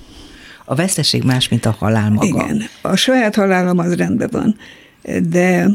A 0.66 0.76
veszteség 0.76 1.24
más, 1.24 1.50
mint 1.50 1.66
a 1.66 1.76
halál 1.80 2.10
maga. 2.10 2.26
Igen, 2.26 2.62
a 2.82 2.96
saját 2.96 3.36
halálom 3.36 3.78
az 3.78 3.96
rendben 3.96 4.30
van, 4.32 4.56
de 5.30 5.70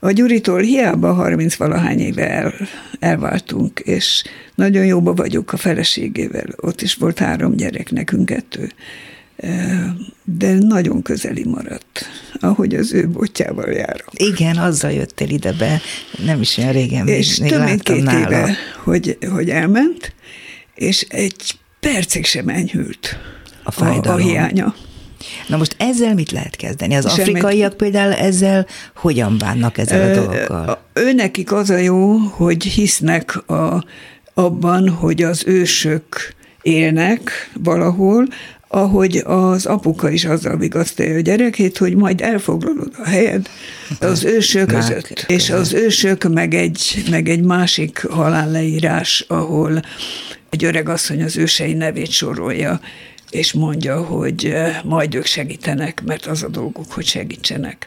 a 0.00 0.10
Gyuritól 0.10 0.60
hiába 0.60 1.12
30 1.12 1.54
valahány 1.54 2.00
éve 2.00 2.30
el, 2.30 2.54
elváltunk, 2.98 3.80
és 3.80 4.24
nagyon 4.54 4.84
jóba 4.84 5.14
vagyok 5.14 5.52
a 5.52 5.56
feleségével. 5.56 6.46
Ott 6.56 6.82
is 6.82 6.94
volt 6.94 7.18
három 7.18 7.56
gyerek, 7.56 7.90
nekünk 7.90 8.26
kettő. 8.26 8.70
De 10.24 10.54
nagyon 10.58 11.02
közeli 11.02 11.44
maradt, 11.44 12.06
ahogy 12.40 12.74
az 12.74 12.92
ő 12.92 13.08
botjával 13.08 13.70
járok. 13.70 14.08
Igen, 14.12 14.56
azzal 14.56 14.90
jöttél 14.90 15.28
ide 15.28 15.52
be, 15.52 15.80
nem 16.24 16.40
is 16.40 16.56
olyan 16.56 16.72
régen. 16.72 17.08
És 17.08 17.38
még 17.38 17.50
több 17.50 17.64
mint 17.64 17.82
két 17.82 18.02
nála. 18.02 18.18
éve, 18.18 18.56
hogy, 18.84 19.18
hogy 19.32 19.50
elment, 19.50 20.14
és 20.74 21.06
egy 21.08 21.58
percig 21.80 22.24
sem 22.24 22.48
enyhült 22.48 23.18
a, 23.62 23.70
fájdalom. 23.70 24.20
a, 24.20 24.22
a 24.22 24.26
hiánya. 24.26 24.74
Na 25.46 25.56
most 25.56 25.74
ezzel 25.78 26.14
mit 26.14 26.30
lehet 26.30 26.56
kezdeni? 26.56 26.94
Az 26.94 27.04
Semmit. 27.04 27.20
afrikaiak 27.20 27.76
például 27.76 28.12
ezzel 28.12 28.66
hogyan 28.96 29.38
bánnak 29.38 29.78
ezzel 29.78 30.10
a 30.10 30.14
dolgokkal? 30.14 30.82
Ő 30.92 31.12
nekik 31.12 31.52
az 31.52 31.70
a 31.70 31.76
jó, 31.76 32.16
hogy 32.16 32.64
hisznek 32.64 33.48
a, 33.50 33.84
abban, 34.34 34.88
hogy 34.88 35.22
az 35.22 35.42
ősök 35.46 36.34
élnek 36.62 37.50
valahol, 37.62 38.26
ahogy 38.68 39.16
az 39.24 39.66
apuka 39.66 40.10
is 40.10 40.24
azzal 40.24 40.56
vigasztalja 40.56 41.16
a 41.16 41.20
gyerekét, 41.20 41.78
hogy 41.78 41.96
majd 41.96 42.20
elfoglalod 42.20 42.92
a 42.98 43.08
helyed 43.08 43.48
az 44.00 44.24
ősök 44.24 44.66
között. 44.68 45.24
És 45.28 45.50
az 45.50 45.72
ősök 45.72 46.28
meg 46.28 46.54
egy, 46.54 47.04
meg 47.10 47.28
egy 47.28 47.42
másik 47.42 48.06
halálleírás, 48.06 49.24
ahol 49.28 49.82
egy 50.50 50.64
öreg 50.64 50.88
asszony 50.88 51.22
az 51.22 51.36
ősei 51.36 51.72
nevét 51.72 52.10
sorolja, 52.10 52.80
és 53.30 53.52
mondja, 53.52 54.02
hogy 54.02 54.44
eh, 54.44 54.78
majd 54.84 55.14
ők 55.14 55.26
segítenek, 55.26 56.02
mert 56.06 56.26
az 56.26 56.42
a 56.42 56.48
dolguk, 56.48 56.92
hogy 56.92 57.06
segítsenek. 57.06 57.86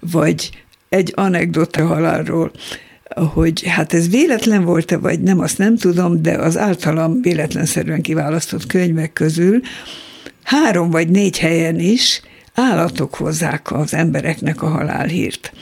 Vagy 0.00 0.50
egy 0.88 1.12
anekdota 1.16 1.86
halálról, 1.86 2.52
hogy 3.32 3.62
hát 3.66 3.92
ez 3.92 4.08
véletlen 4.08 4.64
volt-e, 4.64 4.96
vagy 4.96 5.20
nem, 5.20 5.40
azt 5.40 5.58
nem 5.58 5.76
tudom, 5.76 6.22
de 6.22 6.32
az 6.32 6.58
általam 6.58 7.20
véletlenszerűen 7.22 8.02
kiválasztott 8.02 8.66
könyvek 8.66 9.12
közül 9.12 9.60
három 10.44 10.90
vagy 10.90 11.08
négy 11.08 11.38
helyen 11.38 11.78
is 11.78 12.20
állatok 12.54 13.14
hozzák 13.14 13.72
az 13.72 13.94
embereknek 13.94 14.62
a 14.62 14.68
halálhírt. 14.68 15.52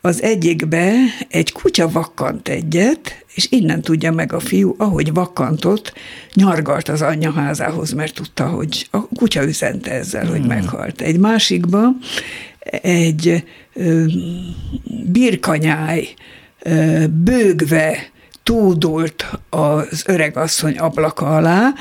Az 0.00 0.22
egyikbe 0.22 0.94
egy 1.28 1.52
kutya 1.52 1.88
vakkant 1.88 2.48
egyet, 2.48 3.24
és 3.34 3.46
innen 3.50 3.80
tudja 3.80 4.12
meg 4.12 4.32
a 4.32 4.40
fiú, 4.40 4.74
ahogy 4.78 5.12
vakkantott, 5.12 5.92
nyargalt 6.34 6.88
az 6.88 7.02
anyja 7.02 7.32
házához, 7.32 7.92
mert 7.92 8.14
tudta, 8.14 8.46
hogy 8.46 8.88
a 8.90 9.08
kutya 9.08 9.44
üzente 9.44 9.90
ezzel, 9.90 10.22
hmm. 10.22 10.30
hogy 10.30 10.46
meghalt. 10.46 11.00
Egy 11.00 11.18
másikba 11.18 11.88
egy 12.82 13.44
ö, 13.74 14.04
birkanyáj 15.12 16.08
bőgve 17.10 18.10
túldult 18.42 19.38
az 19.50 20.02
öregasszony 20.06 20.78
ablaka 20.78 21.36
alá, 21.36 21.72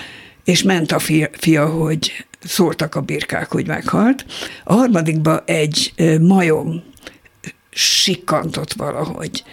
és 0.44 0.64
ment 0.64 0.92
a 0.92 1.00
fia, 1.00 1.30
fia, 1.32 1.66
hogy 1.66 2.26
szóltak 2.44 2.96
a 2.96 3.02
birkák, 3.02 3.52
hogy 3.52 3.68
meghalt. 3.68 4.26
A 4.64 4.74
harmadikba 4.74 5.44
egy 5.46 5.94
majom 6.22 6.84
sikkantott 7.70 8.74
valahogy. 8.74 9.44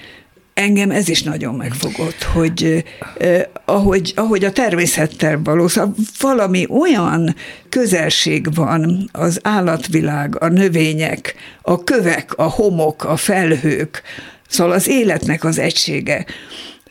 Engem 0.55 0.91
ez 0.91 1.09
is 1.09 1.23
nagyon 1.23 1.55
megfogott, 1.55 2.23
hogy 2.23 2.85
eh, 3.19 3.43
ahogy, 3.65 4.13
ahogy 4.17 4.45
a 4.45 4.53
természettel 4.53 5.41
való, 5.45 5.69
szóval 5.69 5.95
valami 6.21 6.67
olyan 6.69 7.35
közelség 7.69 8.55
van 8.55 9.09
az 9.13 9.41
állatvilág, 9.43 10.43
a 10.43 10.49
növények, 10.49 11.35
a 11.63 11.85
kövek, 11.85 12.35
a 12.37 12.43
homok, 12.43 13.05
a 13.05 13.17
felhők, 13.17 14.03
szóval 14.49 14.73
az 14.73 14.89
életnek 14.89 15.45
az 15.45 15.59
egysége, 15.59 16.27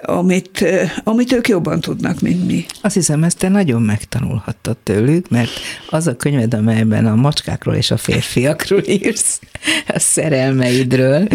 amit, 0.01 0.65
amit 1.03 1.31
ők 1.31 1.47
jobban 1.47 1.79
tudnak, 1.79 2.21
mint 2.21 2.47
mi. 2.47 2.65
Azt 2.81 2.93
hiszem, 2.93 3.23
ezt 3.23 3.37
te 3.37 3.49
nagyon 3.49 3.81
megtanulhattad 3.81 4.77
tőlük, 4.77 5.29
mert 5.29 5.49
az 5.89 6.07
a 6.07 6.15
könyved, 6.15 6.53
amelyben 6.53 7.05
a 7.05 7.15
macskákról 7.15 7.75
és 7.75 7.91
a 7.91 7.97
férfiakról 7.97 8.83
írsz, 9.01 9.39
a 9.87 9.99
szerelmeidről, 9.99 11.27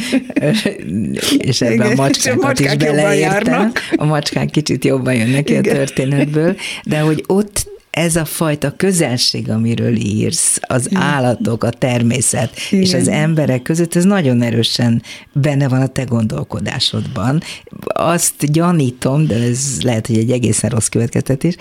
és 1.38 1.60
ebben 1.60 1.90
a 1.90 1.94
macskákat 1.94 2.60
is 2.60 2.76
beleértem. 2.76 3.72
A 3.96 4.04
macskák 4.04 4.50
kicsit 4.50 4.84
jobban 4.84 5.14
jönnek 5.14 5.44
ki 5.44 5.56
a 5.56 5.60
történetből, 5.60 6.56
de 6.84 7.00
hogy 7.00 7.24
ott 7.26 7.71
ez 7.92 8.16
a 8.16 8.24
fajta 8.24 8.72
közelség, 8.76 9.50
amiről 9.50 9.96
írsz, 9.96 10.58
az 10.60 10.86
Igen. 10.86 11.02
állatok, 11.02 11.64
a 11.64 11.70
természet 11.70 12.56
Igen. 12.70 12.84
és 12.84 12.94
az 12.94 13.08
emberek 13.08 13.62
között, 13.62 13.94
ez 13.94 14.04
nagyon 14.04 14.42
erősen 14.42 15.02
benne 15.32 15.68
van 15.68 15.80
a 15.80 15.86
te 15.86 16.04
gondolkodásodban. 16.04 17.42
Azt 17.86 18.52
gyanítom, 18.52 19.26
de 19.26 19.34
ez 19.34 19.82
lehet, 19.82 20.06
hogy 20.06 20.18
egy 20.18 20.30
egészen 20.30 20.70
rossz 20.70 20.86
következtetés, 20.86 21.56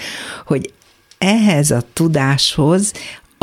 hogy 0.45 0.73
ehhez 1.17 1.71
a 1.71 1.83
tudáshoz 1.93 2.93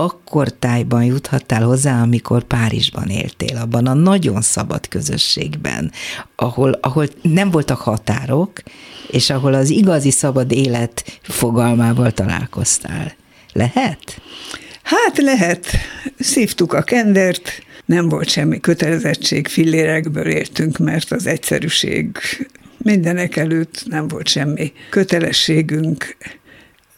akkor 0.01 0.53
tájban 0.53 1.05
juthattál 1.05 1.62
hozzá, 1.62 2.03
amikor 2.03 2.42
Párizsban 2.42 3.09
éltél, 3.09 3.57
abban 3.57 3.86
a 3.86 3.94
nagyon 3.94 4.40
szabad 4.40 4.88
közösségben, 4.88 5.92
ahol, 6.36 6.78
ahol 6.80 7.07
nem 7.22 7.51
voltak 7.51 7.78
határok, 7.78 8.62
és 9.11 9.30
ahol 9.30 9.55
az 9.55 9.70
igazi 9.70 10.11
szabad 10.11 10.53
élet 10.53 11.18
fogalmával 11.22 12.12
találkoztál. 12.12 13.12
Lehet? 13.53 14.20
Hát 14.82 15.18
lehet. 15.18 15.66
Szívtuk 16.18 16.72
a 16.72 16.82
kendert, 16.82 17.62
nem 17.84 18.09
volt 18.09 18.28
semmi 18.28 18.61
kötelezettség, 18.61 19.49
fillérekből 19.49 20.26
értünk, 20.26 20.78
mert 20.78 21.12
az 21.12 21.26
egyszerűség 21.26 22.18
mindenek 22.78 23.36
előtt 23.36 23.82
nem 23.86 24.09
volt 24.09 24.28
semmi 24.28 24.72
kötelességünk, 24.90 26.16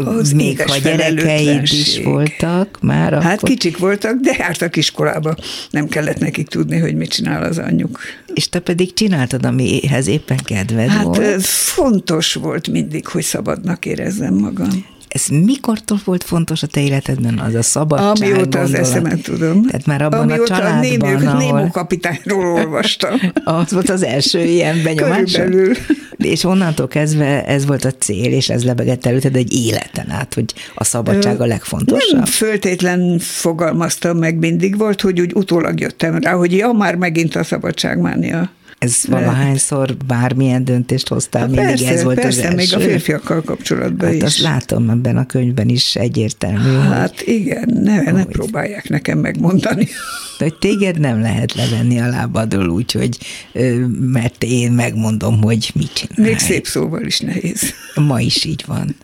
az 0.07 0.33
még 0.33 0.63
ha 0.63 0.77
gyerekeid 0.77 1.63
is 1.63 2.01
voltak 2.03 2.79
már 2.81 3.13
Hát 3.13 3.37
akkor... 3.37 3.49
kicsik 3.49 3.79
voltak, 3.79 4.21
de 4.21 4.35
jártak 4.39 4.77
iskolába. 4.77 5.35
Nem 5.71 5.89
kellett 5.89 6.19
nekik 6.19 6.49
tudni, 6.49 6.79
hogy 6.79 6.95
mit 6.95 7.11
csinál 7.11 7.43
az 7.43 7.59
anyjuk. 7.59 7.99
És 8.35 8.49
te 8.49 8.59
pedig 8.59 8.93
csináltad, 8.93 9.45
amihez 9.45 10.07
éppen 10.07 10.39
kedved 10.45 10.89
hát 10.89 11.05
volt? 11.05 11.25
Hát 11.25 11.43
fontos 11.43 12.35
volt 12.35 12.69
mindig, 12.69 13.07
hogy 13.07 13.23
szabadnak 13.23 13.87
érezzem 13.87 14.35
magam. 14.35 14.99
Ez 15.11 15.27
mikortól 15.27 16.01
volt 16.05 16.25
fontos 16.25 16.63
a 16.63 16.67
te 16.67 16.81
életedben, 16.81 17.39
az 17.39 17.55
a 17.55 17.63
szabadság 17.63 18.09
Amióta 18.09 18.41
gondolat? 18.41 18.69
az 18.69 18.75
eszemet 18.75 19.23
tudom. 19.23 19.63
Tehát 19.63 19.87
már 19.87 20.03
abban 20.03 20.21
Amióta 20.21 20.43
a 20.43 20.57
családban, 20.57 20.79
a 20.79 20.81
Némó, 20.81 21.27
ahol... 21.27 21.39
Némó 21.39 21.71
kapitányról 21.71 22.53
olvastam. 22.53 23.19
az 23.45 23.73
volt 23.73 23.89
az 23.89 24.03
első 24.03 24.41
ilyen 24.41 24.83
benyomás. 24.83 25.33
Körülbelül. 25.33 25.75
És 26.17 26.45
onnantól 26.45 26.89
kezdve 26.89 27.45
ez 27.47 27.67
volt 27.67 27.85
a 27.85 27.91
cél, 27.91 28.33
és 28.33 28.49
ez 28.49 28.65
lebegett 28.65 29.07
előtted 29.07 29.37
egy 29.37 29.53
életen 29.53 30.11
át, 30.11 30.35
hogy 30.35 30.55
a 30.75 30.85
szabadság 30.85 31.41
a 31.41 31.47
legfontosabb? 31.47 32.17
Nem 32.17 32.25
föltétlen 32.25 33.19
fogalmaztam 33.19 34.19
meg, 34.19 34.37
mindig 34.39 34.79
volt, 34.79 35.01
hogy 35.01 35.21
úgy 35.21 35.33
utólag 35.35 35.81
jöttem 35.81 36.19
rá, 36.19 36.33
hogy 36.33 36.53
ja, 36.53 36.73
már 36.73 36.95
megint 36.95 37.37
a 37.37 37.45
szabadságmánia. 37.45 38.51
Ez 38.81 39.05
valahányszor 39.09 39.97
bármilyen 40.07 40.65
döntést 40.65 41.09
hoztál, 41.09 41.47
mindig 41.47 41.65
persze, 41.65 41.89
ez 41.89 42.03
volt 42.03 42.21
persze, 42.21 42.39
az 42.39 42.45
első? 42.45 42.57
még 42.57 42.87
a 42.87 42.91
férfiakkal 42.91 43.43
kapcsolatban 43.43 44.07
hát 44.07 44.17
is. 44.17 44.23
azt 44.23 44.39
látom 44.39 44.91
ebben 44.91 45.17
a 45.17 45.27
könyvben 45.27 45.69
is 45.69 45.97
egyértelmű. 45.97 46.79
Hát 46.79 47.21
hogy, 47.21 47.35
igen, 47.35 47.81
ne, 47.83 48.11
ne 48.11 48.25
próbálják 48.25 48.89
nekem 48.89 49.19
megmondani. 49.19 49.89
De 50.39 50.45
hogy 50.45 50.55
téged 50.55 50.99
nem 50.99 51.21
lehet 51.21 51.55
levenni 51.55 52.01
a 52.01 52.09
lábadról 52.09 52.69
úgy, 52.69 52.93
hogy 52.93 53.19
mert 54.01 54.45
én 54.45 54.73
megmondom, 54.73 55.43
hogy 55.43 55.71
mit 55.75 55.93
csinálj. 55.93 56.31
Még 56.31 56.39
szép 56.39 56.67
szóval 56.67 57.03
is 57.03 57.21
nehéz. 57.21 57.75
Ma 57.95 58.21
is 58.21 58.45
így 58.45 58.65
van. 58.67 58.97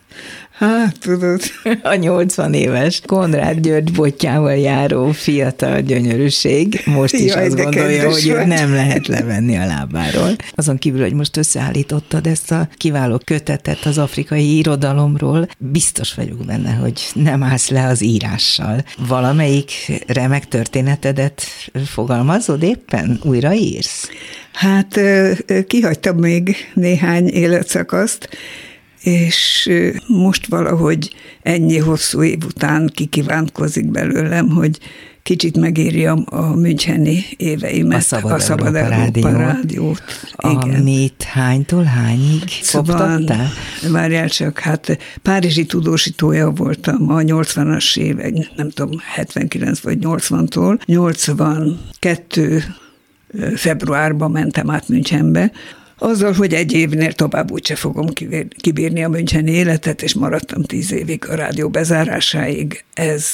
Hát, 0.57 0.99
tudod. 0.99 1.41
A 1.83 1.93
80 1.93 2.53
éves 2.53 3.01
Konrád 3.05 3.59
György 3.59 3.91
botjával 3.91 4.55
járó 4.55 5.11
fiatal 5.11 5.81
gyönyörűség 5.81 6.81
most 6.85 7.13
is 7.13 7.33
Jaj, 7.33 7.45
azt 7.45 7.55
gondolja, 7.55 8.11
hogy 8.11 8.27
ő 8.27 8.45
nem 8.45 8.73
lehet 8.73 9.07
levenni 9.07 9.57
a 9.57 9.65
lábáról. 9.65 10.35
Azon 10.55 10.77
kívül, 10.77 11.01
hogy 11.01 11.13
most 11.13 11.37
összeállítottad 11.37 12.27
ezt 12.27 12.51
a 12.51 12.67
kiváló 12.73 13.21
kötetet 13.25 13.85
az 13.85 13.97
afrikai 13.97 14.57
irodalomról, 14.57 15.47
biztos 15.57 16.13
vagyok 16.13 16.45
benne, 16.45 16.71
hogy 16.71 17.01
nem 17.13 17.43
állsz 17.43 17.69
le 17.69 17.85
az 17.85 18.03
írással. 18.03 18.83
Valamelyik 19.07 19.71
remek 20.07 20.47
történetedet 20.47 21.41
fogalmazod 21.85 22.63
éppen? 22.63 23.19
Újra 23.23 23.53
írsz? 23.53 24.09
Hát 24.53 24.99
kihagytam 25.67 26.17
még 26.17 26.55
néhány 26.73 27.27
életszakaszt, 27.27 28.29
és 29.07 29.69
most 30.07 30.47
valahogy 30.47 31.13
ennyi 31.41 31.77
hosszú 31.77 32.23
év 32.23 32.43
után 32.45 32.89
kikívánkozik 32.93 33.91
belőlem, 33.91 34.49
hogy 34.49 34.79
kicsit 35.23 35.57
megírjam 35.57 36.25
a 36.29 36.55
Müncheni 36.55 37.25
éveimet, 37.37 37.97
a 37.97 38.01
Szabad, 38.01 38.31
a 38.31 38.39
Szabad 38.39 38.75
Európa, 38.75 38.95
Európa 38.95 39.29
rádiót. 39.29 39.37
rádiót. 39.37 40.03
Igen. 40.37 40.79
Amit 40.79 41.23
hánytól 41.23 41.83
hányig 41.83 42.43
szóval, 42.61 43.23
Várjál 43.91 44.29
csak, 44.29 44.59
hát 44.59 44.97
Párizsi 45.21 45.65
tudósítója 45.65 46.49
voltam 46.49 47.09
a 47.09 47.19
80-as 47.19 47.97
évek, 47.97 48.33
nem 48.55 48.69
tudom, 48.69 48.99
79 49.13 49.79
vagy 49.79 49.97
80-tól. 50.01 50.79
82 50.85 52.63
februárban 53.55 54.31
mentem 54.31 54.69
át 54.69 54.87
Münchenbe, 54.87 55.51
azzal, 55.97 56.33
hogy 56.33 56.53
egy 56.53 56.73
évnél 56.73 57.13
tovább 57.13 57.51
úgyse 57.51 57.75
fogom 57.75 58.07
kibírni 58.61 59.03
a 59.03 59.09
Müncheni 59.09 59.51
életet, 59.51 60.01
és 60.01 60.13
maradtam 60.13 60.63
tíz 60.63 60.91
évig 60.91 61.29
a 61.29 61.35
rádió 61.35 61.69
bezárásáig. 61.69 62.83
Ez 62.93 63.33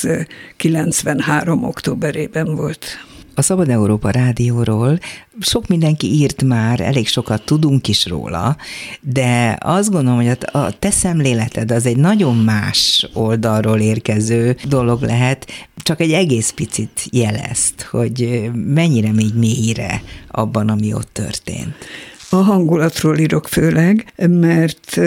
93. 0.57 1.63
októberében 1.63 2.55
volt. 2.55 2.85
A 3.35 3.41
Szabad 3.41 3.69
Európa 3.69 4.09
Rádióról 4.09 4.99
sok 5.39 5.67
mindenki 5.67 6.07
írt 6.13 6.43
már, 6.43 6.79
elég 6.79 7.07
sokat 7.07 7.45
tudunk 7.45 7.87
is 7.87 8.05
róla, 8.05 8.57
de 9.01 9.57
azt 9.59 9.91
gondolom, 9.91 10.25
hogy 10.25 10.37
a 10.51 10.79
te 10.79 10.91
szemléleted 10.91 11.71
az 11.71 11.85
egy 11.85 11.97
nagyon 11.97 12.37
más 12.37 13.09
oldalról 13.13 13.79
érkező 13.79 14.55
dolog 14.67 15.01
lehet, 15.01 15.51
csak 15.75 15.99
egy 16.01 16.11
egész 16.11 16.49
picit 16.49 17.05
jelezt, 17.11 17.81
hogy 17.81 18.49
mennyire 18.53 19.11
még 19.11 19.33
mélyre 19.35 20.01
abban, 20.27 20.69
ami 20.69 20.93
ott 20.93 21.09
történt. 21.11 21.75
A 22.33 22.35
hangulatról 22.35 23.17
írok 23.17 23.47
főleg, 23.47 24.13
mert 24.29 24.99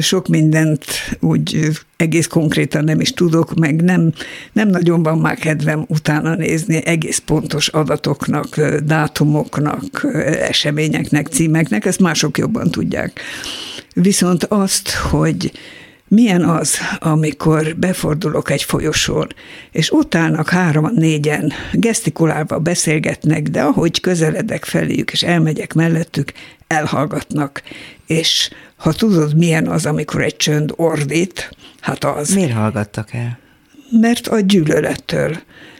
sok 0.00 0.28
mindent 0.28 0.84
úgy 1.20 1.70
egész 1.96 2.26
konkrétan 2.26 2.84
nem 2.84 3.00
is 3.00 3.12
tudok, 3.12 3.54
meg 3.54 3.82
nem, 3.82 4.12
nem 4.52 4.68
nagyon 4.68 5.02
van 5.02 5.18
már 5.18 5.36
kedvem 5.36 5.84
utána 5.88 6.34
nézni 6.34 6.86
egész 6.86 7.18
pontos 7.18 7.68
adatoknak, 7.68 8.60
dátumoknak, 8.84 10.06
eseményeknek, 10.40 11.26
címeknek, 11.26 11.84
ezt 11.84 12.00
mások 12.00 12.38
jobban 12.38 12.70
tudják. 12.70 13.20
Viszont 13.94 14.44
azt, 14.44 14.90
hogy 14.90 15.52
milyen 16.08 16.44
az, 16.44 16.78
amikor 16.98 17.76
befordulok 17.76 18.50
egy 18.50 18.62
folyosón, 18.62 19.26
és 19.70 19.92
ott 19.92 20.14
állnak 20.14 20.48
hárman, 20.48 20.94
négyen, 20.94 21.52
gesztikulálva 21.72 22.58
beszélgetnek, 22.58 23.42
de 23.42 23.62
ahogy 23.62 24.00
közeledek 24.00 24.64
feléjük, 24.64 25.12
és 25.12 25.22
elmegyek 25.22 25.74
mellettük, 25.74 26.32
elhallgatnak. 26.66 27.62
És 28.06 28.50
ha 28.76 28.92
tudod, 28.92 29.36
milyen 29.36 29.66
az, 29.66 29.86
amikor 29.86 30.22
egy 30.22 30.36
csönd 30.36 30.72
ordít, 30.76 31.50
hát 31.80 32.04
az. 32.04 32.34
Miért 32.34 32.52
hallgattak 32.52 33.12
el? 33.12 33.38
Mert 33.90 34.26
a 34.26 34.40
gyűlölettől. 34.40 35.36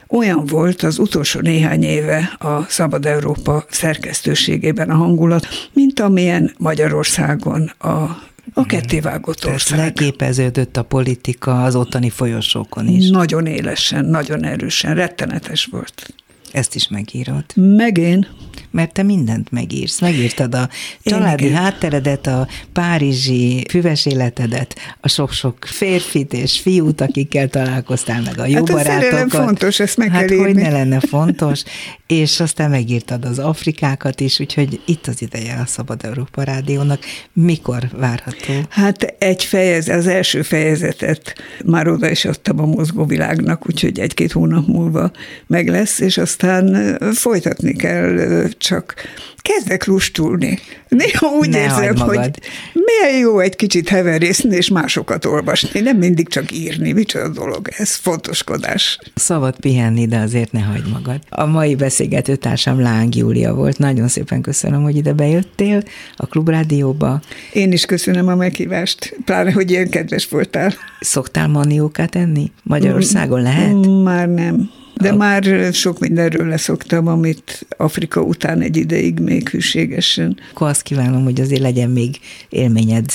Olyan 0.09 0.45
volt 0.45 0.81
az 0.83 0.99
utolsó 0.99 1.39
néhány 1.39 1.83
éve 1.83 2.35
a 2.39 2.63
Szabad 2.63 3.05
Európa 3.05 3.65
szerkesztőségében 3.69 4.89
a 4.89 4.95
hangulat, 4.95 5.47
mint 5.73 5.99
amilyen 5.99 6.53
Magyarországon 6.57 7.71
a 7.79 8.25
a 8.53 8.65
kettévágott 8.65 9.45
ország. 9.45 9.79
leképeződött 9.79 10.77
a 10.77 10.83
politika 10.83 11.63
az 11.63 11.75
ottani 11.75 12.09
folyosókon 12.09 12.87
is. 12.87 13.09
Nagyon 13.09 13.45
élesen, 13.45 14.05
nagyon 14.05 14.43
erősen, 14.45 14.95
rettenetes 14.95 15.65
volt. 15.65 16.13
Ezt 16.51 16.75
is 16.75 16.87
megírod. 16.87 17.43
Meg 17.55 17.97
én. 17.97 18.27
Mert 18.71 18.93
te 18.93 19.03
mindent 19.03 19.51
megírsz. 19.51 20.01
Megírtad 20.01 20.55
a 20.55 20.69
családi 21.03 21.45
Igen. 21.45 21.57
hátteredet, 21.57 22.27
a 22.27 22.47
párizsi 22.73 23.65
füves 23.69 24.05
életedet, 24.05 24.75
a 25.01 25.07
sok-sok 25.07 25.57
férfit 25.65 26.33
és 26.33 26.59
fiút, 26.59 27.01
akikkel 27.01 27.47
találkoztál, 27.47 28.21
meg 28.21 28.39
a 28.39 28.45
jó 28.45 28.55
hát 28.55 28.71
barátokat. 28.71 29.29
fontos, 29.29 29.79
ezt 29.79 29.97
meg 29.97 30.09
hát 30.09 30.19
kell 30.19 30.37
írni. 30.37 30.43
hogy 30.43 30.55
ne 30.55 30.69
lenne 30.69 30.99
fontos. 30.99 31.63
és 32.07 32.39
aztán 32.39 32.69
megírtad 32.69 33.25
az 33.25 33.39
Afrikákat 33.39 34.19
is, 34.19 34.39
úgyhogy 34.39 34.81
itt 34.85 35.07
az 35.07 35.21
ideje 35.21 35.59
a 35.63 35.65
Szabad 35.65 36.05
Európa 36.05 36.43
Rádiónak. 36.43 36.99
Mikor 37.33 37.89
várható? 37.97 38.53
Hát 38.69 39.03
egy 39.19 39.43
fejezet, 39.43 39.97
az 39.97 40.07
első 40.07 40.41
fejezetet 40.41 41.35
már 41.65 41.87
oda 41.87 42.09
is 42.09 42.25
adtam 42.25 42.59
a 42.59 42.65
mozgóvilágnak, 42.65 43.67
úgyhogy 43.67 43.99
egy-két 43.99 44.31
hónap 44.31 44.67
múlva 44.67 45.11
meg 45.47 45.67
lesz, 45.67 45.99
és 45.99 46.17
aztán 46.17 46.97
folytatni 47.13 47.73
kell, 47.75 48.46
csak 48.57 48.93
kezdek 49.41 49.85
lustulni. 49.85 50.59
Néha 50.87 51.27
úgy 51.27 51.49
ne 51.49 51.61
érzem, 51.61 51.97
hogy 51.97 52.31
milyen 52.73 53.17
jó 53.19 53.39
egy 53.39 53.55
kicsit 53.55 53.89
heverészni 53.89 54.55
és 54.55 54.69
másokat 54.69 55.25
olvasni, 55.25 55.79
nem 55.79 55.97
mindig 55.97 56.27
csak 56.27 56.51
írni. 56.51 56.91
Micsoda 56.91 57.29
dolog 57.29 57.67
ez, 57.77 57.95
fontoskodás. 57.95 58.99
Szabad 59.15 59.59
pihenni, 59.59 60.07
de 60.07 60.17
azért 60.17 60.51
ne 60.51 60.59
hagyd 60.59 60.89
magad. 60.91 61.19
A 61.29 61.45
mai 61.45 61.75
beszélgető 61.75 62.35
társam 62.35 62.79
Láng 62.79 63.15
Júlia 63.15 63.53
volt. 63.53 63.77
Nagyon 63.77 64.07
szépen 64.07 64.41
köszönöm, 64.41 64.83
hogy 64.83 64.95
ide 64.95 65.13
bejöttél 65.13 65.83
a 66.15 66.25
Klubrádióba. 66.25 67.21
Én 67.53 67.71
is 67.71 67.85
köszönöm 67.85 68.27
a 68.27 68.35
meghívást, 68.35 69.15
pláne, 69.25 69.51
hogy 69.51 69.71
ilyen 69.71 69.89
kedves 69.89 70.27
voltál. 70.27 70.73
Szoktál 70.99 71.47
maniókát 71.47 72.15
enni? 72.15 72.51
Magyarországon 72.63 73.41
lehet? 73.41 74.03
Már 74.03 74.27
nem. 74.27 74.76
De 75.01 75.13
már 75.13 75.69
sok 75.73 75.99
mindenről 75.99 76.47
leszoktam, 76.47 77.07
amit 77.07 77.65
Afrika 77.77 78.21
után 78.21 78.61
egy 78.61 78.77
ideig 78.77 79.19
még 79.19 79.49
hűségesen. 79.49 80.37
Akkor 80.53 80.67
azt 80.67 80.81
kívánom, 80.81 81.23
hogy 81.23 81.41
azért 81.41 81.61
legyen 81.61 81.89
még 81.89 82.19
élményed 82.49 83.05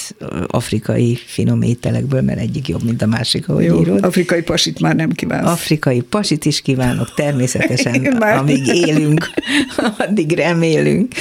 afrikai 0.46 1.18
finom 1.26 1.62
ételekből, 1.62 2.20
mert 2.22 2.38
egyik 2.40 2.68
jobb, 2.68 2.82
mint 2.82 3.02
a 3.02 3.06
másik, 3.06 3.48
ahogy 3.48 3.64
Jó, 3.64 3.80
írod. 3.80 4.04
afrikai 4.04 4.42
pasit 4.42 4.80
már 4.80 4.96
nem 4.96 5.10
kívánok. 5.10 5.50
Afrikai 5.50 6.00
pasit 6.00 6.44
is 6.44 6.60
kívánok, 6.60 7.14
természetesen, 7.14 8.00
már... 8.18 8.36
amíg 8.36 8.66
élünk, 8.66 9.30
addig 9.98 10.32
remélünk. 10.32 11.14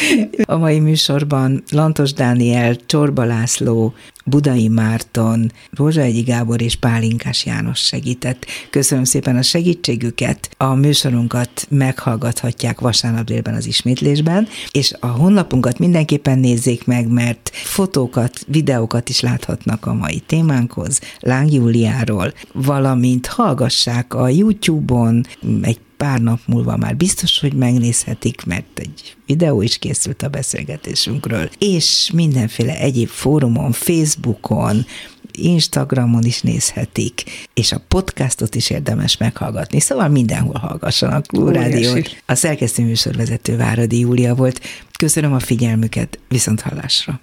A 0.45 0.57
mai 0.57 0.79
műsorban 0.79 1.63
Lantos 1.71 2.13
Dániel, 2.13 2.75
Csorba 2.85 3.23
László, 3.23 3.93
Budai 4.31 4.67
Márton, 4.67 5.51
Egyi 5.95 6.21
Gábor 6.21 6.61
és 6.61 6.75
Pálinkás 6.75 7.45
János 7.45 7.79
segített. 7.79 8.45
Köszönöm 8.69 9.03
szépen 9.03 9.37
a 9.37 9.41
segítségüket. 9.41 10.49
A 10.57 10.73
műsorunkat 10.73 11.67
meghallgathatják 11.69 12.79
vasárnap 12.79 13.25
délben 13.25 13.53
az 13.53 13.65
ismétlésben, 13.65 14.47
és 14.71 14.93
a 14.99 15.07
honlapunkat 15.07 15.79
mindenképpen 15.79 16.39
nézzék 16.39 16.85
meg, 16.85 17.07
mert 17.07 17.51
fotókat, 17.53 18.45
videókat 18.47 19.09
is 19.09 19.19
láthatnak 19.19 19.85
a 19.85 19.93
mai 19.93 20.19
témánkhoz, 20.19 20.99
Láng 21.19 21.51
Júliáról, 21.51 22.33
valamint 22.53 23.27
hallgassák 23.27 24.13
a 24.13 24.29
YouTube-on 24.29 25.25
egy 25.61 25.79
pár 26.01 26.21
nap 26.21 26.39
múlva 26.45 26.77
már 26.77 26.95
biztos, 26.95 27.39
hogy 27.39 27.53
megnézhetik, 27.53 28.45
mert 28.45 28.79
egy 28.79 29.15
videó 29.25 29.61
is 29.61 29.77
készült 29.77 30.21
a 30.21 30.27
beszélgetésünkről, 30.27 31.49
és 31.57 32.11
mindenféle 32.13 32.77
egyéb 32.77 33.07
fórumon, 33.07 33.71
Facebookon, 33.71 34.85
Instagramon 35.31 36.23
is 36.23 36.41
nézhetik, 36.41 37.23
és 37.53 37.71
a 37.71 37.81
podcastot 37.87 38.55
is 38.55 38.69
érdemes 38.69 39.17
meghallgatni, 39.17 39.79
szóval 39.79 40.07
mindenhol 40.07 40.59
hallgassanak 40.59 41.25
Rádiót. 41.53 42.23
A 42.25 42.35
szerkesztő 42.35 42.83
műsorvezető 42.83 43.57
Váradi 43.57 43.99
Júlia 43.99 44.35
volt. 44.35 44.61
Köszönöm 44.97 45.33
a 45.33 45.39
figyelmüket, 45.39 46.19
viszont 46.27 46.61
hallásra. 46.61 47.21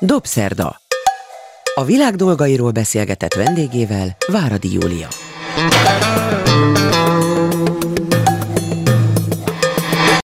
Dobszerda. 0.00 0.80
A 1.74 1.84
világ 1.84 2.16
dolgairól 2.16 2.70
beszélgetett 2.70 3.34
vendégével 3.34 4.16
Váradi 4.26 4.72
Júlia. 4.72 5.08